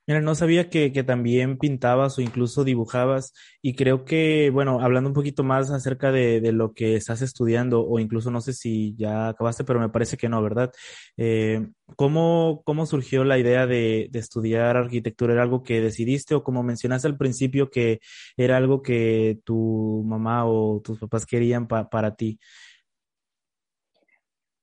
Mira, 0.05 0.21
no 0.21 0.35
sabía 0.35 0.69
que, 0.69 0.91
también 1.05 1.59
pintabas 1.59 2.19
o 2.19 2.23
incluso 2.23 2.65
dibujabas 2.65 3.33
y 3.63 3.75
creo 3.77 4.05
que, 4.05 4.51
bueno, 4.51 4.81
hablando 4.81 5.09
un 5.09 5.15
poquito 5.15 5.45
más 5.45 5.71
acerca 5.71 6.11
de, 6.11 6.41
lo 6.53 6.75
que 6.75 6.97
estás 6.97 7.23
estudiando 7.23 7.87
o 7.87 8.01
incluso 8.01 8.33
no 8.33 8.41
sé 8.41 8.53
si 8.53 8.97
ya 8.97 9.29
acabaste, 9.29 9.63
pero 9.63 9.79
me 9.79 9.91
parece 9.91 10.17
que 10.17 10.29
no, 10.29 10.43
¿verdad? 10.43 10.73
Eh, 11.17 11.69
¿cómo, 11.97 12.65
surgió 12.87 13.23
la 13.23 13.39
idea 13.39 13.67
de, 13.69 14.11
estudiar 14.13 14.77
arquitectura? 14.77 15.35
¿Era 15.35 15.43
algo 15.45 15.63
que 15.63 15.81
decidiste 15.81 16.35
o 16.35 16.43
como 16.43 16.65
mencionaste 16.65 17.07
al 17.07 17.17
principio 17.17 17.71
que 17.71 18.01
era 18.37 18.57
algo 18.57 18.83
que 18.83 19.39
tu 19.45 20.03
mamá 20.05 20.47
o 20.47 20.81
tus 20.83 20.99
papás 20.99 21.27
querían 21.27 21.69
para 21.69 22.17
ti? 22.17 22.41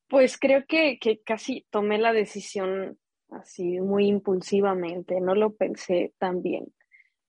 Pues 0.10 0.38
creo 0.38 0.66
que, 0.68 0.98
que 1.00 1.22
casi 1.22 1.66
tomé 1.70 1.98
la 1.98 2.12
decisión 2.12 2.98
así 3.32 3.80
muy 3.80 4.08
impulsivamente, 4.08 5.22
no 5.22 5.36
lo 5.36 5.56
pensé 5.56 6.14
tan 6.18 6.42
bien. 6.42 6.74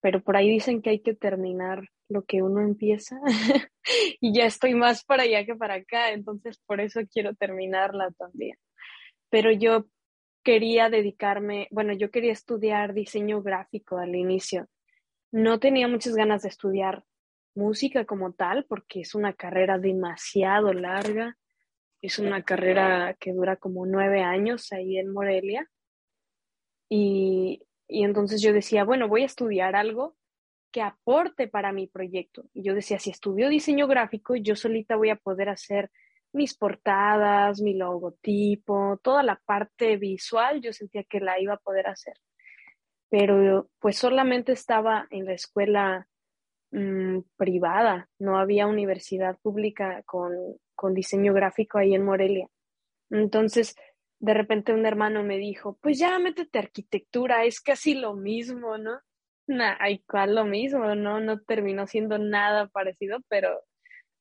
Pero 0.00 0.22
por 0.22 0.36
ahí 0.36 0.48
dicen 0.48 0.82
que 0.82 0.90
hay 0.90 1.00
que 1.00 1.14
terminar 1.14 1.82
lo 2.08 2.24
que 2.24 2.42
uno 2.42 2.60
empieza 2.60 3.20
y 4.20 4.34
ya 4.34 4.46
estoy 4.46 4.74
más 4.74 5.04
para 5.04 5.24
allá 5.24 5.44
que 5.44 5.54
para 5.54 5.74
acá, 5.74 6.12
entonces 6.12 6.60
por 6.66 6.80
eso 6.80 7.00
quiero 7.12 7.34
terminarla 7.34 8.10
también. 8.18 8.56
Pero 9.28 9.52
yo 9.52 9.86
quería 10.42 10.88
dedicarme, 10.90 11.68
bueno, 11.70 11.92
yo 11.92 12.10
quería 12.10 12.32
estudiar 12.32 12.94
diseño 12.94 13.42
gráfico 13.42 13.98
al 13.98 14.14
inicio. 14.14 14.68
No 15.30 15.60
tenía 15.60 15.86
muchas 15.86 16.14
ganas 16.14 16.42
de 16.42 16.48
estudiar 16.48 17.04
música 17.54 18.04
como 18.04 18.32
tal 18.32 18.64
porque 18.64 19.00
es 19.00 19.14
una 19.14 19.32
carrera 19.34 19.78
demasiado 19.78 20.72
larga. 20.72 21.36
Es 22.02 22.18
una 22.18 22.42
carrera 22.42 23.14
que 23.20 23.32
dura 23.32 23.56
como 23.56 23.84
nueve 23.84 24.22
años 24.22 24.72
ahí 24.72 24.98
en 24.98 25.12
Morelia. 25.12 25.68
Y, 26.90 27.62
entonces 27.88 28.42
yo 28.42 28.52
decía, 28.52 28.84
bueno, 28.84 29.08
voy 29.08 29.22
a 29.22 29.26
estudiar 29.26 29.76
algo 29.76 30.16
que 30.72 30.82
aporte 30.82 31.48
para 31.48 31.72
mi 31.72 31.86
proyecto. 31.86 32.44
Y 32.52 32.62
yo 32.62 32.74
decía, 32.74 32.98
si 32.98 33.10
estudio 33.10 33.48
diseño 33.48 33.86
gráfico, 33.86 34.36
yo 34.36 34.54
solita 34.56 34.96
voy 34.96 35.10
a 35.10 35.16
poder 35.16 35.48
hacer 35.48 35.90
mis 36.32 36.56
portadas, 36.56 37.60
mi 37.60 37.74
logotipo, 37.74 39.00
toda 39.02 39.22
la 39.22 39.40
parte 39.44 39.96
visual, 39.96 40.60
yo 40.60 40.72
sentía 40.72 41.02
que 41.04 41.20
la 41.20 41.40
iba 41.40 41.54
a 41.54 41.58
poder 41.58 41.88
hacer. 41.88 42.14
Pero 43.08 43.68
pues 43.80 43.96
solamente 43.96 44.52
estaba 44.52 45.08
en 45.10 45.24
la 45.26 45.32
escuela 45.32 46.06
mm, 46.70 47.20
privada, 47.36 48.08
no 48.20 48.38
había 48.38 48.68
universidad 48.68 49.38
pública 49.42 50.02
con, 50.06 50.32
con 50.76 50.94
diseño 50.94 51.34
gráfico 51.34 51.78
ahí 51.78 51.94
en 51.94 52.04
Morelia. 52.04 52.48
Entonces, 53.10 53.74
de 54.20 54.34
repente 54.34 54.72
un 54.72 54.86
hermano 54.86 55.22
me 55.24 55.38
dijo, 55.38 55.78
pues 55.80 55.98
ya 55.98 56.18
métete 56.18 56.58
arquitectura, 56.58 57.44
es 57.44 57.60
casi 57.60 57.94
lo 57.94 58.14
mismo, 58.14 58.76
¿no? 58.78 59.00
Nah, 59.46 59.76
¿cuál 60.06 60.34
lo 60.34 60.44
mismo? 60.44 60.94
No, 60.94 61.20
no 61.20 61.40
terminó 61.40 61.86
siendo 61.86 62.18
nada 62.18 62.68
parecido, 62.68 63.18
pero 63.28 63.62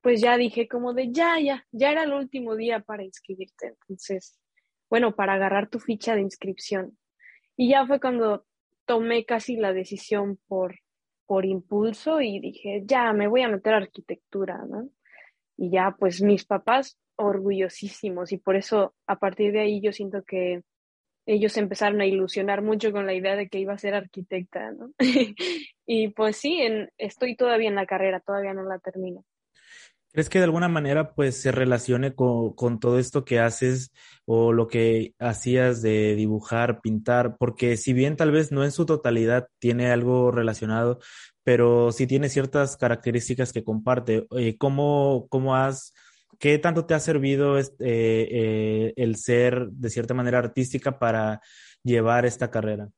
pues 0.02 0.22
ya 0.22 0.38
dije 0.38 0.68
como 0.68 0.93
de 0.93 1.12
ya, 1.12 1.39
ya, 1.39 1.66
ya 1.72 1.91
era 1.91 2.04
el 2.04 2.14
último 2.14 2.56
día 2.56 2.80
para 2.80 3.04
inscribirte. 3.04 3.68
Entonces, 3.68 4.39
bueno, 4.89 5.16
para 5.16 5.34
agarrar 5.34 5.70
tu 5.70 5.80
ficha 5.80 6.16
de 6.16 6.22
inscripción. 6.22 6.97
Y 7.58 7.70
ya 7.70 7.86
fue 7.86 8.00
cuando 8.00 8.45
tomé 8.86 9.26
casi 9.26 9.58
la 9.58 9.74
decisión 9.74 10.39
por, 10.47 10.80
por 11.26 11.45
impulso 11.45 12.22
y 12.22 12.39
dije, 12.39 12.84
ya, 12.86 13.12
me 13.12 13.28
voy 13.28 13.41
a 13.41 13.50
meter 13.50 13.74
a 13.74 13.78
arquitectura, 13.78 14.64
¿no? 14.66 14.89
Y 15.58 15.72
ya, 15.72 15.95
pues 16.00 16.22
mis 16.22 16.45
papás 16.45 16.97
orgullosísimos 17.20 18.32
y 18.32 18.38
por 18.38 18.55
eso 18.55 18.95
a 19.05 19.20
partir 19.20 19.51
de 19.51 19.59
ahí 19.59 19.82
yo 19.82 19.91
siento 19.91 20.24
que 20.24 20.63
ellos 21.26 21.57
empezaron 21.57 22.01
a 22.01 22.05
ilusionar 22.05 22.63
mucho 22.63 22.91
con 22.91 23.05
la 23.05 23.13
idea 23.13 23.36
de 23.36 23.49
que 23.49 23.59
iba 23.59 23.74
a 23.74 23.78
ser 23.78 23.93
arquitecta, 23.93 24.72
¿no? 24.72 24.91
y 25.86 26.07
pues 26.09 26.38
sí, 26.38 26.61
estoy 26.97 27.36
todavía 27.36 27.70
en 27.70 27.76
la 27.76 27.86
carrera, 27.86 28.20
todavía 28.22 28.53
no 28.53 28.63
la 28.63 28.80
termino. 28.80 29.24
¿Crees 30.11 30.28
que 30.28 30.39
de 30.39 30.45
alguna 30.45 30.70
manera 30.70 31.13
pues 31.13 31.39
se 31.39 31.51
relacione 31.51 32.15
con, 32.15 32.53
con, 32.53 32.80
todo 32.80 32.97
esto 32.97 33.26
que 33.26 33.39
haces 33.39 33.91
o 34.26 34.53
lo 34.53 34.67
que 34.67 35.13
hacías 35.20 35.84
de 35.84 36.15
dibujar, 36.15 36.82
pintar? 36.82 37.38
Porque 37.38 37.78
si 37.78 37.93
bien 37.93 38.15
tal 38.15 38.32
vez 38.32 38.51
no 38.51 38.63
en 38.63 38.72
su 38.72 38.88
totalidad 38.88 39.49
tiene 39.59 39.91
algo 39.91 40.32
relacionado, 40.32 40.97
pero 41.43 41.91
sí 41.91 42.07
tiene 42.07 42.30
ciertas 42.30 42.76
características 42.76 43.53
que 43.53 43.63
comparte. 43.63 44.26
Eh, 44.32 44.57
¿Cómo, 44.57 45.28
cómo 45.30 45.55
has 45.55 45.93
¿Qué 46.40 46.58
tanto 46.58 46.86
te 46.86 46.94
ha 46.94 47.00
servido 47.00 47.58
este, 47.58 47.86
eh, 48.88 48.94
el 48.96 49.18
ser 49.18 49.68
de 49.72 49.90
cierta 49.90 50.14
manera 50.14 50.40
artística 50.40 50.98
para 50.98 51.42
llevar 51.84 52.26
esta 52.26 52.50
carrera? 52.50 52.90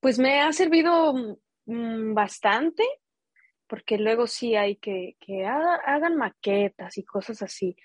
Pues 0.00 0.18
me 0.18 0.40
ha 0.40 0.52
servido 0.52 1.36
mm, 1.66 2.14
bastante, 2.14 2.84
porque 3.66 3.98
luego 3.98 4.26
sí 4.26 4.56
hay 4.56 4.76
que, 4.76 5.16
que 5.20 5.44
hagan 5.44 6.16
maquetas 6.16 6.96
y 6.96 7.04
cosas 7.04 7.42
así. 7.42 7.76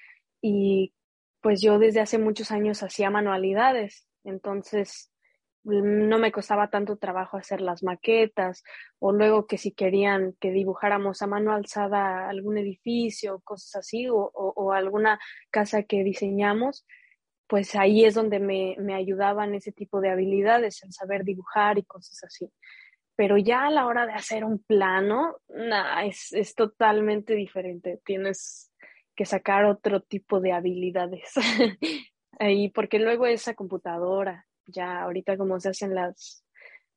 Y 0.41 0.93
pues 1.41 1.61
yo 1.61 1.77
desde 1.77 1.99
hace 1.99 2.17
muchos 2.17 2.51
años 2.51 2.83
hacía 2.83 3.09
manualidades, 3.09 4.07
entonces 4.23 5.12
no 5.63 6.17
me 6.19 6.31
costaba 6.31 6.69
tanto 6.69 6.97
trabajo 6.97 7.37
hacer 7.37 7.61
las 7.61 7.83
maquetas 7.83 8.63
o 8.99 9.13
luego 9.13 9.47
que 9.47 9.57
si 9.57 9.71
querían 9.71 10.33
que 10.39 10.51
dibujáramos 10.51 11.21
a 11.21 11.27
mano 11.27 11.53
alzada 11.53 12.27
algún 12.27 12.57
edificio, 12.57 13.39
cosas 13.41 13.75
así, 13.77 14.07
o, 14.09 14.71
alguna 14.73 15.19
casa 15.51 15.83
que 15.83 16.03
diseñamos, 16.03 16.85
pues 17.47 17.75
ahí 17.75 18.03
es 18.05 18.13
donde 18.13 18.39
me, 18.39 18.75
me, 18.79 18.93
ayudaban 18.95 19.53
ese 19.53 19.71
tipo 19.71 20.01
de 20.01 20.09
habilidades, 20.09 20.83
el 20.83 20.91
saber 20.91 21.23
dibujar 21.23 21.77
y 21.77 21.83
cosas 21.83 22.23
así. 22.23 22.51
Pero 23.15 23.37
ya 23.37 23.67
a 23.67 23.71
la 23.71 23.85
hora 23.85 24.05
de 24.05 24.13
hacer 24.13 24.43
un 24.43 24.59
plano, 24.59 25.37
nah, 25.49 26.03
es, 26.03 26.33
es 26.33 26.55
totalmente 26.55 27.35
diferente. 27.35 28.01
Tienes 28.03 28.71
que 29.15 29.25
sacar 29.25 29.65
otro 29.65 30.01
tipo 30.01 30.39
de 30.39 30.53
habilidades 30.53 31.33
ahí, 32.39 32.69
porque 32.69 32.99
luego 32.99 33.27
esa 33.27 33.53
computadora 33.53 34.47
ya 34.67 35.01
ahorita 35.01 35.37
como 35.37 35.59
se 35.59 35.69
hacen 35.69 35.95
las, 35.95 36.43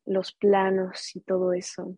los 0.04 0.32
planos 0.32 1.14
y 1.14 1.20
todo 1.20 1.52
eso. 1.52 1.96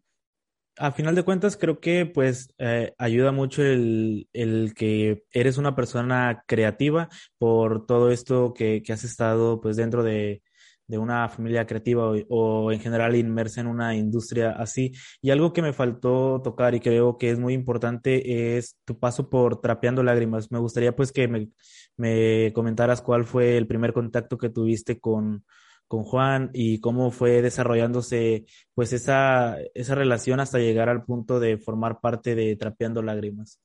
A 0.76 0.92
final 0.92 1.16
de 1.16 1.24
cuentas, 1.24 1.56
creo 1.56 1.80
que 1.80 2.06
pues 2.06 2.54
eh, 2.58 2.94
ayuda 2.98 3.32
mucho 3.32 3.64
el, 3.64 4.28
el, 4.32 4.74
que 4.74 5.24
eres 5.32 5.58
una 5.58 5.74
persona 5.74 6.44
creativa 6.46 7.08
por 7.36 7.84
todo 7.84 8.12
esto 8.12 8.54
que, 8.54 8.82
que 8.82 8.92
has 8.92 9.02
estado 9.02 9.60
pues 9.60 9.76
dentro 9.76 10.04
de, 10.04 10.40
de 10.88 10.98
una 10.98 11.28
familia 11.28 11.66
creativa 11.66 12.10
o, 12.28 12.72
en 12.72 12.80
general 12.80 13.14
inmersa 13.14 13.60
en 13.60 13.66
una 13.66 13.94
industria 13.94 14.52
así. 14.52 14.92
Y 15.20 15.30
algo 15.30 15.52
que 15.52 15.62
me 15.62 15.72
faltó 15.74 16.40
tocar 16.42 16.74
y 16.74 16.80
creo 16.80 17.18
que 17.18 17.30
es 17.30 17.38
muy 17.38 17.52
importante 17.54 18.56
es 18.56 18.76
tu 18.84 18.98
paso 18.98 19.28
por 19.28 19.60
Trapeando 19.60 20.02
Lágrimas. 20.02 20.50
Me 20.50 20.58
gustaría 20.58 20.96
pues 20.96 21.12
que 21.12 21.28
me, 21.28 21.50
me 21.96 22.52
comentaras 22.54 23.02
cuál 23.02 23.24
fue 23.24 23.56
el 23.58 23.66
primer 23.66 23.92
contacto 23.92 24.38
que 24.38 24.48
tuviste 24.48 24.98
con, 24.98 25.44
con 25.86 26.04
Juan 26.04 26.50
y 26.54 26.80
cómo 26.80 27.10
fue 27.10 27.42
desarrollándose 27.42 28.46
pues 28.74 28.94
esa, 28.94 29.58
esa 29.74 29.94
relación 29.94 30.40
hasta 30.40 30.58
llegar 30.58 30.88
al 30.88 31.04
punto 31.04 31.38
de 31.38 31.58
formar 31.58 32.00
parte 32.00 32.34
de 32.34 32.56
Trapeando 32.56 33.02
Lágrimas. 33.02 33.60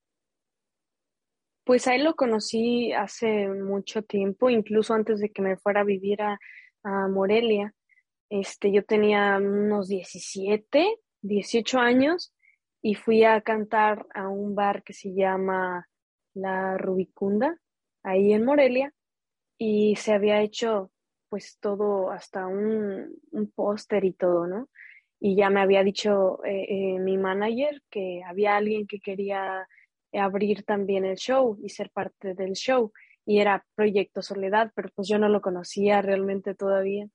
Pues 1.66 1.88
ahí 1.88 2.02
lo 2.02 2.16
conocí 2.16 2.92
hace 2.92 3.48
mucho 3.48 4.02
tiempo, 4.02 4.50
incluso 4.50 4.94
antes 4.94 5.22
de 5.22 5.30
que 5.30 5.42
me 5.42 5.56
fuera 5.56 5.82
a 5.82 5.86
vivir 5.86 6.22
a, 6.22 6.38
a 6.84 7.08
Morelia. 7.08 7.74
Este, 8.30 8.72
yo 8.72 8.84
tenía 8.84 9.38
unos 9.38 9.88
17, 9.88 10.98
18 11.22 11.80
años 11.80 12.34
y 12.82 12.96
fui 12.96 13.24
a 13.24 13.42
cantar 13.42 14.06
a 14.14 14.28
un 14.28 14.56
bar 14.56 14.84
que 14.84 14.94
se 14.94 15.14
llama 15.14 15.88
La 16.34 16.78
Rubicunda, 16.78 17.58
ahí 18.04 18.34
en 18.34 18.46
Morelia, 18.46 18.94
y 19.58 19.96
se 19.96 20.14
había 20.14 20.42
hecho 20.42 20.92
pues 21.30 21.58
todo, 21.60 22.12
hasta 22.12 22.46
un, 22.46 23.16
un 23.32 23.52
póster 23.52 24.06
y 24.06 24.14
todo, 24.14 24.46
¿no? 24.46 24.70
Y 25.20 25.36
ya 25.36 25.50
me 25.50 25.62
había 25.62 25.84
dicho 25.84 26.44
eh, 26.44 26.66
eh, 26.70 27.00
mi 27.00 27.18
manager 27.18 27.82
que 27.90 28.22
había 28.24 28.58
alguien 28.58 28.86
que 28.86 29.00
quería 29.00 29.68
abrir 30.12 30.64
también 30.64 31.06
el 31.06 31.16
show 31.16 31.58
y 31.64 31.70
ser 31.70 31.90
parte 31.90 32.36
del 32.36 32.54
show 32.54 32.92
y 33.26 33.40
era 33.40 33.66
Proyecto 33.76 34.22
Soledad, 34.22 34.72
pero 34.76 34.90
pues 34.96 35.08
yo 35.08 35.18
no 35.18 35.30
lo 35.30 35.42
conocía 35.42 36.02
realmente 36.02 36.56
todavía. 36.56 37.08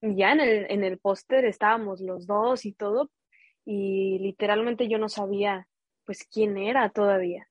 Y 0.00 0.16
ya 0.16 0.32
en 0.32 0.40
el, 0.40 0.66
en 0.70 0.84
el 0.84 0.98
póster 0.98 1.44
estábamos 1.44 2.00
los 2.00 2.26
dos 2.26 2.64
y 2.64 2.72
todo, 2.72 3.10
y 3.64 4.18
literalmente 4.20 4.88
yo 4.88 4.98
no 4.98 5.08
sabía 5.08 5.66
pues 6.04 6.26
quién 6.30 6.56
era 6.56 6.88
todavía. 6.90 7.48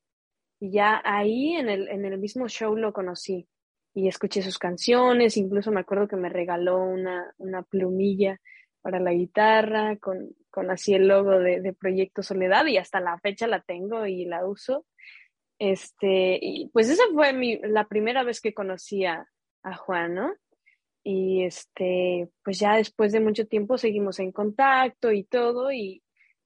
Y 0.60 0.72
ya 0.72 1.02
ahí 1.06 1.54
en 1.54 1.70
el, 1.70 1.88
en 1.90 2.06
el 2.06 2.18
mismo 2.18 2.48
show 2.48 2.76
lo 2.76 2.94
conocí 2.94 3.48
y 3.94 4.08
escuché 4.08 4.42
sus 4.42 4.58
canciones, 4.58 5.38
incluso 5.38 5.72
me 5.72 5.82
acuerdo 5.82 6.08
que 6.08 6.16
me 6.16 6.30
regaló 6.30 6.84
una, 6.84 7.34
una 7.38 7.64
plumilla 7.64 8.40
para 8.82 9.00
la 9.00 9.12
guitarra 9.12 9.98
con, 9.98 10.30
con 10.50 10.72
así 10.72 10.94
el 10.94 11.08
logo 11.08 11.40
de, 11.40 11.62
de 11.62 11.74
Proyecto 11.74 12.24
Soledad 12.24 12.66
y 12.68 12.78
hasta 12.78 13.00
la 13.00 13.20
fecha 13.20 13.48
la 13.48 13.62
tengo 13.62 14.06
y 14.06 14.26
la 14.26 14.46
uso. 14.46 14.86
Este, 15.60 16.40
y 16.42 16.70
pues 16.70 16.90
esa 16.90 17.04
fue 17.14 17.34
mi, 17.34 17.58
la 17.58 17.86
primera 17.88 18.24
vez 18.24 18.42
que 18.42 18.54
conocí 18.54 19.06
a, 19.06 19.28
Juan, 19.80 20.16
¿no? 20.16 20.34
Y 21.04 21.44
este, 21.44 22.30
pues 22.42 22.60
ya 22.60 22.78
después 22.78 23.12
de 23.12 23.20
mucho 23.20 23.46
tiempo 23.48 23.78
seguimos 23.78 24.20
en 24.20 24.32
contacto 24.32 25.12
y 25.12 25.24
todo, 25.26 25.72
y, 25.72 26.04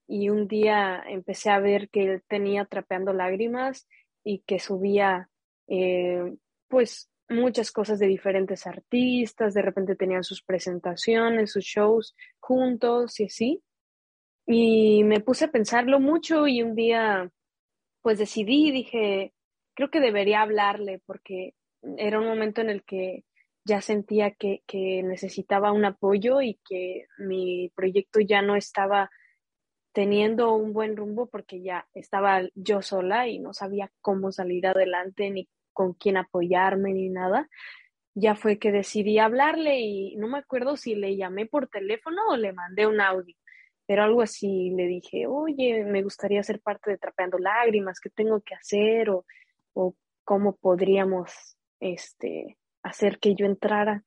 un 0.08 0.48
día 0.48 1.02
empecé 1.08 1.52
a 1.52 1.60
ver 1.60 1.90
que 1.90 2.04
él 2.04 2.24
tenía 2.28 2.66
trapeando 2.66 3.14
lágrimas 3.14 3.88
y 4.26 4.40
que 4.40 4.60
subía, 4.60 5.30
eh, 5.68 6.36
pues, 6.68 7.10
muchas 7.30 7.72
cosas 7.72 8.00
de 8.00 8.08
diferentes 8.08 8.68
artistas, 8.68 9.54
de 9.54 9.62
repente 9.62 9.96
tenían 9.96 10.24
sus 10.24 10.44
presentaciones, 10.44 11.52
sus 11.54 11.64
shows 11.64 12.16
juntos 12.40 13.20
y 13.20 13.26
así. 13.26 13.64
Y 14.46 15.04
me 15.06 15.22
puse 15.22 15.46
a 15.46 15.52
pensarlo 15.52 16.00
mucho 16.00 16.48
y 16.48 16.62
un 16.62 16.76
día 16.76 17.32
pues 18.02 18.18
decidí, 18.18 18.72
dije, 18.72 19.34
creo 19.74 19.90
que 19.90 20.00
debería 20.00 20.42
hablarle 20.42 21.02
porque 21.06 21.56
era 21.98 22.20
un 22.20 22.28
momento 22.28 22.62
en 22.62 22.70
el 22.70 22.84
que 22.84 23.24
ya 23.64 23.82
sentía 23.82 24.32
que, 24.32 24.64
que 24.66 25.04
necesitaba 25.04 25.72
un 25.72 25.86
apoyo 25.86 26.42
y 26.42 26.60
que 26.68 27.06
mi 27.20 27.72
proyecto 27.76 28.20
ya 28.20 28.42
no 28.42 28.56
estaba 28.56 29.12
teniendo 29.94 30.56
un 30.56 30.74
buen 30.74 30.96
rumbo 30.96 31.28
porque 31.28 31.62
ya 31.62 31.88
estaba 31.94 32.42
yo 32.56 32.82
sola 32.82 33.28
y 33.28 33.40
no 33.40 33.54
sabía 33.54 33.92
cómo 34.02 34.32
salir 34.32 34.66
adelante 34.68 35.30
ni 35.30 35.50
con 35.74 35.94
quién 35.94 36.18
apoyarme 36.18 36.94
ni 36.94 37.10
nada. 37.10 37.50
Ya 38.14 38.36
fue 38.36 38.60
que 38.60 38.72
decidí 38.72 39.20
hablarle 39.20 39.80
y 39.80 40.16
no 40.18 40.28
me 40.28 40.40
acuerdo 40.40 40.76
si 40.76 40.96
le 40.96 41.16
llamé 41.16 41.46
por 41.46 41.68
teléfono 41.68 42.22
o 42.30 42.38
le 42.38 42.54
mandé 42.54 42.88
un 42.88 43.00
audio 43.00 43.36
pero 43.92 44.04
algo 44.04 44.22
así 44.22 44.70
le 44.70 44.88
dije, 44.88 45.28
oye, 45.28 45.84
me 45.84 46.02
gustaría 46.02 46.42
ser 46.44 46.62
parte 46.62 46.92
de 46.92 46.98
Trapeando 46.98 47.38
Lágrimas, 47.38 48.00
¿qué 48.00 48.10
tengo 48.10 48.40
que 48.40 48.56
hacer? 48.56 49.10
O, 49.10 49.26
o 49.74 49.96
cómo 50.24 50.56
podríamos 50.56 51.58
este, 51.82 52.58
hacer 52.84 53.20
que 53.20 53.36
yo 53.36 53.46
entrara. 53.46 54.02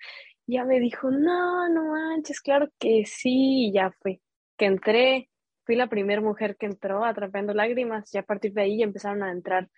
Ya 0.46 0.64
me 0.64 0.80
dijo, 0.80 1.10
no, 1.10 1.68
no 1.68 1.92
manches, 1.92 2.40
claro 2.40 2.70
que 2.78 3.04
sí, 3.04 3.66
y 3.66 3.72
ya 3.74 3.90
fue, 4.00 4.22
que 4.56 4.64
entré 4.64 5.28
fui 5.66 5.76
la 5.76 5.88
primera 5.88 6.22
mujer 6.22 6.56
que 6.56 6.64
entró 6.64 7.04
atrapando 7.04 7.52
lágrimas 7.52 8.08
y 8.14 8.16
a 8.16 8.22
partir 8.22 8.54
de 8.54 8.62
ahí 8.62 8.82
empezaron 8.82 9.22
a 9.22 9.32
entrar 9.32 9.68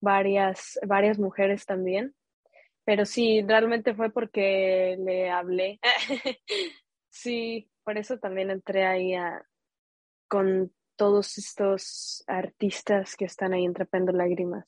varias, 0.00 0.78
varias 0.86 1.18
mujeres 1.18 1.66
también. 1.66 2.14
Pero 2.84 3.04
sí, 3.06 3.42
realmente 3.42 3.92
fue 3.92 4.12
porque 4.12 4.96
le 5.04 5.30
hablé. 5.30 5.80
sí, 7.10 7.68
por 7.88 7.96
eso 7.96 8.18
también 8.18 8.50
entré 8.50 8.84
ahí 8.84 9.14
con 10.28 10.70
todos 10.94 11.38
estos 11.38 12.22
artistas 12.26 13.16
que 13.16 13.24
están 13.24 13.54
ahí 13.54 13.66
atrapando 13.66 14.12
lágrimas. 14.12 14.66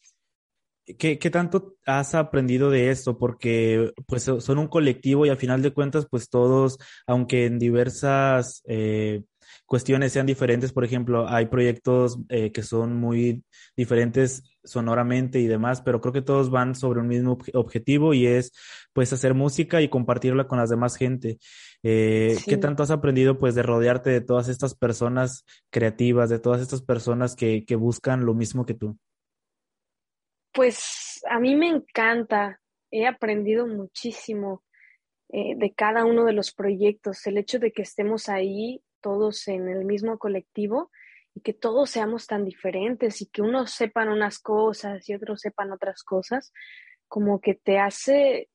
¿Qué, 0.99 1.19
¿Qué, 1.19 1.29
tanto 1.29 1.77
has 1.85 2.15
aprendido 2.15 2.71
de 2.71 2.89
esto? 2.89 3.19
Porque 3.19 3.93
pues 4.07 4.23
son 4.23 4.57
un 4.57 4.69
colectivo 4.69 5.27
y 5.27 5.29
al 5.29 5.37
final 5.37 5.61
de 5.61 5.75
cuentas 5.75 6.07
pues 6.11 6.31
todos, 6.31 6.79
aunque 7.07 7.45
en 7.45 7.59
diversas 7.59 8.63
eh, 8.67 9.25
cuestiones 9.71 10.13
sean 10.13 10.27
diferentes, 10.27 10.73
por 10.73 10.85
ejemplo, 10.85 11.29
hay 11.29 11.47
proyectos 11.47 12.19
eh, 12.29 12.51
que 12.51 12.65
son 12.65 12.97
muy 12.97 13.45
diferentes 13.77 14.43
sonoramente 14.65 15.39
y 15.39 15.47
demás, 15.47 15.81
pero 15.81 16.01
creo 16.01 16.13
que 16.13 16.23
todos 16.23 16.51
van 16.51 16.75
sobre 16.75 16.99
un 16.99 17.07
mismo 17.07 17.39
objetivo 17.55 18.13
y 18.13 18.27
es 18.27 18.51
pues 18.93 19.13
hacer 19.13 19.33
música 19.33 19.81
y 19.81 19.89
compartirla 19.89 20.49
con 20.49 20.59
las 20.59 20.71
demás 20.71 20.97
gente. 20.97 21.39
Eh, 21.85 22.37
¿Qué 22.49 22.57
tanto 22.57 22.83
has 22.83 22.91
aprendido 22.91 23.39
pues 23.39 23.55
de 23.55 23.63
rodearte 23.63 24.11
de 24.11 24.21
todas 24.21 24.49
estas 24.49 24.75
personas 24.75 25.45
creativas, 25.71 26.31
de 26.31 26.41
todas 26.41 26.61
estas 26.61 26.83
personas 26.83 27.37
que, 27.37 27.65
que 27.65 27.77
buscan 27.77 28.27
lo 28.27 28.35
mismo 28.35 28.67
que 28.67 28.75
tú? 28.75 28.99
Pues 30.53 31.21
a 31.31 31.39
mí 31.39 31.55
me 31.55 31.69
encanta, 31.69 32.61
he 32.91 33.07
aprendido 33.07 33.69
muchísimo 33.69 34.65
eh, 35.29 35.55
de 35.57 35.73
cada 35.75 36.05
uno 36.05 36.25
de 36.25 36.33
los 36.33 36.51
proyectos, 36.51 37.25
el 37.29 37.39
hecho 37.39 37.61
de 37.61 37.71
que 37.71 37.83
estemos 37.83 38.29
ahí 38.29 38.83
todos 39.01 39.49
en 39.49 39.69
el 39.69 39.85
mismo 39.85 40.19
colectivo 40.19 40.91
y 41.35 41.41
que 41.41 41.53
todos 41.53 41.91
seamos 41.91 42.27
tan 42.27 42.45
diferentes 42.45 43.21
y 43.23 43.27
que 43.27 43.43
unos 43.43 43.73
sepan 43.73 44.09
unas 44.09 44.39
cosas 44.39 45.09
y 45.09 45.15
otros 45.15 45.41
sepan 45.41 45.73
otras 45.73 46.03
cosas, 46.03 46.53
como 47.09 47.41
que 47.41 47.55
te 47.55 47.79
hace 47.79 48.49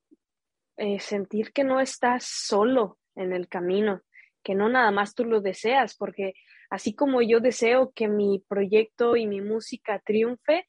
eh, 0.77 0.99
sentir 0.99 1.53
que 1.53 1.63
no 1.63 1.79
estás 1.79 2.25
solo 2.25 2.97
en 3.15 3.33
el 3.33 3.47
camino, 3.47 4.01
que 4.43 4.55
no 4.55 4.69
nada 4.69 4.91
más 4.91 5.15
tú 5.15 5.25
lo 5.25 5.41
deseas, 5.41 5.95
porque 5.95 6.33
así 6.69 6.93
como 6.93 7.21
yo 7.21 7.39
deseo 7.39 7.91
que 7.93 8.07
mi 8.07 8.43
proyecto 8.47 9.15
y 9.15 9.25
mi 9.25 9.41
música 9.41 10.01
triunfe, 10.05 10.65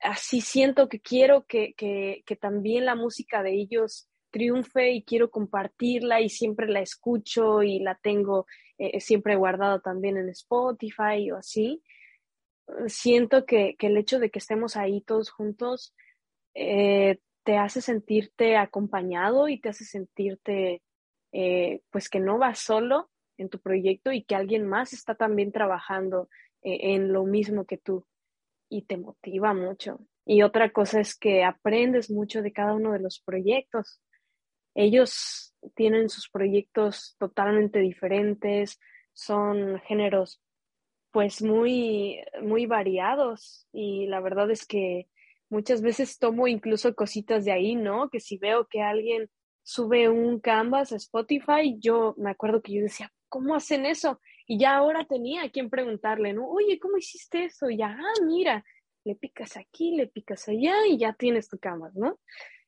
así 0.00 0.40
siento 0.40 0.88
que 0.88 1.00
quiero 1.00 1.44
que, 1.46 1.74
que, 1.74 2.22
que, 2.26 2.36
también 2.36 2.84
la 2.84 2.94
música 2.94 3.42
de 3.42 3.54
ellos 3.54 4.08
triunfe 4.30 4.92
y 4.92 5.04
quiero 5.04 5.30
compartirla 5.30 6.20
y 6.20 6.28
siempre 6.28 6.66
la 6.68 6.80
escucho 6.80 7.62
y 7.62 7.78
la 7.80 7.96
tengo 8.02 8.46
eh, 8.84 9.00
siempre 9.00 9.36
guardada 9.36 9.78
también 9.78 10.16
en 10.16 10.28
Spotify 10.30 11.30
o 11.30 11.36
así. 11.36 11.84
Siento 12.88 13.46
que, 13.46 13.76
que, 13.78 13.86
el 13.86 13.96
hecho 13.96 14.18
de 14.18 14.30
que 14.30 14.40
estemos 14.40 14.76
ahí 14.76 15.02
todos 15.02 15.30
juntos 15.30 15.94
eh, 16.54 17.20
te 17.44 17.58
hace 17.58 17.80
sentirte 17.80 18.56
acompañado 18.56 19.48
y 19.48 19.60
te 19.60 19.68
hace 19.68 19.84
sentirte 19.84 20.82
eh, 21.30 21.80
pues 21.90 22.08
que 22.08 22.18
no 22.18 22.38
vas 22.38 22.58
solo 22.58 23.08
en 23.38 23.48
tu 23.48 23.60
proyecto 23.60 24.10
y 24.10 24.24
que 24.24 24.34
alguien 24.34 24.66
más 24.66 24.92
está 24.92 25.14
también 25.14 25.52
trabajando 25.52 26.28
en 26.64 27.12
lo 27.12 27.24
mismo 27.24 27.64
que 27.64 27.78
tú 27.78 28.06
y 28.68 28.82
te 28.82 28.96
motiva 28.96 29.54
mucho. 29.54 30.00
Y 30.24 30.42
otra 30.42 30.70
cosa 30.70 31.00
es 31.00 31.16
que 31.16 31.44
aprendes 31.44 32.10
mucho 32.10 32.42
de 32.42 32.52
cada 32.52 32.74
uno 32.74 32.92
de 32.92 33.00
los 33.00 33.20
proyectos. 33.20 34.00
Ellos 34.74 35.54
tienen 35.74 36.08
sus 36.08 36.28
proyectos 36.28 37.16
totalmente 37.18 37.78
diferentes, 37.80 38.80
son 39.12 39.80
géneros 39.80 40.40
pues 41.10 41.42
muy, 41.42 42.20
muy 42.42 42.64
variados 42.66 43.68
y 43.72 44.06
la 44.06 44.20
verdad 44.20 44.50
es 44.50 44.66
que 44.66 45.08
muchas 45.50 45.82
veces 45.82 46.18
tomo 46.18 46.48
incluso 46.48 46.94
cositas 46.94 47.44
de 47.44 47.52
ahí, 47.52 47.76
¿no? 47.76 48.08
Que 48.08 48.18
si 48.18 48.38
veo 48.38 48.66
que 48.66 48.80
alguien 48.80 49.28
sube 49.62 50.08
un 50.08 50.40
canvas 50.40 50.92
a 50.92 50.96
Spotify, 50.96 51.76
yo 51.78 52.14
me 52.16 52.30
acuerdo 52.30 52.62
que 52.62 52.72
yo 52.72 52.82
decía, 52.82 53.12
¿cómo 53.28 53.54
hacen 53.54 53.84
eso? 53.84 54.20
Y 54.46 54.58
ya 54.58 54.74
ahora 54.76 55.04
tenía 55.04 55.42
a 55.42 55.50
quien 55.50 55.68
preguntarle, 55.68 56.32
¿no? 56.32 56.48
Oye, 56.48 56.78
¿cómo 56.80 56.96
hiciste 56.96 57.44
eso? 57.44 57.68
Y 57.68 57.76
ya, 57.76 57.88
ah, 57.98 58.24
mira, 58.24 58.64
le 59.04 59.14
picas 59.14 59.56
aquí, 59.58 59.94
le 59.94 60.06
picas 60.06 60.48
allá 60.48 60.74
y 60.88 60.98
ya 60.98 61.12
tienes 61.12 61.48
tu 61.48 61.58
cama, 61.58 61.90
¿no? 61.94 62.18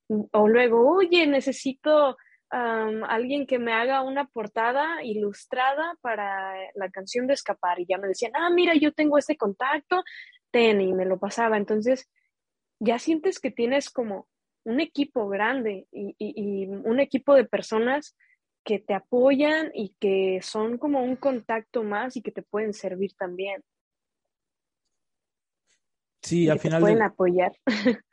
O 0.08 0.48
luego, 0.48 0.96
oye, 0.96 1.26
necesito 1.26 2.16
alguien 2.50 3.46
que 3.46 3.58
me 3.58 3.72
haga 3.72 4.02
una 4.02 4.26
portada 4.26 5.02
ilustrada 5.02 5.96
para 6.00 6.54
la 6.74 6.88
canción 6.90 7.26
de 7.26 7.34
Escapar. 7.34 7.80
Y 7.80 7.86
ya 7.86 7.98
me 7.98 8.08
decían, 8.08 8.32
ah, 8.36 8.50
mira, 8.50 8.74
yo 8.74 8.92
tengo 8.92 9.18
este 9.18 9.36
contacto, 9.36 10.04
ten, 10.50 10.80
y 10.80 10.92
me 10.92 11.04
lo 11.04 11.18
pasaba. 11.18 11.56
Entonces, 11.56 12.08
ya 12.78 12.98
sientes 12.98 13.40
que 13.40 13.50
tienes 13.50 13.90
como 13.90 14.28
un 14.64 14.80
equipo 14.80 15.28
grande 15.28 15.88
y 15.90 16.66
un 16.66 17.00
equipo 17.00 17.34
de 17.34 17.44
personas 17.44 18.16
que 18.64 18.78
te 18.78 18.94
apoyan 18.94 19.70
y 19.74 19.94
que 20.00 20.40
son 20.42 20.78
como 20.78 21.02
un 21.02 21.16
contacto 21.16 21.82
más 21.82 22.16
y 22.16 22.22
que 22.22 22.32
te 22.32 22.42
pueden 22.42 22.72
servir 22.72 23.14
también. 23.14 23.62
Sí, 26.24 26.48
al 26.48 26.58
final. 26.58 26.80
pueden 26.80 27.02
apoyar. 27.02 27.52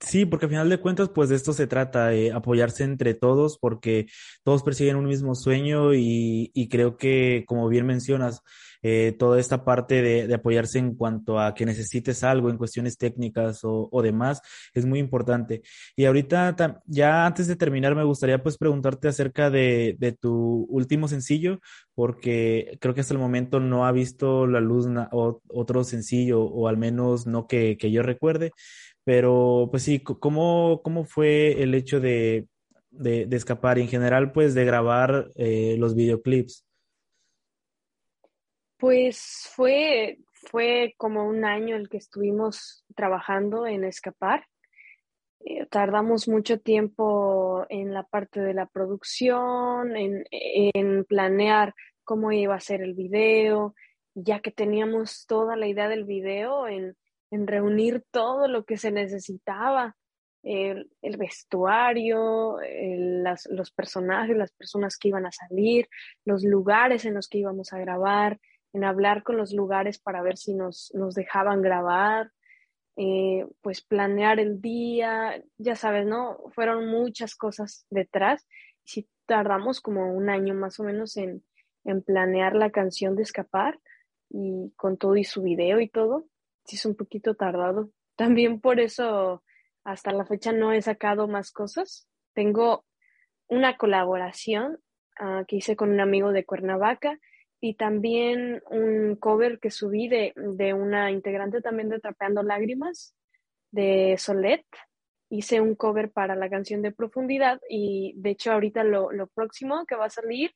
Sí, 0.00 0.24
porque 0.24 0.46
al 0.46 0.50
final 0.50 0.68
de 0.68 0.78
cuentas, 0.78 1.08
pues 1.08 1.28
de 1.28 1.36
esto 1.36 1.52
se 1.52 1.66
trata, 1.66 2.14
eh, 2.14 2.32
apoyarse 2.32 2.84
entre 2.84 3.14
todos, 3.14 3.58
porque 3.58 4.06
todos 4.44 4.62
persiguen 4.62 4.96
un 4.96 5.06
mismo 5.06 5.34
sueño 5.34 5.94
y, 5.94 6.50
y 6.54 6.68
creo 6.68 6.96
que, 6.96 7.44
como 7.46 7.68
bien 7.68 7.84
mencionas, 7.84 8.42
eh, 8.84 9.14
toda 9.16 9.38
esta 9.38 9.64
parte 9.64 10.02
de, 10.02 10.26
de, 10.26 10.34
apoyarse 10.34 10.78
en 10.78 10.96
cuanto 10.96 11.38
a 11.38 11.54
que 11.54 11.64
necesites 11.64 12.24
algo 12.24 12.50
en 12.50 12.58
cuestiones 12.58 12.98
técnicas 12.98 13.62
o, 13.62 13.88
o 13.92 14.02
demás 14.02 14.42
es 14.74 14.84
muy 14.86 14.98
importante. 14.98 15.62
Y 15.94 16.04
ahorita, 16.04 16.82
ya 16.86 17.24
antes 17.24 17.46
de 17.46 17.54
terminar, 17.54 17.94
me 17.94 18.02
gustaría 18.02 18.42
pues 18.42 18.58
preguntarte 18.58 19.06
acerca 19.06 19.50
de, 19.50 19.96
de 20.00 20.12
tu 20.12 20.66
último 20.68 21.06
sencillo, 21.06 21.60
porque 21.94 22.76
creo 22.80 22.92
que 22.92 23.02
hasta 23.02 23.14
el 23.14 23.20
momento 23.20 23.60
no 23.60 23.86
ha 23.86 23.92
visto 23.92 24.48
la 24.48 24.60
luz 24.60 24.88
otro 25.12 25.84
sencillo, 25.84 26.42
o 26.42 26.66
al 26.66 26.76
menos 26.76 27.26
no 27.26 27.41
que, 27.46 27.76
yo 27.76 28.02
recuerde. 28.02 28.52
Pero 29.04 29.68
pues 29.70 29.82
sí, 29.82 30.00
¿cómo, 30.00 30.80
cómo 30.82 31.04
fue 31.04 31.62
el 31.62 31.74
hecho 31.74 32.00
de, 32.00 32.46
de, 32.90 33.26
escapar 33.32 33.78
en 33.78 33.88
general 33.88 34.32
pues 34.32 34.54
de 34.54 34.64
grabar 34.64 35.28
eh, 35.34 35.76
los 35.78 35.94
videoclips? 35.94 36.64
Pues 38.76 39.48
fue, 39.54 40.18
fue 40.32 40.94
como 40.96 41.24
un 41.24 41.44
año 41.44 41.76
el 41.76 41.88
que 41.88 41.98
estuvimos 41.98 42.84
trabajando 42.96 43.66
en 43.66 43.84
Escapar. 43.84 44.44
Eh, 45.44 45.66
tardamos 45.66 46.28
mucho 46.28 46.60
tiempo 46.60 47.64
en 47.68 47.92
la 47.92 48.04
parte 48.04 48.40
de 48.40 48.54
la 48.54 48.66
producción, 48.66 49.96
en, 49.96 50.24
en, 50.30 51.04
planear 51.04 51.74
cómo 52.04 52.32
iba 52.32 52.54
a 52.54 52.60
ser 52.60 52.82
el 52.82 52.94
video, 52.94 53.74
ya 54.14 54.40
que 54.40 54.50
teníamos 54.50 55.26
toda 55.26 55.56
la 55.56 55.66
idea 55.66 55.88
del 55.88 56.04
video, 56.04 56.68
en, 56.68 56.96
en 57.32 57.46
reunir 57.46 58.04
todo 58.10 58.46
lo 58.46 58.64
que 58.64 58.76
se 58.76 58.92
necesitaba, 58.92 59.96
el, 60.42 60.90
vestuario, 61.18 62.58
las, 62.60 63.46
los 63.50 63.70
personajes, 63.70 64.36
las 64.36 64.52
personas 64.52 64.98
que 64.98 65.08
iban 65.08 65.24
a 65.24 65.32
salir, 65.32 65.88
los 66.26 66.44
lugares 66.44 67.06
en 67.06 67.14
los 67.14 67.28
que 67.28 67.38
íbamos 67.38 67.72
a 67.72 67.78
grabar, 67.78 68.38
en 68.74 68.84
hablar 68.84 69.22
con 69.22 69.38
los 69.38 69.52
lugares 69.52 69.98
para 69.98 70.20
ver 70.20 70.36
si 70.36 70.54
nos, 70.54 70.92
nos 70.94 71.14
dejaban 71.14 71.62
grabar, 71.62 72.30
eh, 72.96 73.46
pues 73.62 73.80
planear 73.80 74.38
el 74.38 74.60
día, 74.60 75.42
ya 75.56 75.74
sabes, 75.74 76.06
¿no? 76.06 76.38
Fueron 76.54 76.86
muchas 76.88 77.34
cosas 77.34 77.86
detrás. 77.88 78.46
Si 78.84 79.08
tardamos 79.24 79.80
como 79.80 80.12
un 80.12 80.28
año 80.28 80.54
más 80.54 80.78
o 80.80 80.84
menos 80.84 81.16
en, 81.16 81.42
en 81.84 82.02
planear 82.02 82.56
la 82.56 82.70
canción 82.70 83.16
de 83.16 83.22
Escapar 83.22 83.78
y 84.28 84.70
con 84.76 84.98
todo 84.98 85.16
y 85.16 85.24
su 85.24 85.40
video 85.40 85.80
y 85.80 85.88
todo, 85.88 86.26
sí 86.64 86.76
es 86.76 86.86
un 86.86 86.96
poquito 86.96 87.34
tardado. 87.34 87.90
También 88.16 88.60
por 88.60 88.80
eso 88.80 89.42
hasta 89.84 90.12
la 90.12 90.24
fecha 90.24 90.52
no 90.52 90.72
he 90.72 90.82
sacado 90.82 91.28
más 91.28 91.50
cosas. 91.50 92.08
Tengo 92.34 92.84
una 93.48 93.76
colaboración 93.76 94.78
uh, 95.20 95.44
que 95.46 95.56
hice 95.56 95.76
con 95.76 95.90
un 95.90 96.00
amigo 96.00 96.32
de 96.32 96.44
Cuernavaca 96.44 97.18
y 97.60 97.74
también 97.74 98.62
un 98.70 99.16
cover 99.16 99.58
que 99.60 99.70
subí 99.70 100.08
de, 100.08 100.32
de 100.36 100.74
una 100.74 101.10
integrante 101.10 101.60
también 101.60 101.88
de 101.88 102.00
Trapeando 102.00 102.42
Lágrimas, 102.42 103.14
de 103.70 104.16
Solet. 104.18 104.64
Hice 105.30 105.60
un 105.60 105.74
cover 105.74 106.10
para 106.10 106.34
la 106.34 106.50
canción 106.50 106.82
de 106.82 106.92
Profundidad 106.92 107.60
y 107.68 108.14
de 108.16 108.30
hecho 108.30 108.52
ahorita 108.52 108.84
lo, 108.84 109.12
lo 109.12 109.28
próximo 109.28 109.86
que 109.86 109.96
va 109.96 110.06
a 110.06 110.10
salir 110.10 110.52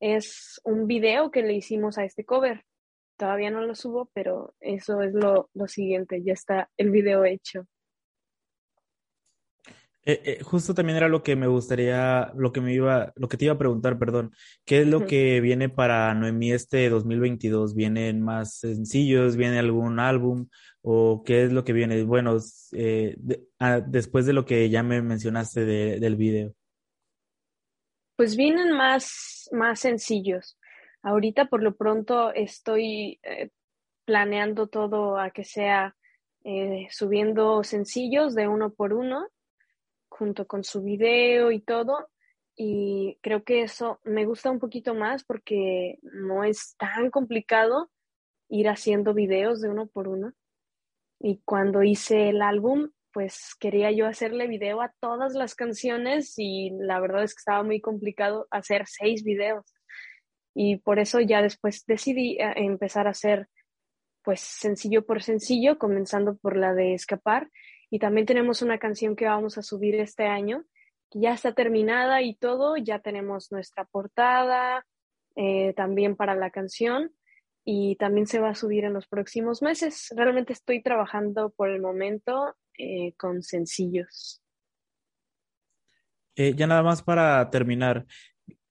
es 0.00 0.60
un 0.64 0.86
video 0.86 1.30
que 1.30 1.42
le 1.42 1.54
hicimos 1.54 1.98
a 1.98 2.04
este 2.04 2.24
cover. 2.24 2.64
Todavía 3.20 3.50
no 3.50 3.60
lo 3.60 3.74
subo, 3.74 4.10
pero 4.14 4.54
eso 4.60 5.02
es 5.02 5.12
lo, 5.12 5.50
lo 5.52 5.68
siguiente, 5.68 6.22
ya 6.22 6.32
está 6.32 6.70
el 6.78 6.90
video 6.90 7.26
hecho. 7.26 7.66
Eh, 10.06 10.22
eh, 10.24 10.42
justo 10.42 10.72
también 10.72 10.96
era 10.96 11.06
lo 11.06 11.22
que 11.22 11.36
me 11.36 11.46
gustaría, 11.46 12.32
lo 12.34 12.50
que 12.50 12.62
me 12.62 12.72
iba, 12.72 13.12
lo 13.16 13.28
que 13.28 13.36
te 13.36 13.44
iba 13.44 13.52
a 13.52 13.58
preguntar, 13.58 13.98
perdón. 13.98 14.32
¿Qué 14.64 14.80
es 14.80 14.86
lo 14.86 15.06
que 15.06 15.42
viene 15.42 15.68
para 15.68 16.14
Noemí 16.14 16.50
este 16.52 16.88
2022? 16.88 17.74
¿Vienen 17.74 18.22
más 18.22 18.54
sencillos? 18.54 19.36
¿Viene 19.36 19.58
algún 19.58 20.00
álbum? 20.00 20.48
¿O 20.80 21.22
qué 21.22 21.44
es 21.44 21.52
lo 21.52 21.62
que 21.62 21.74
viene? 21.74 22.02
Bueno, 22.04 22.38
eh, 22.72 23.18
ah, 23.58 23.82
después 23.86 24.24
de 24.24 24.32
lo 24.32 24.46
que 24.46 24.70
ya 24.70 24.82
me 24.82 25.02
mencionaste 25.02 25.66
del 25.66 26.16
video. 26.16 26.54
Pues 28.16 28.34
vienen 28.34 28.72
más, 28.72 29.50
más 29.52 29.80
sencillos. 29.80 30.56
Ahorita 31.02 31.46
por 31.46 31.62
lo 31.62 31.74
pronto 31.76 32.32
estoy 32.32 33.20
planeando 34.04 34.66
todo 34.66 35.18
a 35.18 35.30
que 35.30 35.44
sea 35.44 35.96
subiendo 36.90 37.62
sencillos 37.64 38.34
de 38.34 38.48
uno 38.48 38.72
por 38.72 38.92
uno 38.92 39.28
junto 40.08 40.46
con 40.46 40.64
su 40.64 40.82
video 40.82 41.50
y 41.52 41.60
todo. 41.60 42.08
Y 42.56 43.18
creo 43.22 43.44
que 43.44 43.62
eso 43.62 44.00
me 44.04 44.26
gusta 44.26 44.50
un 44.50 44.58
poquito 44.58 44.94
más 44.94 45.24
porque 45.24 45.98
no 46.02 46.44
es 46.44 46.76
tan 46.76 47.10
complicado 47.10 47.90
ir 48.48 48.68
haciendo 48.68 49.14
videos 49.14 49.62
de 49.62 49.70
uno 49.70 49.86
por 49.86 50.08
uno. 50.08 50.32
Y 51.18 51.40
cuando 51.44 51.82
hice 51.82 52.28
el 52.28 52.42
álbum, 52.42 52.90
pues 53.12 53.54
quería 53.58 53.90
yo 53.92 54.06
hacerle 54.06 54.46
video 54.46 54.82
a 54.82 54.92
todas 55.00 55.34
las 55.34 55.54
canciones 55.54 56.34
y 56.36 56.70
la 56.70 57.00
verdad 57.00 57.22
es 57.22 57.34
que 57.34 57.40
estaba 57.40 57.62
muy 57.62 57.80
complicado 57.80 58.46
hacer 58.50 58.86
seis 58.86 59.24
videos. 59.24 59.64
Y 60.54 60.78
por 60.78 60.98
eso 60.98 61.20
ya 61.20 61.42
después 61.42 61.84
decidí 61.86 62.38
eh, 62.40 62.52
empezar 62.56 63.06
a 63.06 63.10
hacer 63.10 63.48
pues 64.22 64.40
sencillo 64.40 65.06
por 65.06 65.22
sencillo, 65.22 65.78
comenzando 65.78 66.36
por 66.36 66.56
la 66.56 66.74
de 66.74 66.94
escapar 66.94 67.48
y 67.90 67.98
también 67.98 68.26
tenemos 68.26 68.62
una 68.62 68.78
canción 68.78 69.16
que 69.16 69.26
vamos 69.26 69.58
a 69.58 69.62
subir 69.62 69.96
este 69.96 70.26
año, 70.26 70.64
que 71.10 71.20
ya 71.20 71.34
está 71.34 71.52
terminada 71.52 72.22
y 72.22 72.36
todo, 72.36 72.76
ya 72.76 73.00
tenemos 73.00 73.50
nuestra 73.50 73.84
portada 73.84 74.86
eh, 75.34 75.74
también 75.74 76.14
para 76.14 76.36
la 76.36 76.50
canción 76.50 77.10
y 77.64 77.96
también 77.96 78.26
se 78.28 78.38
va 78.38 78.50
a 78.50 78.54
subir 78.54 78.84
en 78.84 78.92
los 78.92 79.08
próximos 79.08 79.60
meses. 79.60 80.12
Realmente 80.16 80.52
estoy 80.52 80.82
trabajando 80.82 81.50
por 81.50 81.68
el 81.68 81.80
momento 81.80 82.54
eh, 82.78 83.12
con 83.16 83.42
sencillos. 83.42 84.40
Ya 86.36 86.66
nada 86.66 86.82
más 86.82 87.02
para 87.02 87.50
terminar, 87.50 88.06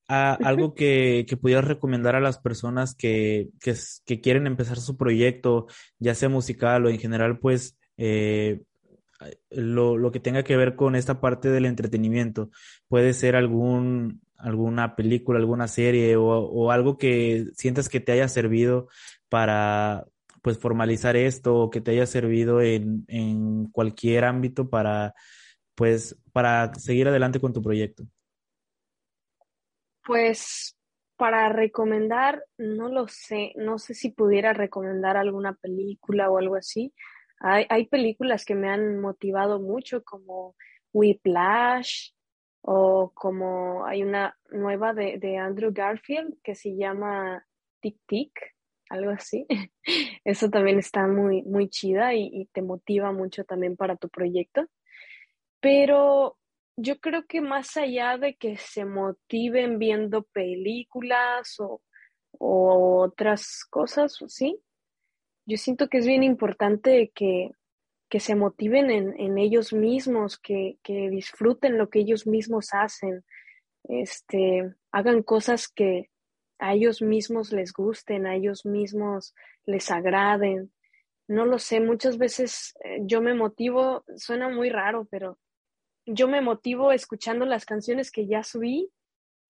algo 0.09 0.73
que, 0.73 1.25
que, 1.29 1.37
pudieras 1.37 1.65
recomendar 1.65 2.15
a 2.15 2.19
las 2.19 2.39
personas 2.39 2.95
que, 2.95 3.49
que, 3.59 4.21
quieren 4.21 4.47
empezar 4.47 4.77
su 4.77 4.97
proyecto, 4.97 5.67
ya 5.99 6.15
sea 6.15 6.29
musical 6.29 6.85
o 6.85 6.89
en 6.89 6.99
general, 6.99 7.39
pues 7.39 7.77
lo, 9.49 9.97
lo, 9.97 10.11
que 10.11 10.19
tenga 10.19 10.43
que 10.43 10.57
ver 10.57 10.75
con 10.75 10.95
esta 10.95 11.21
parte 11.21 11.49
del 11.49 11.65
entretenimiento. 11.65 12.49
Puede 12.87 13.13
ser 13.13 13.35
algún, 13.35 14.21
alguna 14.37 14.95
película, 14.95 15.39
alguna 15.39 15.67
serie 15.67 16.15
o, 16.15 16.25
o 16.25 16.71
algo 16.71 16.97
que 16.97 17.47
sientas 17.55 17.89
que 17.89 17.99
te 17.99 18.11
haya 18.11 18.27
servido 18.27 18.87
para 19.29 20.05
pues 20.41 20.57
formalizar 20.57 21.15
esto 21.15 21.55
o 21.55 21.69
que 21.69 21.81
te 21.81 21.91
haya 21.91 22.05
servido 22.05 22.61
en, 22.61 23.05
en 23.07 23.65
cualquier 23.71 24.25
ámbito 24.25 24.69
para 24.69 25.13
pues 25.75 26.17
para 26.31 26.73
seguir 26.75 27.07
adelante 27.07 27.39
con 27.39 27.53
tu 27.53 27.61
proyecto. 27.61 28.05
Pues 30.09 30.75
para 31.17 31.49
recomendar, 31.49 32.43
no 32.57 32.89
lo 32.89 33.07
sé, 33.07 33.53
no 33.57 33.77
sé 33.77 33.93
si 33.93 34.09
pudiera 34.09 34.53
recomendar 34.53 35.17
alguna 35.17 35.53
película 35.53 36.31
o 36.31 36.39
algo 36.39 36.55
así, 36.55 36.95
hay, 37.39 37.67
hay 37.69 37.85
películas 37.85 38.43
que 38.43 38.55
me 38.55 38.69
han 38.69 38.99
motivado 39.01 39.59
mucho, 39.59 40.03
como 40.03 40.55
Whiplash, 40.93 42.09
o 42.61 43.11
como 43.13 43.85
hay 43.85 44.01
una 44.01 44.35
nueva 44.49 44.95
de, 44.95 45.19
de 45.19 45.37
Andrew 45.37 45.71
Garfield 45.71 46.39
que 46.41 46.55
se 46.55 46.75
llama 46.75 47.45
Tic 47.79 47.99
Tic, 48.07 48.33
algo 48.89 49.11
así. 49.11 49.45
Eso 50.25 50.49
también 50.49 50.79
está 50.79 51.05
muy, 51.05 51.43
muy 51.43 51.69
chida 51.69 52.15
y, 52.15 52.31
y, 52.33 52.45
te 52.47 52.63
motiva 52.63 53.11
mucho 53.11 53.43
también 53.43 53.77
para 53.77 53.95
tu 53.95 54.09
proyecto. 54.09 54.65
Pero 55.59 56.38
yo 56.81 56.99
creo 56.99 57.25
que 57.27 57.41
más 57.41 57.75
allá 57.75 58.17
de 58.17 58.35
que 58.35 58.55
se 58.57 58.85
motiven 58.85 59.79
viendo 59.79 60.23
películas 60.23 61.55
o, 61.59 61.81
otras 62.39 63.65
cosas, 63.69 64.17
¿sí? 64.27 64.61
yo 65.45 65.57
siento 65.57 65.89
que 65.89 65.97
es 65.97 66.07
bien 66.07 66.23
importante 66.23 67.11
que, 67.13 67.51
se 68.19 68.35
motiven 68.35 68.91
en, 68.91 69.37
ellos 69.37 69.73
mismos, 69.73 70.39
que, 70.39 70.77
disfruten 70.85 71.77
lo 71.77 71.89
que 71.89 71.99
ellos 71.99 72.27
mismos 72.27 72.69
hacen, 72.71 73.25
este, 73.83 74.73
hagan 74.91 75.21
cosas 75.21 75.67
que 75.67 76.09
a 76.59 76.73
ellos 76.73 77.01
mismos 77.01 77.51
les 77.51 77.73
gusten, 77.73 78.25
a 78.25 78.35
ellos 78.35 78.65
mismos 78.65 79.33
les 79.65 79.91
agraden. 79.91 80.71
No 81.27 81.45
lo 81.45 81.59
sé, 81.59 81.79
muchas 81.81 82.17
veces 82.17 82.73
eh, 82.83 82.99
yo 83.03 83.21
me 83.21 83.33
motivo, 83.33 84.03
suena 84.15 84.49
muy 84.49 84.69
raro, 84.69 85.07
pero 85.09 85.37
yo 86.13 86.27
me 86.27 86.41
motivo 86.41 86.91
escuchando 86.91 87.45
las 87.45 87.65
canciones 87.65 88.11
que 88.11 88.27
ya 88.27 88.43
subí 88.43 88.91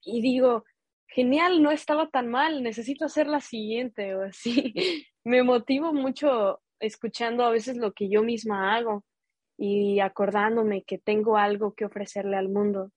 y 0.02 0.22
digo, 0.22 0.66
genial, 1.08 1.62
no 1.62 1.72
estaba 1.72 2.10
tan 2.10 2.28
mal, 2.28 2.64
necesito 2.64 3.06
hacer 3.06 3.28
la 3.28 3.40
siguiente 3.40 4.16
o 4.16 4.24
así. 4.24 4.74
me 5.24 5.44
motivo 5.44 5.94
mucho 5.94 6.62
escuchando 6.80 7.44
a 7.44 7.52
veces 7.52 7.78
lo 7.78 7.94
que 7.94 8.10
yo 8.10 8.24
misma 8.24 8.76
hago 8.76 9.04
y 9.58 10.00
acordándome 10.00 10.84
que 10.84 10.98
tengo 10.98 11.36
algo 11.38 11.74
que 11.74 11.86
ofrecerle 11.86 12.38
al 12.38 12.50
mundo. 12.50 12.92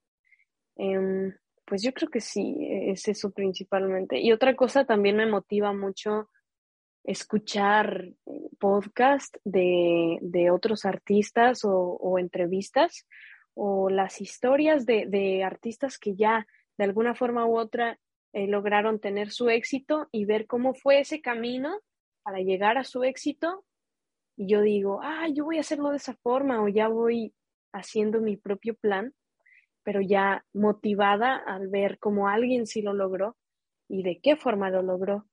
Em, 0.77 1.35
pues 1.65 1.83
yo 1.83 1.93
creo 1.93 2.09
que 2.11 2.21
sí, 2.21 2.57
es 2.61 3.09
eso 3.09 3.31
principalmente. 3.33 4.21
Y 4.21 4.33
otra 4.33 4.55
cosa 4.55 4.85
también 4.85 5.17
me 5.17 5.27
motiva 5.27 5.73
mucho 5.73 6.29
escuchar 7.05 8.13
podcast 8.59 9.37
de, 9.45 10.19
de 10.21 10.51
otros 10.51 10.85
artistas 10.85 11.63
o, 11.65 12.19
entrevistas 12.19 13.07
o 13.55 13.91
las 13.91 14.21
historias 14.21 14.87
de, 14.87 15.07
de, 15.07 15.45
artistas 15.45 15.99
que 15.99 16.15
ya 16.15 16.47
de 16.79 16.85
alguna 16.85 17.15
forma 17.15 17.47
u 17.47 17.59
otra 17.59 17.99
eh, 18.33 18.47
lograron 18.47 18.99
tener 18.99 19.31
su 19.31 19.51
éxito 19.51 20.09
y 20.11 20.25
ver 20.25 20.47
cómo 20.47 20.75
fue 20.75 21.01
ese 21.01 21.21
camino 21.21 21.81
para 22.23 22.39
llegar 22.39 22.79
a 22.79 22.85
su 22.85 23.05
éxito. 23.05 23.65
Y 24.37 24.49
yo 24.49 24.63
digo, 24.63 25.01
ah, 25.03 25.29
yo 25.29 25.45
voy 25.45 25.59
a 25.59 25.61
hacerlo 25.61 25.91
de 25.91 25.99
esa 25.99 26.15
forma 26.15 26.63
o 26.63 26.69
ya 26.69 26.89
voy 26.89 27.35
haciendo 27.73 28.21
mi 28.21 28.37
propio 28.37 28.75
plan, 28.75 29.15
pero 29.83 30.01
ya 30.01 30.45
motivada 30.55 31.37
al 31.37 31.69
ver 31.69 31.99
cómo 31.99 32.29
alguien 32.29 32.67
sí 32.67 32.81
lo 32.83 32.95
logró 32.95 33.37
y 33.89 34.03
de 34.03 34.21
qué 34.21 34.37
forma 34.37 34.71
lo 34.71 34.83
logró. 34.83 35.27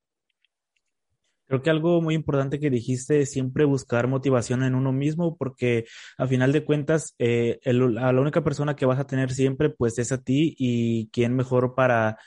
Creo 1.49 1.63
que 1.63 1.71
algo 1.71 1.99
muy 1.99 2.13
importante 2.13 2.59
que 2.59 2.69
dijiste 2.69 3.21
es 3.21 3.31
siempre 3.31 3.65
buscar 3.65 4.07
motivación 4.07 4.61
en 4.61 4.75
uno 4.75 4.91
mismo, 4.93 5.35
porque 5.35 5.85
a 6.19 6.27
final 6.27 6.51
de 6.51 6.63
cuentas, 6.63 7.15
eh, 7.17 7.59
a 7.65 7.73
la 8.13 8.21
única 8.21 8.43
persona 8.43 8.75
que 8.75 8.85
vas 8.85 8.99
a 8.99 9.07
tener 9.07 9.31
siempre, 9.31 9.71
pues 9.71 9.97
es 9.97 10.11
a 10.11 10.21
ti 10.21 10.55
y 10.59 11.09
quién 11.11 11.35
mejor 11.35 11.73
para 11.73 12.19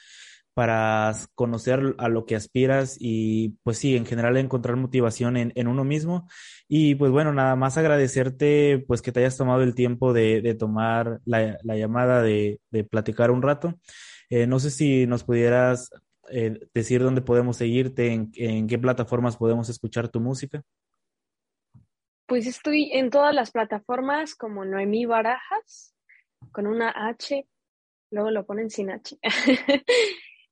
para 0.54 1.14
conocer 1.34 1.94
a 1.98 2.08
lo 2.08 2.26
que 2.26 2.36
aspiras 2.36 2.96
y 3.00 3.50
pues 3.62 3.78
sí, 3.78 3.96
en 3.96 4.04
general 4.06 4.36
encontrar 4.36 4.76
motivación 4.76 5.36
en, 5.36 5.52
en, 5.54 5.68
uno 5.68 5.84
mismo. 5.84 6.28
Y 6.68 6.94
pues 6.96 7.10
bueno, 7.10 7.32
nada 7.32 7.56
más 7.56 7.78
agradecerte 7.78 8.84
pues 8.86 9.02
que 9.02 9.12
te 9.12 9.20
hayas 9.20 9.36
tomado 9.36 9.62
el 9.62 9.74
tiempo 9.74 10.12
de, 10.12 10.42
de 10.42 10.54
tomar 10.54 11.20
la, 11.24 11.58
la, 11.62 11.76
llamada, 11.76 12.22
de, 12.22 12.60
de, 12.70 12.84
platicar 12.84 13.30
un 13.30 13.42
rato. 13.42 13.78
Eh, 14.30 14.46
no 14.46 14.58
sé 14.58 14.70
si 14.70 15.06
nos 15.06 15.24
pudieras 15.24 15.90
eh, 16.30 16.68
decir 16.72 17.02
dónde 17.02 17.22
podemos 17.22 17.56
seguirte, 17.56 18.12
en, 18.12 18.66
qué 18.66 18.78
plataformas 18.78 19.36
podemos 19.36 19.68
escuchar 19.68 20.08
tu 20.08 20.20
música. 20.20 20.62
Pues 22.26 22.46
estoy 22.46 22.90
en 22.92 23.10
todas 23.10 23.34
las 23.34 23.50
plataformas 23.50 24.34
como 24.34 24.64
Noemí 24.64 25.04
Barajas, 25.04 25.94
con 26.52 26.66
una 26.66 26.90
H, 26.90 27.46
luego 28.10 28.30
lo 28.30 28.46
ponen 28.46 28.70
sin 28.70 28.90
H. 28.90 29.18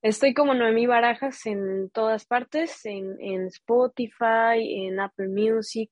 Estoy 0.03 0.33
como 0.33 0.55
Noemí 0.55 0.87
Barajas 0.87 1.45
en 1.47 1.91
todas 1.91 2.25
partes, 2.25 2.85
en, 2.87 3.17
en, 3.21 3.47
Spotify, 3.47 4.87
en 4.87 4.99
Apple 4.99 5.29
Music, 5.29 5.91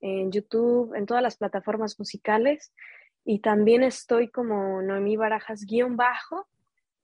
en 0.00 0.30
YouTube, 0.30 0.94
en 0.94 1.06
todas 1.06 1.22
las 1.22 1.36
plataformas 1.36 1.98
musicales. 1.98 2.72
Y 3.24 3.40
también 3.40 3.82
estoy 3.82 4.28
como 4.28 4.80
Noemí 4.80 5.16
Barajas 5.16 5.64
guion 5.66 5.96
bajo 5.96 6.48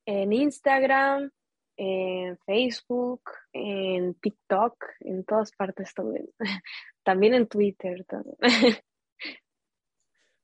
en 0.06 0.32
Instagram, 0.32 1.30
en 1.76 2.38
Facebook, 2.46 3.22
en 3.52 4.14
TikTok, 4.14 4.76
en 5.00 5.24
todas 5.24 5.52
partes 5.52 5.92
también. 5.94 6.28
también 7.02 7.34
en 7.34 7.46
Twitter. 7.46 8.04
También. 8.04 8.36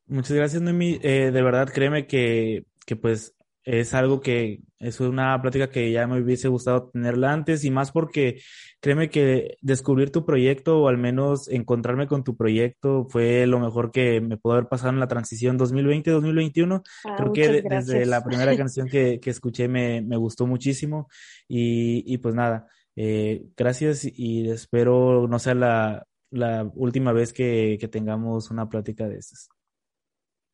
Muchas 0.07 0.33
gracias, 0.33 0.63
Noemí. 0.63 0.99
Eh, 1.03 1.31
de 1.31 1.43
verdad, 1.43 1.69
créeme 1.73 2.07
que, 2.07 2.65
que 2.85 2.97
pues 2.97 3.35
es 3.79 3.95
algo 3.95 4.21
que 4.21 4.63
es 4.81 4.99
una 4.99 5.41
plática 5.41 5.71
que 5.71 5.93
ya 5.93 6.09
me 6.09 6.21
hubiese 6.21 6.49
gustado 6.49 6.91
tenerla 6.91 7.33
antes 7.33 7.65
y 7.65 7.71
más 7.71 7.93
porque 7.93 8.41
créeme 8.81 9.11
que 9.11 9.59
descubrir 9.61 10.11
tu 10.11 10.25
proyecto 10.25 10.81
o 10.81 10.89
al 10.89 10.99
menos 10.99 11.47
encontrarme 11.49 12.09
con 12.09 12.25
tu 12.25 12.37
proyecto 12.37 13.07
fue 13.09 13.47
lo 13.47 13.61
mejor 13.61 13.93
que 13.93 14.21
me 14.21 14.39
pudo 14.39 14.55
haber 14.55 14.69
pasado 14.69 14.91
en 14.91 14.99
la 14.99 15.07
transición 15.07 15.57
2020-2021. 15.57 16.83
Ah, 17.05 17.15
Creo 17.17 17.33
que 17.33 17.63
desde 17.63 18.07
la 18.07 18.25
primera 18.25 18.57
canción 18.57 18.89
que, 18.89 19.21
que 19.21 19.31
escuché 19.31 19.69
me, 19.69 20.01
me 20.01 20.17
gustó 20.17 20.49
muchísimo 20.49 21.09
y, 21.47 22.03
y 22.13 22.19
pues 22.19 22.35
nada, 22.35 22.67
eh, 22.97 23.45
gracias 23.57 24.05
y 24.05 24.51
espero 24.51 25.29
no 25.29 25.39
sea 25.39 25.55
la, 25.55 26.07
la 26.31 26.69
última 26.75 27.13
vez 27.13 27.33
que, 27.33 27.79
que 27.79 27.87
tengamos 27.87 28.51
una 28.51 28.69
plática 28.69 29.07
de 29.07 29.19
estas. 29.19 29.49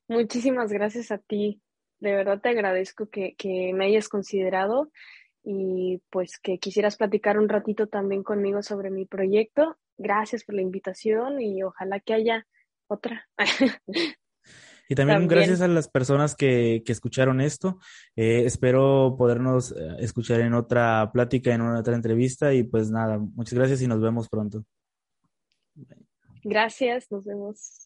Muchísimas 0.06 0.70
gracias 0.70 1.10
a 1.10 1.16
ti. 1.16 1.62
De 2.00 2.14
verdad 2.14 2.40
te 2.40 2.50
agradezco 2.50 3.08
que, 3.08 3.34
que 3.36 3.72
me 3.74 3.86
hayas 3.86 4.08
considerado 4.08 4.90
y 5.42 6.02
pues 6.10 6.38
que 6.38 6.58
quisieras 6.58 6.96
platicar 6.96 7.38
un 7.38 7.48
ratito 7.48 7.86
también 7.86 8.22
conmigo 8.22 8.62
sobre 8.62 8.90
mi 8.90 9.06
proyecto. 9.06 9.76
Gracias 9.96 10.44
por 10.44 10.56
la 10.56 10.62
invitación 10.62 11.40
y 11.40 11.62
ojalá 11.62 12.00
que 12.00 12.14
haya 12.14 12.46
otra. 12.88 13.28
Y 14.88 14.94
también 14.94 15.20
También. 15.20 15.40
gracias 15.40 15.60
a 15.62 15.68
las 15.68 15.88
personas 15.88 16.36
que, 16.36 16.82
que 16.86 16.92
escucharon 16.92 17.40
esto. 17.40 17.78
Eh, 18.14 18.44
espero 18.44 19.16
podernos 19.18 19.72
eh, 19.72 19.96
escuchar 19.98 20.40
en 20.40 20.54
otra 20.54 21.10
plática, 21.12 21.52
en 21.52 21.62
una 21.62 21.80
otra 21.80 21.96
entrevista. 21.96 22.54
Y 22.54 22.62
pues 22.62 22.90
nada, 22.90 23.18
muchas 23.18 23.54
gracias 23.54 23.82
y 23.82 23.88
nos 23.88 24.00
vemos 24.00 24.28
pronto. 24.28 24.64
Gracias, 26.44 27.10
nos 27.10 27.24
vemos. 27.24 27.85